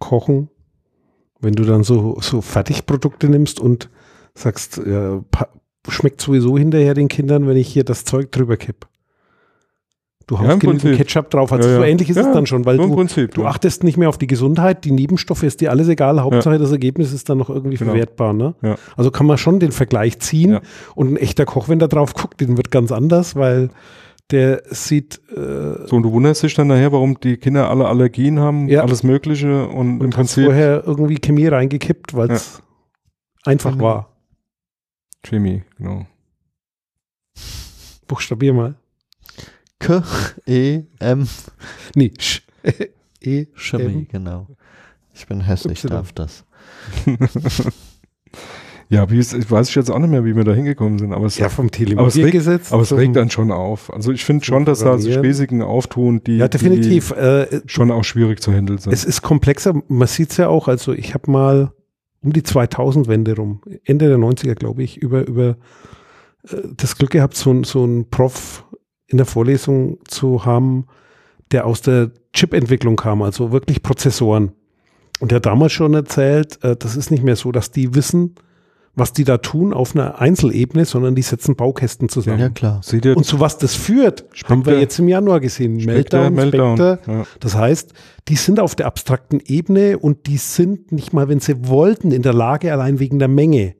Kochen, 0.00 0.50
wenn 1.40 1.54
du 1.54 1.64
dann 1.64 1.84
so, 1.84 2.18
so 2.20 2.40
Fertigprodukte 2.40 3.28
nimmst 3.28 3.60
und 3.60 3.88
sagst, 4.34 4.80
ja, 4.84 5.22
schmeckt 5.88 6.20
sowieso 6.20 6.58
hinterher 6.58 6.94
den 6.94 7.08
Kindern, 7.08 7.46
wenn 7.46 7.56
ich 7.56 7.68
hier 7.68 7.84
das 7.84 8.04
Zeug 8.04 8.32
drüber 8.32 8.56
kipp? 8.56 8.86
Du 10.26 10.38
hast 10.38 10.46
ja, 10.46 10.56
genügend. 10.56 10.96
Ketchup 10.96 11.30
drauf. 11.30 11.52
Also 11.52 11.68
ja, 11.68 11.76
so 11.76 11.82
ähnlich 11.82 12.08
ist 12.08 12.16
es 12.16 12.32
dann 12.32 12.46
schon, 12.46 12.64
weil 12.64 12.78
du, 12.78 12.94
Prinzip, 12.94 13.34
du 13.34 13.44
achtest 13.44 13.84
nicht 13.84 13.98
mehr 13.98 14.08
auf 14.08 14.16
die 14.16 14.26
Gesundheit, 14.26 14.84
die 14.84 14.90
Nebenstoffe 14.90 15.42
ist 15.42 15.60
dir 15.60 15.70
alles 15.70 15.88
egal. 15.88 16.20
Hauptsache 16.22 16.58
das 16.58 16.72
Ergebnis 16.72 17.12
ist 17.12 17.28
dann 17.28 17.38
noch 17.38 17.50
irgendwie 17.50 17.76
genau. 17.76 17.90
verwertbar. 17.90 18.32
Ne? 18.32 18.54
Also 18.96 19.10
kann 19.10 19.26
man 19.26 19.36
schon 19.36 19.60
den 19.60 19.72
Vergleich 19.72 20.18
ziehen. 20.20 20.60
Und 20.94 21.12
ein 21.12 21.16
echter 21.16 21.44
Koch, 21.44 21.68
wenn 21.68 21.78
der 21.78 21.88
drauf 21.88 22.14
guckt, 22.14 22.40
den 22.40 22.56
wird 22.56 22.70
ganz 22.70 22.90
anders, 22.90 23.36
weil 23.36 23.70
der 24.30 24.62
sieht. 24.70 25.20
Äh, 25.30 25.86
so, 25.86 25.96
und 25.96 26.02
du 26.02 26.12
wunderst 26.12 26.42
dich 26.42 26.54
dann 26.54 26.68
nachher, 26.68 26.92
warum 26.92 27.20
die 27.20 27.36
Kinder 27.36 27.68
alle 27.68 27.86
Allergien 27.86 28.40
haben, 28.40 28.74
alles 28.74 29.02
Mögliche 29.02 29.66
und, 29.66 30.00
und 30.00 30.04
im 30.04 30.10
Prinzip. 30.10 30.44
vorher 30.46 30.84
irgendwie 30.86 31.16
Chemie 31.16 31.46
reingekippt, 31.46 32.14
weil 32.14 32.30
es 32.30 32.62
einfach 33.44 33.78
war. 33.78 34.10
Chemie, 35.22 35.62
genau. 35.76 36.06
Buchstabier 38.06 38.52
mal. 38.52 38.76
K, 39.78 40.02
E, 40.46 40.82
M. 40.98 41.28
Nee, 41.94 42.12
Sch, 42.18 42.42
E, 43.20 43.46
Chemie, 43.54 44.06
genau. 44.10 44.48
Ich 45.14 45.26
bin 45.26 45.40
hässlich, 45.40 45.84
y. 45.84 45.90
darf 45.90 46.12
das. 46.12 46.44
ja, 48.88 49.08
wie 49.10 49.18
ist, 49.18 49.32
ich 49.32 49.50
weiß 49.50 49.68
ich 49.68 49.74
jetzt 49.74 49.90
auch 49.90 49.98
nicht 49.98 50.10
mehr, 50.10 50.24
wie 50.24 50.36
wir 50.36 50.44
da 50.44 50.52
hingekommen 50.52 50.98
sind. 50.98 51.12
Aber 51.12 51.26
es, 51.26 51.38
ja, 51.38 51.48
vom 51.48 51.70
Telemoviergesetz. 51.70 52.72
Aber, 52.72 52.82
es 52.82 52.92
regt 52.92 53.16
dann 53.16 53.30
schon 53.30 53.50
auf. 53.50 53.92
Also 53.92 54.12
ich 54.12 54.24
finde 54.24 54.44
schon, 54.44 54.64
dass 54.64 54.80
da 54.80 54.98
sich 54.98 55.18
Risiken 55.18 55.62
auftun, 55.62 56.22
die, 56.24 56.38
ja, 56.38 56.48
definitiv, 56.48 57.12
die 57.12 57.20
äh, 57.20 57.60
schon 57.66 57.90
auch 57.90 58.04
schwierig 58.04 58.40
zu 58.40 58.52
handeln 58.52 58.78
sind. 58.78 58.92
Es 58.92 59.04
ist 59.04 59.22
komplexer. 59.22 59.74
Man 59.88 60.08
sieht 60.08 60.30
es 60.32 60.36
ja 60.36 60.48
auch. 60.48 60.68
Also 60.68 60.92
ich 60.92 61.14
habe 61.14 61.30
mal 61.30 61.72
um 62.22 62.32
die 62.32 62.42
2000-Wende 62.42 63.36
rum, 63.36 63.60
Ende 63.84 64.08
der 64.08 64.18
90er, 64.18 64.54
glaube 64.54 64.82
ich, 64.82 64.96
über, 64.96 65.26
über 65.26 65.56
äh, 66.48 66.56
das 66.76 66.96
Glück 66.96 67.10
gehabt, 67.10 67.36
so, 67.36 67.62
so 67.64 67.84
ein 67.84 68.08
Prof 68.10 68.63
in 69.14 69.18
der 69.18 69.26
Vorlesung 69.26 69.98
zu 70.08 70.44
haben, 70.44 70.86
der 71.52 71.66
aus 71.66 71.82
der 71.82 72.10
Chip-Entwicklung 72.32 72.96
kam, 72.96 73.22
also 73.22 73.52
wirklich 73.52 73.80
Prozessoren. 73.80 74.50
Und 75.20 75.30
der 75.30 75.36
hat 75.36 75.46
damals 75.46 75.72
schon 75.72 75.94
erzählt, 75.94 76.58
äh, 76.64 76.74
das 76.74 76.96
ist 76.96 77.12
nicht 77.12 77.22
mehr 77.22 77.36
so, 77.36 77.52
dass 77.52 77.70
die 77.70 77.94
wissen, 77.94 78.34
was 78.96 79.12
die 79.12 79.22
da 79.22 79.38
tun 79.38 79.72
auf 79.72 79.94
einer 79.94 80.20
Einzelebene, 80.20 80.84
sondern 80.84 81.14
die 81.14 81.22
setzen 81.22 81.54
Baukästen 81.54 82.08
zusammen. 82.08 82.40
Ja, 82.40 82.48
klar. 82.48 82.80
Und 83.14 83.24
zu 83.24 83.38
was 83.38 83.58
das 83.58 83.76
führt, 83.76 84.24
Spectre, 84.32 84.52
haben 84.52 84.66
wir 84.66 84.80
jetzt 84.80 84.98
im 84.98 85.06
Januar 85.06 85.38
gesehen. 85.38 85.80
Spectre, 85.80 86.28
Meltdown, 86.30 86.74
Meltdown. 86.74 87.18
Ja. 87.18 87.26
Das 87.38 87.54
heißt, 87.54 87.92
die 88.26 88.36
sind 88.36 88.58
auf 88.58 88.74
der 88.74 88.86
abstrakten 88.86 89.40
Ebene 89.44 89.98
und 89.98 90.26
die 90.26 90.38
sind 90.38 90.90
nicht 90.90 91.12
mal, 91.12 91.28
wenn 91.28 91.38
sie 91.38 91.68
wollten, 91.68 92.10
in 92.10 92.22
der 92.22 92.34
Lage, 92.34 92.72
allein 92.72 92.98
wegen 92.98 93.20
der 93.20 93.28
Menge, 93.28 93.76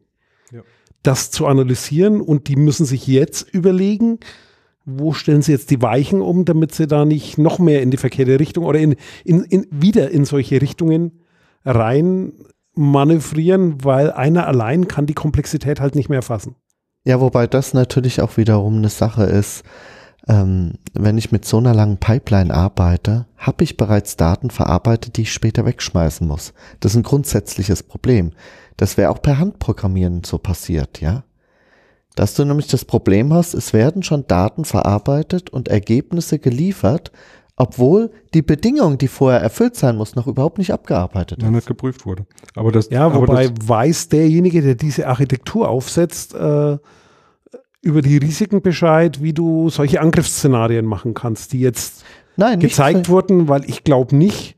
ja. 0.53 0.61
das 1.03 1.33
zu 1.33 1.47
analysieren. 1.47 2.21
Und 2.21 2.47
die 2.47 2.57
müssen 2.57 2.87
sich 2.87 3.09
jetzt 3.09 3.43
überlegen, 3.53 4.21
wo 4.85 5.13
stellen 5.13 5.43
Sie 5.43 5.53
jetzt 5.53 5.71
die 5.71 5.83
Weichen 5.83 6.21
um, 6.21 6.45
damit 6.45 6.75
Sie 6.75 6.87
da 6.87 7.05
nicht 7.05 7.39
noch 7.39 7.59
mehr 7.59 7.83
in 7.83 7.91
die 7.91 7.97
verkehrte 7.97 8.39
Richtung 8.39 8.65
oder 8.65 8.79
in, 8.79 8.97
in, 9.25 9.45
in 9.45 9.67
wieder 9.71 10.11
in 10.11 10.25
solche 10.25 10.61
Richtungen 10.61 11.21
rein 11.65 12.33
manövrieren, 12.75 13.85
weil 13.85 14.13
einer 14.13 14.47
allein 14.47 14.89
kann 14.89 15.07
die 15.07 15.15
Komplexität 15.15 15.81
halt 15.81 15.95
nicht 15.95 16.09
mehr 16.09 16.19
erfassen. 16.19 16.57
Ja, 17.05 17.21
wobei 17.21 17.47
das 17.47 17.75
natürlich 17.75 18.21
auch 18.21 18.37
wiederum 18.37 18.79
eine 18.79 18.89
Sache 18.89 19.25
ist, 19.25 19.63
ähm, 20.27 20.73
wenn 20.95 21.19
ich 21.19 21.33
mit 21.33 21.45
so 21.45 21.59
einer 21.59 21.75
langen 21.75 21.99
Pipeline 21.99 22.53
arbeite, 22.53 23.27
habe 23.37 23.63
ich 23.63 23.77
bereits 23.77 24.17
Daten 24.17 24.51
verarbeitet, 24.51 25.17
die 25.17 25.23
ich 25.23 25.33
später 25.33 25.67
wegschmeißen 25.67 26.27
muss. 26.27 26.55
Das 26.81 26.93
ist 26.93 26.97
ein 26.97 27.03
grundsätzliches 27.03 27.83
Problem. 27.83 28.33
Das 28.77 28.97
wäre 28.97 29.11
auch 29.11 29.21
per 29.21 29.39
Handprogrammieren 29.39 30.25
so 30.25 30.39
passiert, 30.39 31.01
ja. 31.01 31.25
Dass 32.15 32.35
du 32.35 32.45
nämlich 32.45 32.69
das 32.69 32.85
Problem 32.85 33.33
hast, 33.33 33.55
es 33.55 33.73
werden 33.73 34.03
schon 34.03 34.27
Daten 34.27 34.65
verarbeitet 34.65 35.51
und 35.51 35.69
Ergebnisse 35.69 36.39
geliefert, 36.39 37.11
obwohl 37.57 38.11
die 38.35 38.43
Bedingung, 38.43 38.99
die 38.99 39.09
vorher 39.09 39.41
erfüllt 39.41 39.77
sein 39.77 39.97
muss, 39.97 40.17
noch 40.17 40.27
überhaupt 40.27 40.59
nicht 40.59 40.73
abgearbeitet 40.73 41.39
ist. 41.39 41.45
Ja, 41.45 41.51
nicht 41.51 41.67
geprüft 41.67 42.05
wurde. 42.07 42.27
Aber 42.55 42.73
das, 42.73 42.89
ja, 42.91 43.07
aber 43.07 43.23
wobei 43.23 43.49
das 43.49 43.69
weiß 43.69 44.09
derjenige, 44.09 44.63
der 44.63 44.75
diese 44.75 45.07
Architektur 45.07 45.69
aufsetzt, 45.69 46.35
äh, 46.35 46.79
über 47.83 48.01
die 48.01 48.17
Risiken 48.17 48.63
Bescheid, 48.63 49.23
wie 49.23 49.33
du 49.33 49.69
solche 49.69 50.01
Angriffsszenarien 50.01 50.87
machen 50.87 51.15
kannst, 51.15 51.53
die 51.53 51.61
jetzt 51.61 52.05
Nein, 52.37 52.59
gezeigt 52.59 53.09
wurden, 53.09 53.47
weil 53.49 53.69
ich 53.69 53.85
glaube 53.85 54.17
nicht, 54.17 54.57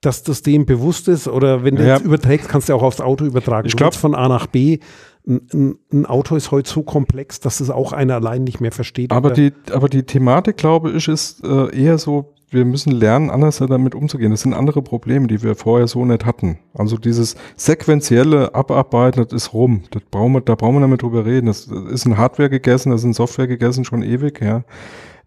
dass 0.00 0.24
das 0.24 0.42
dem 0.42 0.66
bewusst 0.66 1.06
ist 1.06 1.28
oder 1.28 1.62
wenn 1.62 1.76
du 1.76 1.86
ja. 1.86 1.94
jetzt 1.94 2.04
überträgst, 2.04 2.48
kannst 2.48 2.68
du 2.68 2.74
auch 2.74 2.82
aufs 2.82 3.00
Auto 3.00 3.24
übertragen. 3.24 3.68
Ich 3.68 3.76
glaube 3.76 3.96
von 3.96 4.16
A 4.16 4.28
nach 4.28 4.48
B 4.48 4.80
ein, 5.26 5.78
ein, 5.92 6.06
Auto 6.06 6.34
ist 6.34 6.50
heute 6.50 6.68
so 6.68 6.82
komplex, 6.82 7.40
dass 7.40 7.60
es 7.60 7.70
auch 7.70 7.92
einer 7.92 8.14
allein 8.16 8.44
nicht 8.44 8.60
mehr 8.60 8.72
versteht. 8.72 9.12
Aber, 9.12 9.30
die, 9.30 9.52
aber 9.72 9.88
die 9.88 10.02
Thematik, 10.02 10.56
glaube 10.56 10.90
ich, 10.90 11.06
ist 11.06 11.44
äh, 11.44 11.74
eher 11.76 11.98
so, 11.98 12.34
wir 12.50 12.64
müssen 12.64 12.92
lernen, 12.92 13.30
anders 13.30 13.58
damit 13.58 13.94
umzugehen. 13.94 14.30
Das 14.30 14.42
sind 14.42 14.52
andere 14.52 14.82
Probleme, 14.82 15.26
die 15.28 15.42
wir 15.42 15.54
vorher 15.54 15.86
so 15.86 16.04
nicht 16.04 16.26
hatten. 16.26 16.58
Also 16.74 16.98
dieses 16.98 17.36
sequentielle 17.56 18.54
Abarbeiten, 18.54 19.24
das 19.24 19.32
ist 19.32 19.52
rum. 19.54 19.84
Das 19.90 20.02
brauchen 20.10 20.32
wir, 20.32 20.40
da 20.40 20.54
brauchen 20.54 20.74
wir 20.76 20.80
damit 20.80 21.02
drüber 21.02 21.24
reden. 21.24 21.46
Das 21.46 21.66
ist 21.66 22.04
in 22.04 22.16
Hardware 22.18 22.50
gegessen, 22.50 22.90
das 22.90 23.02
ist 23.02 23.06
in 23.06 23.12
Software 23.14 23.46
gegessen, 23.46 23.84
schon 23.84 24.02
ewig, 24.02 24.40
ja. 24.42 24.64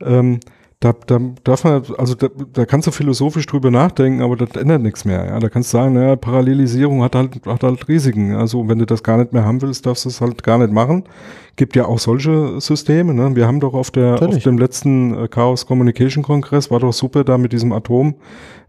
Ähm, 0.02 0.41
da, 0.80 0.94
da 1.08 1.20
darf 1.44 1.64
man, 1.64 1.84
also 1.98 2.16
da, 2.16 2.28
da 2.54 2.66
kannst 2.66 2.88
du 2.88 2.92
philosophisch 2.92 3.46
drüber 3.46 3.72
nachdenken, 3.72 4.22
aber 4.22 4.36
das 4.36 4.52
ändert 4.62 4.82
nichts 4.82 5.06
mehr. 5.06 5.26
Ja, 5.26 5.40
da 5.40 5.50
kannst 5.50 5.74
du 5.74 5.78
sagen, 5.78 5.94
naja, 5.94 6.16
Parallelisierung 6.16 7.02
hat 7.02 7.16
halt, 7.16 7.46
hat 7.46 7.64
halt 7.64 7.88
Risiken. 7.88 8.36
Also 8.36 8.68
wenn 8.68 8.80
du 8.80 8.86
das 8.86 9.02
gar 9.02 9.18
nicht 9.18 9.34
mehr 9.34 9.46
haben 9.46 9.62
willst, 9.62 9.86
darfst 9.86 10.06
du 10.06 10.10
es 10.10 10.22
halt 10.22 10.44
gar 10.44 10.58
nicht 10.58 10.72
machen. 10.72 11.06
Gibt 11.56 11.76
ja 11.76 11.86
auch 11.86 12.00
solche 12.00 12.60
Systeme. 12.60 13.14
Ne? 13.14 13.36
Wir 13.36 13.48
haben 13.48 13.62
doch 13.62 13.74
auf 13.74 13.90
der 13.90 14.22
auf 14.22 14.38
dem 14.44 14.58
letzten 14.58 15.18
äh, 15.18 15.28
Chaos 15.30 15.66
Communication 15.66 16.24
Kongress 16.24 16.70
war 16.70 16.82
doch 16.82 16.94
super 16.94 17.24
da 17.24 17.38
mit 17.38 17.54
diesem 17.54 17.72
Atom 17.72 18.16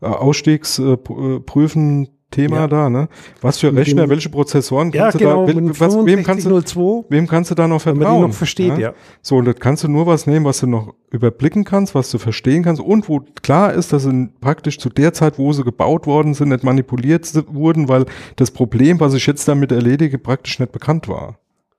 äh, 0.01 0.07
Ausstiegsprüfen 0.07 2.05
äh, 2.05 2.09
Thema 2.31 2.57
ja. 2.57 2.69
da, 2.69 2.91
ne? 2.91 3.09
Was 3.41 3.59
für 3.59 3.75
Rechner, 3.75 4.07
dem, 4.07 4.11
welche 4.11 4.29
Prozessoren 4.29 4.91
kannst 4.91 5.21
ja, 5.21 5.31
genau, 5.31 5.47
du 5.47 5.61
da, 5.61 5.81
was, 5.81 5.95
wem, 6.05 6.25
kannst 6.25 6.45
du, 6.45 7.05
wem 7.09 7.27
kannst 7.27 7.51
du 7.51 7.55
da 7.55 7.69
noch 7.69 7.81
vertrauen? 7.81 8.01
Wenn 8.01 8.09
man 8.09 8.23
die 8.23 8.27
noch 8.29 8.35
versteht, 8.35 8.73
ja? 8.73 8.79
ja. 8.79 8.95
So, 9.23 9.37
und 9.37 9.45
das 9.45 9.57
kannst 9.57 9.85
du 9.85 9.89
nur 9.89 10.07
was 10.07 10.27
nehmen, 10.27 10.45
was 10.45 10.61
du 10.61 10.67
noch 10.67 10.95
überblicken 11.11 11.65
kannst, 11.65 11.95
was 11.95 12.11
du 12.11 12.19
verstehen 12.19 12.65
kannst 12.65 12.83
und 12.83 13.09
wo 13.09 13.21
klar 13.43 13.73
ist, 13.73 13.93
dass 13.93 14.03
sie 14.03 14.29
praktisch 14.41 14.79
zu 14.79 14.89
der 14.89 15.13
Zeit, 15.13 15.39
wo 15.39 15.53
sie 15.53 15.63
gebaut 15.63 16.07
worden 16.07 16.35
sind, 16.35 16.49
nicht 16.49 16.65
manipuliert 16.65 17.33
wurden, 17.49 17.89
weil 17.89 18.07
das 18.35 18.51
Problem, 18.51 18.99
was 18.99 19.15
ich 19.15 19.27
jetzt 19.27 19.47
damit 19.47 19.71
erledige, 19.71 20.19
praktisch 20.19 20.59
nicht 20.59 20.73
bekannt 20.73 21.09
war. 21.09 21.39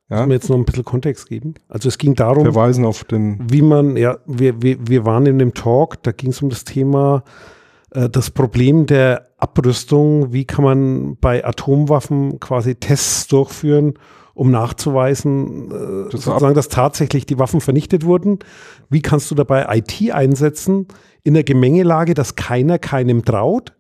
Ja? 0.10 0.20
Müssen 0.20 0.30
wir 0.30 0.36
jetzt 0.36 0.50
noch 0.50 0.58
ein 0.58 0.66
bisschen 0.66 0.86
Kontext 0.86 1.28
geben? 1.28 1.56
Also 1.68 1.90
es 1.90 1.98
ging 1.98 2.16
darum, 2.16 2.46
Verweisen 2.46 2.86
auf 2.86 3.04
den 3.04 3.40
wie 3.52 3.62
man, 3.62 3.98
ja, 3.98 4.18
wir, 4.26 4.62
wir, 4.62 4.78
wir 4.88 5.06
waren 5.06 5.26
in 5.26 5.40
dem 5.40 5.54
Talk, 5.54 6.02
da 6.04 6.12
ging 6.12 6.30
es 6.30 6.42
um 6.42 6.50
das 6.50 6.64
Thema, 6.64 7.24
das 8.10 8.32
Problem 8.32 8.86
der 8.86 9.30
Abrüstung, 9.38 10.34
wie 10.34 10.46
kann 10.46 10.64
man 10.64 11.18
bei 11.18 11.46
Atomwaffen 11.46 12.40
quasi 12.40 12.76
Tests 12.76 13.28
durchführen, 13.28 13.94
um 14.34 14.52
nachzuweisen, 14.52 15.72
äh, 15.72 16.12
das 16.12 16.24
sozusagen, 16.24 16.54
dass 16.54 16.70
tatsächlich 16.70 17.26
die 17.26 17.40
Waffen 17.40 17.62
vernichtet 17.62 18.06
wurden. 18.06 18.40
Wie 18.90 19.02
kannst 19.02 19.32
du 19.32 19.36
dabei 19.36 19.66
IT 19.78 20.12
einsetzen 20.12 20.88
in 21.24 21.34
der 21.34 21.44
Gemengelage, 21.44 22.14
dass 22.14 22.36
keiner 22.36 22.80
keinem 22.80 23.26
traut 23.26 23.74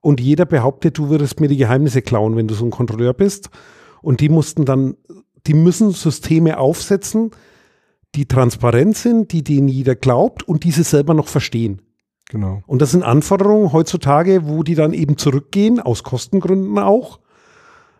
und 0.00 0.20
jeder 0.20 0.46
behauptet, 0.46 0.98
du 0.98 1.10
würdest 1.10 1.40
mir 1.40 1.48
die 1.48 1.56
Geheimnisse 1.56 2.02
klauen, 2.02 2.36
wenn 2.36 2.48
du 2.48 2.54
so 2.54 2.64
ein 2.64 2.70
Kontrolleur 2.70 3.14
bist. 3.14 3.50
Und 4.02 4.20
die 4.20 4.30
mussten 4.30 4.64
dann 4.64 4.96
die 5.46 5.54
müssen 5.54 5.90
Systeme 5.92 6.58
aufsetzen, 6.58 7.30
die 8.14 8.26
transparent 8.26 8.96
sind, 8.96 9.32
die 9.32 9.44
denen 9.44 9.68
jeder 9.68 9.94
glaubt 9.94 10.42
und 10.42 10.64
die 10.64 10.70
sie 10.70 10.82
selber 10.82 11.14
noch 11.14 11.28
verstehen. 11.28 11.80
Genau. 12.30 12.62
Und 12.66 12.80
das 12.80 12.92
sind 12.92 13.02
Anforderungen 13.02 13.72
heutzutage, 13.72 14.48
wo 14.48 14.62
die 14.62 14.76
dann 14.76 14.92
eben 14.92 15.16
zurückgehen, 15.16 15.80
aus 15.80 16.04
Kostengründen 16.04 16.78
auch, 16.78 17.18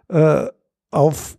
äh, 0.09 0.47
auf 0.93 1.37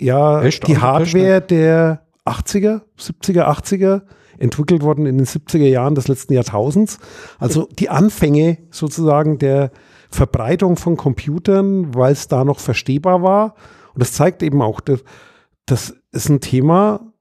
ja, 0.00 0.42
Echt? 0.42 0.66
die 0.66 0.78
Hardware 0.78 1.40
der 1.40 2.04
80er, 2.26 2.80
70er, 2.98 3.44
80er, 3.44 4.02
entwickelt 4.38 4.82
worden 4.82 5.06
in 5.06 5.18
den 5.18 5.26
70er 5.26 5.68
Jahren 5.68 5.94
des 5.94 6.08
letzten 6.08 6.32
Jahrtausends. 6.32 6.98
Also 7.38 7.68
die 7.78 7.90
Anfänge 7.90 8.58
sozusagen 8.72 9.38
der 9.38 9.70
Verbreitung 10.10 10.76
von 10.76 10.96
Computern, 10.96 11.94
weil 11.94 12.12
es 12.12 12.26
da 12.26 12.44
noch 12.44 12.58
verstehbar 12.58 13.22
war. 13.22 13.54
Und 13.94 14.00
das 14.00 14.12
zeigt 14.14 14.42
eben 14.42 14.60
auch, 14.60 14.80
dass, 14.80 15.04
das 15.66 15.94
ist 16.10 16.28
ein 16.28 16.40
Thema, 16.40 17.12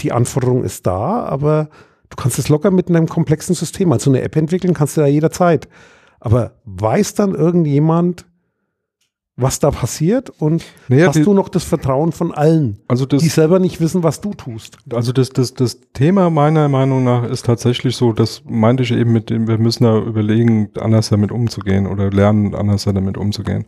die 0.00 0.12
Anforderung 0.12 0.64
ist 0.64 0.86
da, 0.86 1.24
aber 1.24 1.68
du 2.10 2.16
kannst 2.16 2.38
es 2.38 2.48
locker 2.48 2.70
mit 2.70 2.88
einem 2.88 3.06
komplexen 3.08 3.54
System, 3.54 3.92
also 3.92 4.10
eine 4.10 4.22
App 4.22 4.36
entwickeln 4.36 4.74
kannst 4.74 4.96
du 4.96 5.00
ja 5.00 5.06
jederzeit. 5.06 5.68
Aber 6.20 6.52
weiß 6.66 7.14
dann 7.14 7.34
irgendjemand, 7.34 8.26
was 9.36 9.58
da 9.58 9.70
passiert 9.70 10.28
und 10.38 10.62
Naja, 10.88 11.06
hast 11.06 11.16
die- 11.16 11.22
du 11.22 11.32
noch 11.32 11.48
das 11.48 11.64
Vertrauen 11.64 12.12
von 12.12 12.30
allen, 12.32 12.80
Also 12.88 13.06
das, 13.06 13.22
die 13.22 13.28
selber 13.30 13.58
nicht 13.58 13.80
wissen, 13.80 14.02
was 14.02 14.20
du 14.20 14.34
tust? 14.34 14.76
Also 14.92 15.12
das, 15.12 15.30
das, 15.30 15.54
das 15.54 15.80
Thema 15.94 16.28
meiner 16.28 16.68
Meinung 16.68 17.04
nach 17.04 17.24
ist 17.24 17.46
tatsächlich 17.46 17.96
so, 17.96 18.12
das 18.12 18.42
meinte 18.46 18.82
ich 18.82 18.92
eben 18.92 19.12
mit 19.12 19.30
dem, 19.30 19.48
wir 19.48 19.56
müssen 19.56 19.84
da 19.84 19.96
überlegen, 19.98 20.68
anders 20.78 21.08
damit 21.08 21.32
umzugehen 21.32 21.86
oder 21.86 22.10
lernen, 22.10 22.54
anders 22.54 22.84
damit 22.84 23.16
umzugehen. 23.16 23.64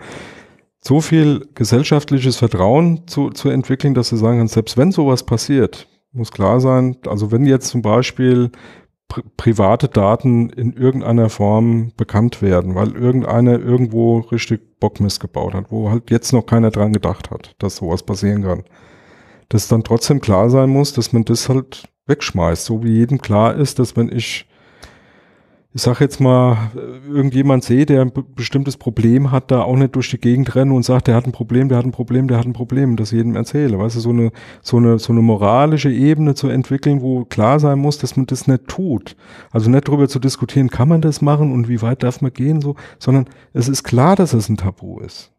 So 0.83 1.01
viel 1.01 1.49
gesellschaftliches 1.55 2.37
Vertrauen 2.37 3.07
zu, 3.07 3.31
zu 3.31 3.49
entwickeln, 3.49 3.95
dass 3.95 4.11
du 4.11 4.17
sagen 4.17 4.39
kannst, 4.39 4.55
selbst 4.55 4.77
wenn 4.77 4.93
sowas 4.93 5.23
passiert, 5.23 5.89
muss 6.13 6.31
klar 6.31 6.61
sein, 6.61 6.97
also 7.07 7.33
wenn 7.33 7.47
jetzt 7.47 7.69
zum 7.69 7.83
Beispiel 7.83 8.51
pri 9.09 9.23
private 9.37 9.89
Daten 9.89 10.51
in 10.51 10.73
irgendeiner 10.73 11.29
Form 11.29 11.93
bekannt 11.97 12.41
werden, 12.41 12.75
weil 12.75 12.93
irgendeiner 12.93 13.59
irgendwo 13.59 14.21
richtig 14.21 14.79
Bockmist 14.81 15.21
gebaut 15.21 15.55
hat, 15.55 15.71
wo 15.71 15.91
halt 15.91 16.11
jetzt 16.11 16.33
noch 16.33 16.47
keiner 16.47 16.71
dran 16.71 16.93
gedacht 16.93 17.31
hat, 17.31 17.55
dass 17.59 17.77
sowas 17.77 18.03
passieren 18.03 18.43
kann 18.43 18.65
dass 19.53 19.69
dann 19.69 19.85
trotzdem 19.85 20.21
klar 20.21 20.49
sein 20.49 20.71
muss, 20.71 20.95
dass 20.95 21.13
man 21.13 21.25
das 21.27 21.49
halt 21.51 21.85
wegschmeißt. 22.07 22.65
So 22.65 22.83
wie 22.83 22.93
jedem 22.93 23.21
klar 23.21 23.55
ist, 23.55 23.79
dass 23.79 23.97
wenn 23.97 24.11
ich, 24.11 24.49
ich 25.75 25.81
sag 25.81 26.01
jetzt 26.01 26.21
mal, 26.21 26.71
irgendjemand 27.09 27.65
sehe, 27.65 27.87
der 27.87 28.03
ein 28.03 28.13
be- 28.13 28.23
bestimmtes 28.23 28.77
Problem 28.77 29.31
hat, 29.31 29.51
da 29.51 29.63
auch 29.63 29.77
nicht 29.77 29.95
durch 29.97 30.11
die 30.11 30.19
Gegend 30.19 30.55
rennen 30.55 30.73
und 30.73 30.83
sagt, 30.85 31.07
der 31.07 31.15
hat 31.15 31.25
ein 31.25 31.33
Problem, 31.33 31.71
der 31.71 31.79
hat 31.79 31.87
ein 31.87 31.93
Problem, 31.93 32.29
der 32.29 32.37
hat 32.39 32.45
ein 32.45 32.53
Problem, 32.53 32.97
das 32.97 33.11
jedem 33.11 33.37
erzähle. 33.37 33.79
Weißt 33.79 33.97
du, 33.97 34.01
so 34.01 34.11
eine, 34.11 34.33
so 34.61 34.77
eine, 34.77 34.99
so 34.99 35.13
eine 35.13 35.23
moralische 35.23 35.91
Ebene 35.91 36.35
zu 36.35 36.49
entwickeln, 36.49 37.01
wo 37.01 37.25
klar 37.25 37.59
sein 37.59 37.79
muss, 37.79 37.97
dass 37.97 38.17
man 38.19 38.27
das 38.27 38.47
nicht 38.47 38.69
tut. 38.69 39.17
Also 39.51 39.71
nicht 39.71 39.89
darüber 39.89 40.09
zu 40.09 40.19
diskutieren, 40.19 40.69
kann 40.69 40.89
man 40.89 41.01
das 41.01 41.23
machen 41.23 41.53
und 41.53 41.69
wie 41.69 41.81
weit 41.81 42.03
darf 42.03 42.21
man 42.21 42.35
gehen, 42.35 42.61
so, 42.61 42.77
sondern 42.99 43.27
es 43.55 43.69
ist 43.69 43.83
klar, 43.83 44.15
dass 44.15 44.35
es 44.35 44.51
ein 44.51 44.59
Tabu 44.59 45.01
ist. 45.01 45.33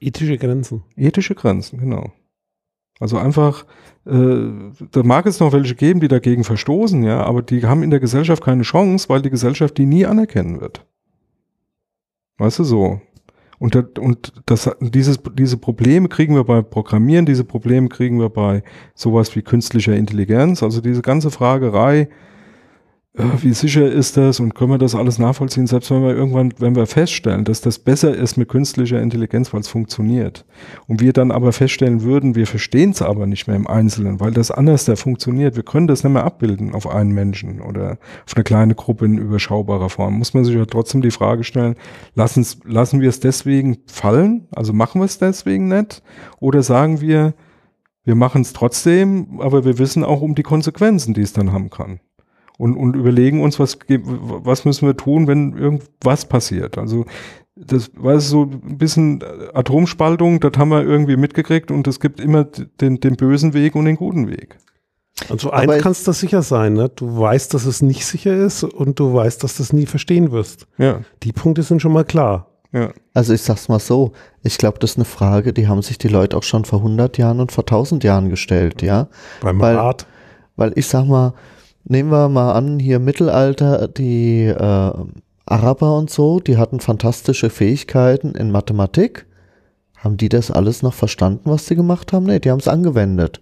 Ethische 0.00 0.38
Grenzen. 0.38 0.84
Ethische 0.94 1.34
Grenzen, 1.34 1.78
genau. 1.80 2.12
Also 3.00 3.16
einfach, 3.16 3.64
äh, 4.06 4.50
da 4.90 5.02
mag 5.02 5.26
es 5.26 5.40
noch 5.40 5.52
welche 5.52 5.74
geben, 5.74 6.00
die 6.00 6.08
dagegen 6.08 6.44
verstoßen, 6.44 7.02
ja, 7.04 7.22
aber 7.22 7.42
die 7.42 7.64
haben 7.64 7.82
in 7.82 7.90
der 7.90 8.00
Gesellschaft 8.00 8.42
keine 8.42 8.62
Chance, 8.62 9.08
weil 9.08 9.22
die 9.22 9.30
Gesellschaft 9.30 9.78
die 9.78 9.86
nie 9.86 10.06
anerkennen 10.06 10.60
wird. 10.60 10.84
Weißt 12.38 12.58
du 12.58 12.64
so? 12.64 13.00
Und, 13.58 13.74
das, 13.74 13.84
und 13.98 14.32
das, 14.46 14.70
dieses, 14.80 15.18
diese 15.34 15.56
Probleme 15.56 16.08
kriegen 16.08 16.34
wir 16.34 16.44
bei 16.44 16.62
Programmieren, 16.62 17.26
diese 17.26 17.44
Probleme 17.44 17.88
kriegen 17.88 18.20
wir 18.20 18.28
bei 18.28 18.62
sowas 18.94 19.34
wie 19.34 19.42
künstlicher 19.42 19.96
Intelligenz, 19.96 20.62
also 20.62 20.80
diese 20.80 21.02
ganze 21.02 21.30
Fragerei, 21.30 22.08
wie 23.18 23.52
sicher 23.52 23.90
ist 23.90 24.16
das 24.16 24.38
und 24.38 24.54
können 24.54 24.70
wir 24.70 24.78
das 24.78 24.94
alles 24.94 25.18
nachvollziehen, 25.18 25.66
selbst 25.66 25.90
wenn 25.90 26.02
wir 26.02 26.14
irgendwann, 26.14 26.52
wenn 26.58 26.76
wir 26.76 26.86
feststellen, 26.86 27.44
dass 27.44 27.60
das 27.60 27.78
besser 27.78 28.14
ist 28.14 28.36
mit 28.36 28.48
künstlicher 28.48 29.00
Intelligenz, 29.00 29.52
weil 29.52 29.60
es 29.60 29.68
funktioniert. 29.68 30.44
Und 30.86 31.00
wir 31.00 31.12
dann 31.12 31.32
aber 31.32 31.52
feststellen 31.52 32.02
würden, 32.02 32.36
wir 32.36 32.46
verstehen 32.46 32.90
es 32.90 33.02
aber 33.02 33.26
nicht 33.26 33.48
mehr 33.48 33.56
im 33.56 33.66
Einzelnen, 33.66 34.20
weil 34.20 34.30
das 34.30 34.50
anders 34.50 34.84
da 34.84 34.94
funktioniert. 34.94 35.56
Wir 35.56 35.64
können 35.64 35.88
das 35.88 36.04
nicht 36.04 36.12
mehr 36.12 36.24
abbilden 36.24 36.74
auf 36.74 36.88
einen 36.88 37.12
Menschen 37.12 37.60
oder 37.60 37.98
auf 38.24 38.36
eine 38.36 38.44
kleine 38.44 38.74
Gruppe 38.74 39.06
in 39.06 39.18
überschaubarer 39.18 39.90
Form. 39.90 40.14
Muss 40.14 40.34
man 40.34 40.44
sich 40.44 40.54
ja 40.54 40.64
trotzdem 40.64 41.02
die 41.02 41.10
Frage 41.10 41.42
stellen, 41.42 41.74
lassen's, 42.14 42.60
lassen 42.64 43.00
wir 43.00 43.08
es 43.08 43.18
deswegen 43.18 43.78
fallen? 43.86 44.46
Also 44.54 44.72
machen 44.72 45.00
wir 45.00 45.06
es 45.06 45.18
deswegen 45.18 45.66
nicht? 45.66 46.02
Oder 46.38 46.62
sagen 46.62 47.00
wir, 47.00 47.34
wir 48.04 48.14
machen 48.14 48.42
es 48.42 48.52
trotzdem, 48.52 49.40
aber 49.40 49.64
wir 49.64 49.78
wissen 49.78 50.04
auch 50.04 50.22
um 50.22 50.34
die 50.34 50.42
Konsequenzen, 50.44 51.14
die 51.14 51.22
es 51.22 51.32
dann 51.32 51.52
haben 51.52 51.68
kann 51.68 52.00
und, 52.58 52.76
und 52.76 52.94
überlegen 52.96 53.42
uns, 53.42 53.58
was, 53.58 53.78
was 53.88 54.64
müssen 54.66 54.86
wir 54.86 54.96
tun, 54.96 55.26
wenn 55.26 55.56
irgendwas 55.56 56.26
passiert. 56.26 56.76
Also 56.76 57.06
das 57.56 57.90
war 57.96 58.20
so 58.20 58.42
ein 58.44 58.78
bisschen 58.78 59.22
Atomspaltung, 59.54 60.40
das 60.40 60.52
haben 60.58 60.68
wir 60.70 60.82
irgendwie 60.84 61.16
mitgekriegt 61.16 61.70
und 61.70 61.88
es 61.88 61.98
gibt 62.00 62.20
immer 62.20 62.44
den, 62.44 63.00
den 63.00 63.16
bösen 63.16 63.54
Weg 63.54 63.74
und 63.74 63.84
den 63.86 63.96
guten 63.96 64.28
Weg. 64.28 64.58
Also 65.28 65.50
eins 65.50 65.72
es- 65.72 65.82
kannst 65.82 66.06
du 66.06 66.12
sicher 66.12 66.42
sein, 66.42 66.74
ne? 66.74 66.88
du 66.94 67.18
weißt, 67.18 67.52
dass 67.52 67.66
es 67.66 67.82
nicht 67.82 68.06
sicher 68.06 68.34
ist 68.36 68.62
und 68.62 69.00
du 69.00 69.12
weißt, 69.12 69.42
dass 69.42 69.56
du 69.56 69.64
es 69.64 69.72
nie 69.72 69.86
verstehen 69.86 70.30
wirst. 70.30 70.66
Ja, 70.78 71.00
Die 71.24 71.32
Punkte 71.32 71.62
sind 71.64 71.82
schon 71.82 71.92
mal 71.92 72.04
klar. 72.04 72.46
ja. 72.72 72.90
Also 73.14 73.34
ich 73.34 73.42
sag's 73.42 73.68
mal 73.68 73.80
so, 73.80 74.12
ich 74.44 74.58
glaube, 74.58 74.78
das 74.78 74.92
ist 74.92 74.96
eine 74.98 75.04
Frage, 75.04 75.52
die 75.52 75.66
haben 75.66 75.82
sich 75.82 75.98
die 75.98 76.06
Leute 76.06 76.36
auch 76.36 76.44
schon 76.44 76.64
vor 76.64 76.78
100 76.78 77.18
Jahren 77.18 77.40
und 77.40 77.50
vor 77.50 77.62
1000 77.66 78.04
Jahren 78.04 78.30
gestellt, 78.30 78.82
ja. 78.82 79.08
Beim 79.40 79.58
Weil- 79.60 79.74
Rat. 79.76 80.06
Weil 80.54 80.72
ich 80.76 80.86
sag 80.86 81.06
mal, 81.06 81.34
nehmen 81.88 82.10
wir 82.10 82.28
mal 82.28 82.52
an, 82.52 82.78
hier 82.78 82.98
Mittelalter, 82.98 83.88
die 83.88 84.44
äh, 84.44 84.92
Araber 85.46 85.96
und 85.96 86.10
so, 86.10 86.40
die 86.40 86.56
hatten 86.56 86.80
fantastische 86.80 87.50
Fähigkeiten 87.50 88.32
in 88.32 88.50
Mathematik. 88.50 89.26
Haben 89.96 90.16
die 90.16 90.28
das 90.28 90.50
alles 90.50 90.82
noch 90.82 90.94
verstanden, 90.94 91.50
was 91.50 91.66
sie 91.66 91.74
gemacht 91.74 92.12
haben? 92.12 92.26
Nee, 92.26 92.38
die 92.38 92.50
haben 92.50 92.60
es 92.60 92.68
angewendet. 92.68 93.40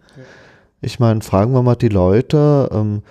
Ich 0.81 0.99
meine, 1.01 1.21
fragen 1.21 1.53
wir 1.53 1.63
mal 1.63 1.75
die 1.75 1.89
Leute, 1.89 2.71
ähm, 2.73 3.03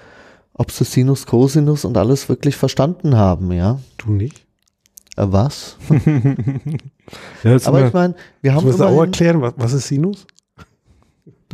ob 0.54 0.72
sie 0.72 0.86
Sinus, 0.86 1.26
Cosinus 1.26 1.86
und 1.86 1.98
alles 1.98 2.30
wirklich 2.30 2.56
verstanden 2.56 3.18
haben, 3.18 3.52
ja? 3.52 3.80
Du 3.98 4.12
nicht? 4.12 4.46
Äh, 5.18 5.26
was? 5.28 5.78
ja 7.44 7.58
Aber 7.66 7.86
ich 7.86 7.94
meine, 7.94 8.16
wir 8.42 8.52
Du 8.52 8.58
haben 8.58 8.66
musst 8.66 8.82
auch 8.82 9.00
erklären, 9.02 9.42
was, 9.42 9.54
was 9.58 9.74
ist 9.74 9.88
Sinus? 9.88 10.26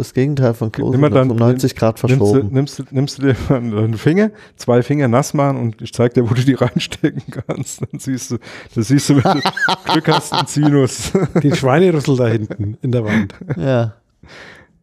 Das 0.01 0.13
Gegenteil 0.13 0.53
von 0.53 0.69
mal 0.69 0.81
Cosinus 0.83 1.09
dann- 1.11 1.31
um 1.31 1.37
90 1.37 1.75
Grad 1.75 2.01
nimmst, 2.03 2.19
du, 2.19 2.25
verschoben. 2.25 2.53
nimmst, 2.53 2.79
du, 2.79 2.83
nimmst 2.91 3.17
du 3.17 3.21
dir 3.23 3.35
mal 3.49 3.57
einen 3.57 3.93
Finger, 3.97 4.31
zwei 4.57 4.81
Finger 4.83 5.07
nass 5.07 5.33
machen 5.33 5.57
und 5.59 5.81
ich 5.81 5.93
zeig 5.93 6.13
dir, 6.13 6.29
wo 6.29 6.33
du 6.33 6.41
die 6.43 6.53
reinstecken 6.55 7.23
kannst. 7.31 7.81
Dann 7.81 7.99
siehst 7.99 8.31
du, 8.31 8.37
das 8.75 8.87
siehst 8.87 9.09
du, 9.09 9.15
wenn 9.23 9.41
du 9.41 9.41
Glück 9.91 10.07
hast, 10.07 10.33
einen 10.33 10.47
Sinus. 10.47 11.11
Den 11.41 11.55
Schweinerüssel 11.55 12.15
da 12.17 12.27
hinten 12.27 12.77
in 12.81 12.91
der 12.91 13.05
Wand. 13.05 13.33
Ja. 13.57 13.93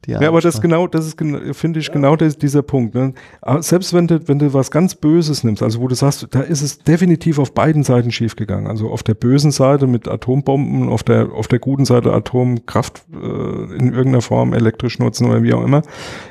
Ja, 0.06 0.28
aber 0.28 0.40
das 0.40 0.60
genau, 0.60 0.86
das 0.86 1.06
ist 1.06 1.16
genau, 1.18 1.52
finde 1.52 1.80
ich 1.80 1.92
genau 1.92 2.16
der, 2.16 2.30
dieser 2.30 2.62
Punkt. 2.62 2.94
Ne? 2.94 3.12
Selbst 3.60 3.92
wenn 3.92 4.06
du, 4.06 4.26
wenn 4.26 4.38
du 4.38 4.54
was 4.54 4.70
ganz 4.70 4.94
Böses 4.94 5.44
nimmst, 5.44 5.62
also 5.62 5.80
wo 5.80 5.88
du 5.88 5.94
sagst, 5.94 6.28
da 6.30 6.40
ist 6.40 6.62
es 6.62 6.78
definitiv 6.78 7.38
auf 7.38 7.52
beiden 7.52 7.82
Seiten 7.82 8.10
schiefgegangen. 8.10 8.68
Also 8.68 8.90
auf 8.90 9.02
der 9.02 9.14
bösen 9.14 9.50
Seite 9.50 9.86
mit 9.86 10.08
Atombomben, 10.08 10.88
auf 10.88 11.02
der, 11.02 11.32
auf 11.32 11.48
der 11.48 11.58
guten 11.58 11.84
Seite 11.84 12.12
Atomkraft 12.12 13.02
äh, 13.12 13.16
in 13.16 13.88
irgendeiner 13.88 14.22
Form 14.22 14.54
elektrisch 14.54 14.98
nutzen 14.98 15.28
oder 15.28 15.42
wie 15.42 15.52
auch 15.52 15.64
immer. 15.64 15.82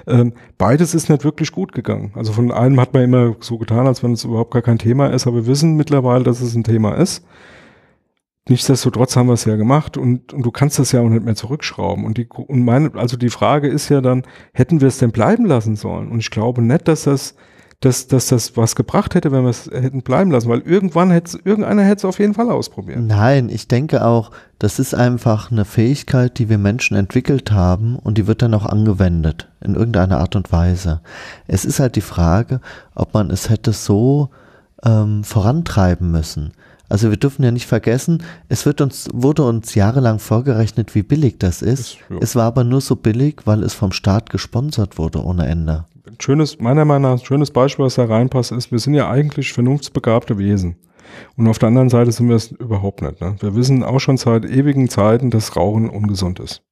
Ähm, 0.08 0.34
beides 0.58 0.96
ist 0.96 1.10
nicht 1.10 1.24
wirklich 1.24 1.52
gut 1.52 1.72
gegangen. 1.72 2.12
Also 2.16 2.34
von 2.34 2.52
einem 2.52 2.80
hat 2.80 2.94
man 2.94 3.04
immer 3.04 3.36
so 3.42 3.58
getan, 3.58 3.86
als 3.86 4.02
wenn 4.02 4.14
es 4.14 4.24
überhaupt 4.24 4.52
gar 4.52 4.62
kein 4.64 4.80
Thema 4.80 5.08
ist, 5.08 5.28
aber 5.28 5.38
wir 5.38 5.48
wissen 5.48 5.76
mittlerweile, 5.76 6.24
dass 6.24 6.42
es 6.42 6.56
ein 6.56 6.64
Thema 6.64 6.94
ist. 6.94 7.24
Nichtsdestotrotz 8.50 9.16
haben 9.16 9.28
wir 9.28 9.34
es 9.34 9.46
ja 9.46 9.56
gemacht 9.58 9.98
und, 9.98 10.34
und 10.34 10.44
du 10.44 10.52
kannst 10.52 10.80
das 10.80 10.92
ja 10.92 11.02
auch 11.02 11.10
nicht 11.10 11.26
mehr 11.26 11.36
zurückschrauben. 11.36 12.06
Und 12.06 12.18
die, 12.18 12.28
und 12.28 12.64
meine, 12.64 12.94
also 12.96 13.18
die 13.18 13.30
Frage 13.30 13.68
ist 13.68 13.90
ja 13.90 14.02
dann, 14.02 14.24
hätten 14.54 14.80
wir 14.80 14.88
es 14.88 15.00
denn 15.00 15.12
bleiben 15.12 15.46
lassen 15.46 15.76
sollen? 15.76 16.10
Und 16.10 16.20
ich 16.20 16.32
glaube 16.32 16.62
nicht, 16.62 16.88
dass 16.88 17.04
das, 17.04 17.36
dass, 17.82 18.08
dass 18.08 18.28
das 18.28 18.56
was 18.56 18.76
gebracht 18.76 19.16
hätte, 19.16 19.32
wenn 19.32 19.44
wir 19.44 19.50
es 19.50 19.70
hätten 19.72 20.02
bleiben 20.02 20.32
lassen, 20.32 20.50
weil 20.50 20.62
irgendwann 20.62 21.12
hätte 21.12 21.38
irgendeiner 21.44 21.84
hätte 21.84 21.98
es 21.98 22.06
auf 22.06 22.20
jeden 22.20 22.34
Fall 22.34 22.50
ausprobiert. 22.50 23.00
Nein, 23.00 23.50
ich 23.50 23.68
denke 23.68 24.06
auch, 24.06 24.32
das 24.60 24.80
ist 24.80 24.96
einfach 24.96 25.52
eine 25.52 25.66
Fähigkeit, 25.66 26.40
die 26.40 26.50
wir 26.50 26.58
Menschen 26.58 26.96
entwickelt 26.96 27.52
haben 27.52 27.98
und 27.98 28.18
die 28.18 28.28
wird 28.28 28.42
dann 28.42 28.54
auch 28.54 28.66
angewendet 28.66 29.50
in 29.62 29.76
irgendeiner 29.76 30.20
Art 30.20 30.36
und 30.36 30.52
Weise. 30.52 31.02
Es 31.48 31.66
ist 31.66 31.80
halt 31.80 31.98
die 31.98 32.02
Frage, 32.02 32.62
ob 32.96 33.14
man 33.14 33.30
es 33.30 33.50
hätte 33.50 33.74
so 33.74 34.30
ähm, 34.84 35.24
vorantreiben 35.24 36.10
müssen. 36.12 36.54
Also 36.90 37.10
wir 37.10 37.18
dürfen 37.18 37.44
ja 37.44 37.52
nicht 37.52 37.68
vergessen, 37.68 38.24
es 38.50 38.66
wird 38.66 38.82
uns, 38.82 39.08
wurde 39.14 39.44
uns 39.44 39.76
jahrelang 39.76 40.20
vorgerechnet, 40.20 40.96
wie 40.96 41.04
billig 41.04 41.38
das 41.40 41.62
ist. 41.62 41.68
Ist, 41.68 41.98
ja. 42.10 42.18
Es 42.22 42.36
war 42.36 42.46
aber 42.46 42.64
nur 42.64 42.82
so 42.82 42.96
billig, 42.96 43.42
weil 43.46 43.64
es 43.64 43.74
vom 43.74 43.92
Staat 43.92 44.30
gesponsert 44.30 44.98
wurde 44.98 45.24
ohne 45.24 45.48
Ende. 45.48 45.86
Ein 46.08 46.16
schönes, 46.20 46.60
meiner 46.60 46.86
Meinung 46.86 47.12
nach, 47.12 47.20
ein 47.20 47.26
schönes 47.26 47.52
Beispiel, 47.52 47.86
was 47.86 47.96
da 47.96 48.06
reinpasst, 48.06 48.52
ist, 48.52 48.72
wir 48.72 48.80
sind 48.80 48.94
ja 48.94 49.10
eigentlich 49.10 49.52
vernunftsbegabte 49.52 50.38
Wesen. 50.38 50.78
Und 51.36 51.48
auf 51.48 51.60
der 51.60 51.68
anderen 51.68 51.90
Seite 51.90 52.12
sind 52.12 52.30
wir 52.30 52.36
es 52.36 52.52
überhaupt 52.52 53.02
nicht. 53.02 53.22
Ne? 53.22 53.36
Wir 53.40 53.56
wissen 53.56 53.84
auch 53.84 54.00
schon 54.00 54.18
seit 54.18 54.46
ewigen 54.46 54.90
Zeiten, 54.90 55.30
dass 55.30 55.56
Rauchen 55.56 55.90
ungesund 55.90 56.40
ist. 56.40 56.64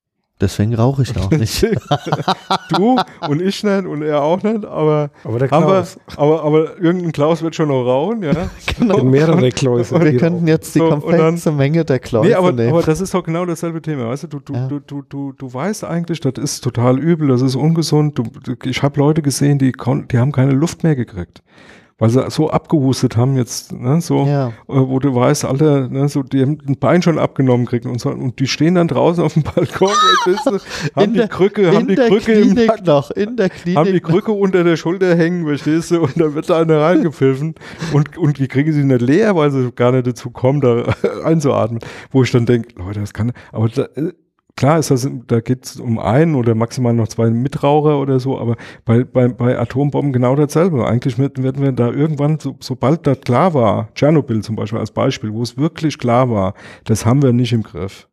Deswegen 0.42 0.76
rauche 0.76 1.04
ich 1.04 1.18
auch 1.18 1.32
nicht. 1.32 1.64
du 2.76 2.98
und 3.30 3.42
ich 3.42 3.64
nicht 3.64 3.86
und 3.86 4.02
er 4.02 4.22
auch 4.22 4.44
nicht, 4.44 4.66
aber, 4.66 5.10
Aber 5.24 5.40
der 5.40 5.50
haben 5.50 5.66
wir, 5.66 5.74
Klaus, 5.76 5.98
aber, 6.18 6.44
aber 6.44 6.78
irgendein 6.78 7.14
Klaus 7.14 7.42
wird 7.42 7.56
schon 7.56 7.70
noch 7.70 7.84
rauchen, 7.86 8.22
ja. 8.22 8.34
genau. 8.78 8.98
in 8.98 9.12
mehrere 9.12 9.50
Kläuse. 9.52 9.98
Wir 9.98 10.12
die 10.12 10.18
könnten 10.18 10.46
jetzt 10.46 10.76
die 10.76 10.80
So, 10.80 10.92
und 10.92 11.02
komplexe 11.02 11.54
Menge 11.54 11.86
der 11.86 12.00
Klaus 12.00 12.26
Nee, 12.26 12.34
aber, 12.34 12.52
nehmen. 12.52 12.70
aber 12.74 12.84
das 12.84 13.00
ist 13.00 13.14
doch 13.14 13.24
genau 13.24 13.46
dasselbe 13.46 13.82
Thema, 13.82 14.10
weißt 14.10 14.24
du, 14.24 14.28
du, 14.28 14.40
du, 14.40 14.54
Ja. 14.54 14.68
du, 14.68 14.80
du, 14.82 15.02
du, 15.04 15.32
du 15.32 15.54
weißt 15.54 15.86
eigentlich, 15.86 16.20
das 16.20 16.34
ist 16.38 16.62
total 16.66 17.00
übel, 17.00 17.30
das 17.30 17.42
ist 17.42 17.56
ungesund. 17.56 18.18
Du, 18.20 18.24
du, 18.44 18.56
ich 18.66 18.84
habe 18.84 19.00
Leute 19.00 19.22
gesehen, 19.22 19.58
die, 19.58 19.72
kon 19.72 20.06
die 20.10 20.18
haben 20.18 20.34
keine 20.34 20.52
Luft 20.52 20.84
mehr 20.84 20.98
gekriegt. 20.98 21.44
Weil 21.98 22.10
sie 22.10 22.30
so 22.30 22.50
abgehustet 22.50 23.16
haben 23.16 23.38
jetzt, 23.38 23.72
ne, 23.72 24.02
so, 24.02 24.26
ja. 24.26 24.50
äh, 24.50 24.52
wo 24.68 25.00
du 25.00 25.16
weißt, 25.16 25.46
Alter, 25.46 25.88
ne, 25.88 26.10
so, 26.10 26.24
die 26.24 26.42
haben 26.42 26.58
ein 26.68 26.78
Bein 26.78 27.02
schon 27.02 27.18
abgenommen 27.18 27.66
kriegen 27.66 27.90
und 27.90 28.02
so, 28.02 28.10
und 28.10 28.38
die 28.40 28.48
stehen 28.48 28.76
dann 28.76 28.90
draußen 28.90 29.24
auf 29.24 29.34
dem 29.36 29.44
Balkon, 29.56 29.88
weißt 30.26 30.66
haben 30.98 31.14
die 31.14 31.20
der- 31.20 31.30
Krücke, 31.30 31.72
haben 31.74 31.88
die 31.88 31.96
Krücke 31.96 32.34
im 32.34 32.48
Klinik 32.54 32.68
Nacken, 32.68 32.86
noch, 32.86 33.12
in 33.12 33.38
der 33.38 33.50
Klinik 33.50 33.78
haben 33.78 33.94
die 33.94 34.02
noch. 34.02 34.10
Krücke 34.10 34.34
unter 34.34 34.66
der 34.66 34.76
Schulter 34.76 35.16
hängen, 35.16 35.46
verstehst 35.46 35.92
du, 35.92 36.02
und 36.02 36.20
dann 36.20 36.34
wird 36.36 36.50
da 36.50 36.60
einer 36.60 36.82
reingepfiffen 36.82 37.56
und, 37.94 38.18
und 38.18 38.40
die 38.40 38.50
kriegen 38.50 38.74
sie 38.74 38.84
nicht 38.84 39.02
leer, 39.02 39.38
weil 39.38 39.52
sie 39.52 39.72
gar 39.72 39.94
nicht 39.94 40.06
dazu 40.06 40.32
kommen, 40.32 40.60
da 40.60 40.84
einzuatmen, 41.24 41.80
wo 42.12 42.24
ich 42.24 42.32
dann 42.32 42.46
denke, 42.46 42.70
Leute, 42.78 43.00
das 43.00 43.14
kann, 43.14 43.32
aber 43.54 43.70
da, 43.70 43.84
äh, 43.96 44.12
klar 44.56 44.80
ist 44.80 44.92
das, 44.92 45.10
da 45.28 45.42
geht 45.42 45.66
es 45.66 45.80
um 45.80 46.00
einen 46.00 46.36
oder 46.36 46.56
maximal 46.56 46.94
noch 46.94 47.08
zwei 47.08 47.30
Mitraucher 47.30 48.00
oder 48.00 48.20
so, 48.20 48.40
aber 48.40 48.56
bei, 48.86 49.04
bei, 49.04 49.28
bei 49.28 49.58
Atombomben 49.60 50.14
genau 50.14 50.36
dasselbe. 50.36 50.88
Eigentlich 50.88 51.18
werden 51.18 51.64
wir 51.64 51.72
da 51.72 51.92
irgendwann, 51.92 52.40
so, 52.40 52.56
sobald 52.60 53.06
das 53.06 53.22
klar 53.22 53.54
war, 53.54 53.94
Tschernobyl 53.94 54.44
zum 54.44 54.56
Beispiel 54.56 54.80
als 54.80 54.92
Beispiel, 54.92 55.34
wo 55.34 55.42
es 55.42 55.58
wirklich 55.58 55.98
klar 55.98 56.30
war, 56.30 56.54
das 56.86 57.06
haben 57.06 57.22
wir 57.22 57.34
nicht 57.34 57.54
im 57.54 57.64
Griff. 57.64 58.08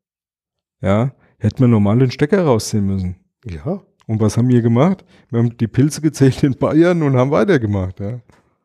Ja, 0.80 1.12
hätten 1.38 1.60
wir 1.60 1.68
normal 1.68 1.98
den 1.98 2.10
Stecker 2.10 2.44
rausziehen 2.44 2.86
müssen. 2.86 3.16
Ja. 3.44 3.82
Und 4.06 4.20
was 4.20 4.36
haben 4.36 4.48
wir 4.48 4.62
gemacht? 4.62 5.04
Wir 5.30 5.38
haben 5.38 5.56
die 5.56 5.68
Pilze 5.68 6.00
gezählt 6.00 6.42
in 6.42 6.56
Bayern 6.58 7.02
und 7.02 7.16
haben 7.16 7.30
weitergemacht. 7.30 8.00
Ja. 8.00 8.20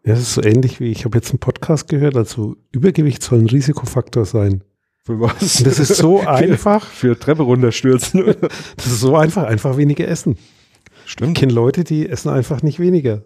Ja, 0.07 0.13
das 0.13 0.19
ist 0.19 0.33
so 0.35 0.41
ähnlich 0.41 0.79
wie, 0.79 0.89
ich 0.89 1.03
habe 1.03 1.17
jetzt 1.17 1.31
einen 1.31 1.39
Podcast 1.39 1.89
gehört, 1.89 2.15
also 2.15 2.55
Übergewicht 2.71 3.21
soll 3.21 3.39
ein 3.39 3.47
Risikofaktor 3.47 4.23
sein. 4.23 4.63
Für 5.07 5.21
was? 5.21 5.63
Das 5.63 5.79
ist 5.79 5.95
so 5.95 6.19
einfach, 6.27 6.85
Für 6.85 7.17
Treppe 7.17 7.43
runterstürzen. 7.43 8.25
das 8.75 8.87
ist 8.87 8.99
so 8.99 9.15
einfach, 9.15 9.43
einfach 9.45 9.77
weniger 9.77 10.05
essen. 10.05 10.35
Ich 11.05 11.13
Stimmt. 11.13 11.37
kenne 11.37 11.53
Leute, 11.53 11.85
die 11.85 12.09
essen 12.09 12.27
einfach 12.27 12.61
nicht 12.61 12.77
weniger. 12.77 13.21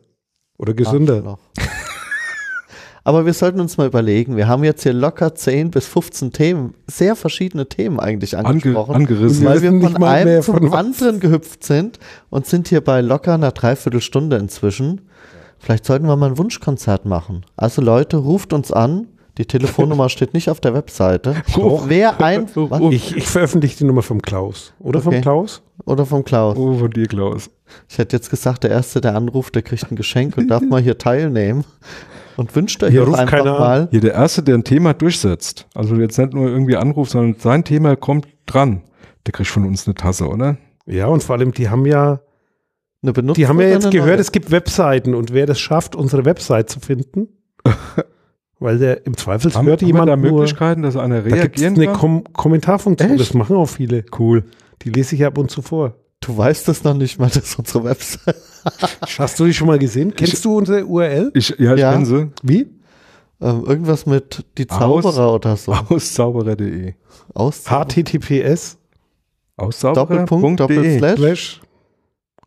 Oder 0.60 0.76
gesünder. 0.76 1.16
Arschloch. 1.16 1.40
Aber 3.04 3.26
wir 3.26 3.34
sollten 3.34 3.60
uns 3.60 3.78
mal 3.78 3.88
überlegen, 3.88 4.38
wir 4.38 4.48
haben 4.48 4.64
jetzt 4.64 4.84
hier 4.84 4.94
locker 4.94 5.34
10 5.34 5.72
bis 5.72 5.88
15 5.88 6.32
Themen, 6.32 6.76
sehr 6.86 7.16
verschiedene 7.16 7.68
Themen 7.68 8.00
eigentlich 8.00 8.38
Ange 8.38 8.50
angesprochen. 8.50 8.94
angerissen. 8.94 9.44
weil 9.44 9.64
wir 9.64 9.72
von 9.72 10.04
einem 10.04 10.44
zum 10.44 10.58
von 10.60 10.72
was. 10.72 10.78
anderen 10.78 11.20
gehüpft 11.20 11.64
sind 11.64 11.98
und 12.30 12.46
sind 12.46 12.68
hier 12.68 12.82
bei 12.82 13.02
locker 13.02 13.34
einer 13.34 13.54
Dreiviertelstunde 13.54 14.38
inzwischen. 14.38 15.02
Vielleicht 15.58 15.86
sollten 15.86 16.06
wir 16.06 16.16
mal 16.16 16.30
ein 16.30 16.38
Wunschkonzert 16.38 17.06
machen. 17.06 17.44
Also 17.58 17.82
Leute, 17.82 18.18
ruft 18.18 18.54
uns 18.54 18.72
an. 18.72 19.08
Die 19.38 19.46
Telefonnummer 19.46 20.10
steht 20.10 20.34
nicht 20.34 20.50
auf 20.50 20.60
der 20.60 20.74
Webseite. 20.74 21.36
Ruf. 21.56 21.84
Wer 21.88 22.20
ein 22.24 22.48
was? 22.56 22.82
Ich, 22.94 23.16
ich 23.16 23.28
veröffentliche 23.28 23.78
die 23.78 23.84
Nummer 23.86 24.02
vom 24.02 24.22
Klaus. 24.22 24.74
Oder 24.80 25.00
Okay. 25.00 25.12
vom 25.12 25.22
Klaus? 25.22 25.62
oder 25.86 26.06
vom 26.06 26.24
Klaus. 26.24 26.58
Oh, 26.58 26.74
von 26.78 26.92
dir, 26.92 27.08
Klaus. 27.08 27.50
Ich 27.90 27.98
hätte 27.98 28.16
jetzt 28.16 28.30
gesagt, 28.30 28.64
der 28.64 28.70
Erste, 28.72 29.02
der 29.02 29.16
anruft, 29.16 29.56
der 29.56 29.64
kriegt 29.64 29.90
ein 29.92 29.96
Geschenk 29.96 30.38
und 30.38 30.48
darf 30.48 30.62
mal 30.70 30.82
hier 30.82 30.98
teilnehmen. 30.98 31.64
Und 32.38 32.56
wünscht 32.56 32.82
euch 32.84 32.92
Hier 32.92 33.04
ruft 33.04 33.18
einfach 33.20 33.38
keiner 33.40 33.60
mal. 33.60 33.88
Hier 33.92 34.00
der 34.02 34.14
Erste, 34.14 34.44
der 34.44 34.56
ein 34.56 34.64
Thema 34.64 34.94
durchsetzt. 34.94 35.68
Also 35.74 35.96
jetzt 35.96 36.18
nicht 36.18 36.34
nur 36.34 36.48
irgendwie 36.50 36.76
anruft, 36.76 37.12
sondern 37.12 37.36
sein 37.40 37.64
Thema 37.64 37.96
kommt 37.96 38.28
dran. 38.46 38.84
Der 39.26 39.34
kriegt 39.34 39.50
von 39.50 39.66
uns 39.66 39.88
eine 39.88 39.96
Tasse, 39.96 40.28
oder? 40.28 40.58
Ja, 40.86 41.08
und 41.08 41.24
vor 41.24 41.36
allem, 41.36 41.52
die 41.52 41.70
haben 41.70 41.86
ja, 41.86 42.22
Eine 43.04 43.14
Benutzer 43.14 43.36
die 43.36 43.48
haben 43.48 43.60
ja 43.60 43.68
jetzt 43.68 43.90
gehört, 43.92 44.12
neue? 44.12 44.20
es 44.20 44.32
gibt 44.32 44.52
Webseiten 44.52 45.14
und 45.16 45.34
wer 45.34 45.46
das 45.46 45.60
schafft, 45.60 45.96
unsere 45.96 46.26
Website 46.26 46.70
zu 46.70 46.80
finden, 46.80 47.28
weil 48.62 48.78
der 48.78 49.06
im 49.06 49.18
Zweifel 49.18 49.54
Haben, 49.54 49.68
hört 49.68 49.82
haben 49.82 49.88
jemand 49.88 50.08
da 50.10 50.16
nur, 50.16 50.32
Möglichkeiten, 50.32 50.84
dass 50.84 50.96
einer 50.96 51.22
da 51.24 51.30
gibt 51.30 51.58
es 51.58 51.62
reagieren 51.64 51.76
eine 51.76 51.86
kann? 51.88 51.96
Kom 51.96 52.24
Kommentarfunktion, 52.32 53.12
Echt? 53.12 53.20
das 53.20 53.34
machen 53.34 53.58
auch 53.58 53.66
viele. 53.68 54.06
Cool. 54.18 54.46
Die 54.84 54.90
lese 54.92 55.16
ich 55.16 55.26
ab 55.26 55.38
und 55.38 55.52
zu 55.52 55.62
vor. 55.62 55.96
Du 56.22 56.38
weißt 56.38 56.68
das 56.68 56.84
noch 56.84 56.94
nicht 56.94 57.20
mal, 57.20 57.26
das 57.28 57.38
ist 57.38 57.60
unsere 57.60 57.84
Website. 57.84 58.36
Hast 59.18 59.40
du 59.40 59.46
die 59.46 59.54
schon 59.54 59.68
mal 59.68 59.80
gesehen? 59.80 60.14
Kennst 60.16 60.46
du 60.46 60.56
unsere 60.56 60.86
URL? 60.86 61.32
Ich, 61.34 61.50
ja, 61.58 61.74
ich 61.74 61.80
Ja. 61.82 61.92
kenne 61.94 62.06
sie. 62.06 62.30
Wie? 62.44 62.70
Ähm, 63.42 63.64
irgendwas 63.66 64.06
mit 64.06 64.46
die 64.60 64.70
Aus- 64.70 64.78
Zauberer 64.78 65.34
oder 65.34 65.58
so. 65.58 65.74
Auszauberer.de. 65.74 66.94
Aus 67.34 67.64
https 67.68 68.78
Doppelpunkt, 69.58 70.62
Auszauberer.de. 70.62 71.00
Doppelslash. 71.00 71.18
slash 71.18 71.62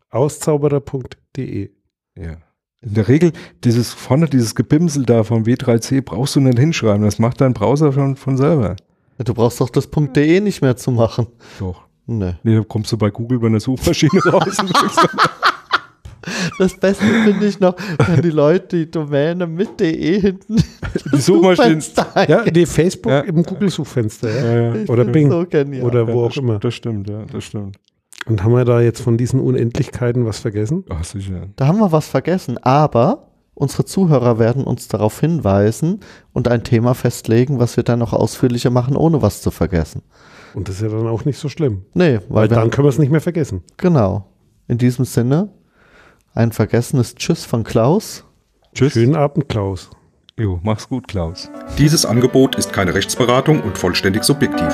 auszauberer.de. 0.09 1.69
Ja. 2.17 2.37
In 2.81 2.93
der 2.93 3.07
Regel, 3.07 3.31
dieses 3.63 3.93
vorne, 3.93 4.27
dieses 4.27 4.53
Gebimsel 4.53 5.05
da 5.05 5.23
vom 5.23 5.43
W3C 5.43 6.01
brauchst 6.03 6.35
du 6.35 6.39
nicht 6.39 6.59
hinschreiben. 6.59 7.03
Das 7.03 7.17
macht 7.19 7.41
dein 7.41 7.53
Browser 7.53 7.91
schon 7.91 8.15
von 8.15 8.37
selber. 8.37 8.75
Du 9.17 9.33
brauchst 9.33 9.59
doch 9.61 9.69
das 9.69 9.89
.de 9.89 10.39
nicht 10.41 10.61
mehr 10.61 10.75
zu 10.75 10.91
machen. 10.91 11.27
Doch. 11.59 11.83
Nee. 12.05 12.35
Nee, 12.43 12.57
da 12.57 12.63
kommst 12.63 12.91
du 12.91 12.97
bei 12.97 13.09
Google 13.09 13.39
bei 13.39 13.47
einer 13.47 13.59
Suchmaschine 13.59 14.19
raus. 14.25 14.57
Das 16.59 16.75
Beste 16.79 17.03
finde 17.05 17.45
ich 17.47 17.59
noch, 17.59 17.75
wenn 18.07 18.21
die 18.21 18.29
Leute 18.31 18.77
die 18.85 18.91
Domäne 18.91 19.45
mit 19.47 19.79
de 19.79 20.19
hinten 20.21 20.57
Die 21.13 21.17
Suchmaschinen. 21.21 21.83
Ja, 22.27 22.43
nee, 22.51 22.65
Facebook 22.65 23.11
Ja. 23.11 23.19
im 23.21 23.43
Google-Suchfenster. 23.43 24.29
Ja. 24.29 24.53
Ja, 24.53 24.75
ja. 24.75 24.85
Oder 24.89 25.05
Bing. 25.05 25.29
So. 25.31 25.37
Oder 25.85 26.07
wo 26.07 26.21
Ja, 26.23 26.27
auch 26.27 26.37
immer. 26.37 26.59
Das 26.59 26.73
stimmt, 26.73 27.09
ja, 27.09 27.23
das 27.31 27.43
stimmt. 27.45 27.77
Und 28.27 28.43
haben 28.43 28.53
wir 28.53 28.65
da 28.65 28.81
jetzt 28.81 29.01
von 29.01 29.17
diesen 29.17 29.39
Unendlichkeiten 29.39 30.25
was 30.25 30.39
vergessen? 30.39 30.83
Ach, 30.89 31.03
sicher. 31.03 31.47
Da 31.55 31.67
haben 31.67 31.77
wir 31.79 31.91
was 31.91 32.07
vergessen, 32.07 32.57
aber 32.57 33.27
unsere 33.53 33.85
Zuhörer 33.85 34.39
werden 34.39 34.63
uns 34.63 34.87
darauf 34.87 35.19
hinweisen 35.19 35.99
und 36.33 36.47
ein 36.47 36.63
Thema 36.63 36.95
festlegen, 36.95 37.59
was 37.59 37.77
wir 37.77 37.83
dann 37.83 37.99
noch 37.99 38.13
ausführlicher 38.13 38.71
machen, 38.71 38.95
ohne 38.95 39.21
was 39.21 39.41
zu 39.41 39.51
vergessen. 39.51 40.01
Und 40.55 40.67
das 40.69 40.75
ist 40.77 40.81
ja 40.81 40.87
dann 40.89 41.07
auch 41.07 41.25
nicht 41.25 41.37
so 41.37 41.49
schlimm. 41.49 41.83
Nee, 41.93 42.19
weil, 42.29 42.43
Weil 42.43 42.47
dann 42.47 42.69
können 42.71 42.85
wir 42.85 42.89
es 42.89 42.97
nicht 42.99 43.11
mehr 43.11 43.21
vergessen. 43.21 43.61
genau. 43.77 44.25
In 44.67 44.79
diesem 44.79 45.05
Sinne, 45.05 45.49
ein 46.33 46.51
vergessenes 46.51 47.13
Tschüss 47.13 47.45
von 47.45 47.63
Klaus. 47.63 48.23
Tschüss. 48.73 48.93
Schönen 48.93 49.15
Abend, 49.15 49.47
Klaus. 49.47 49.91
Jo, 50.39 50.59
mach's 50.63 50.89
gut, 50.89 51.07
Klaus. 51.07 51.51
Dieses 51.77 52.03
Angebot 52.03 52.55
ist 52.55 52.73
keine 52.73 52.95
Rechtsberatung 52.95 53.61
und 53.61 53.77
vollständig 53.77 54.23
subjektiv. 54.23 54.73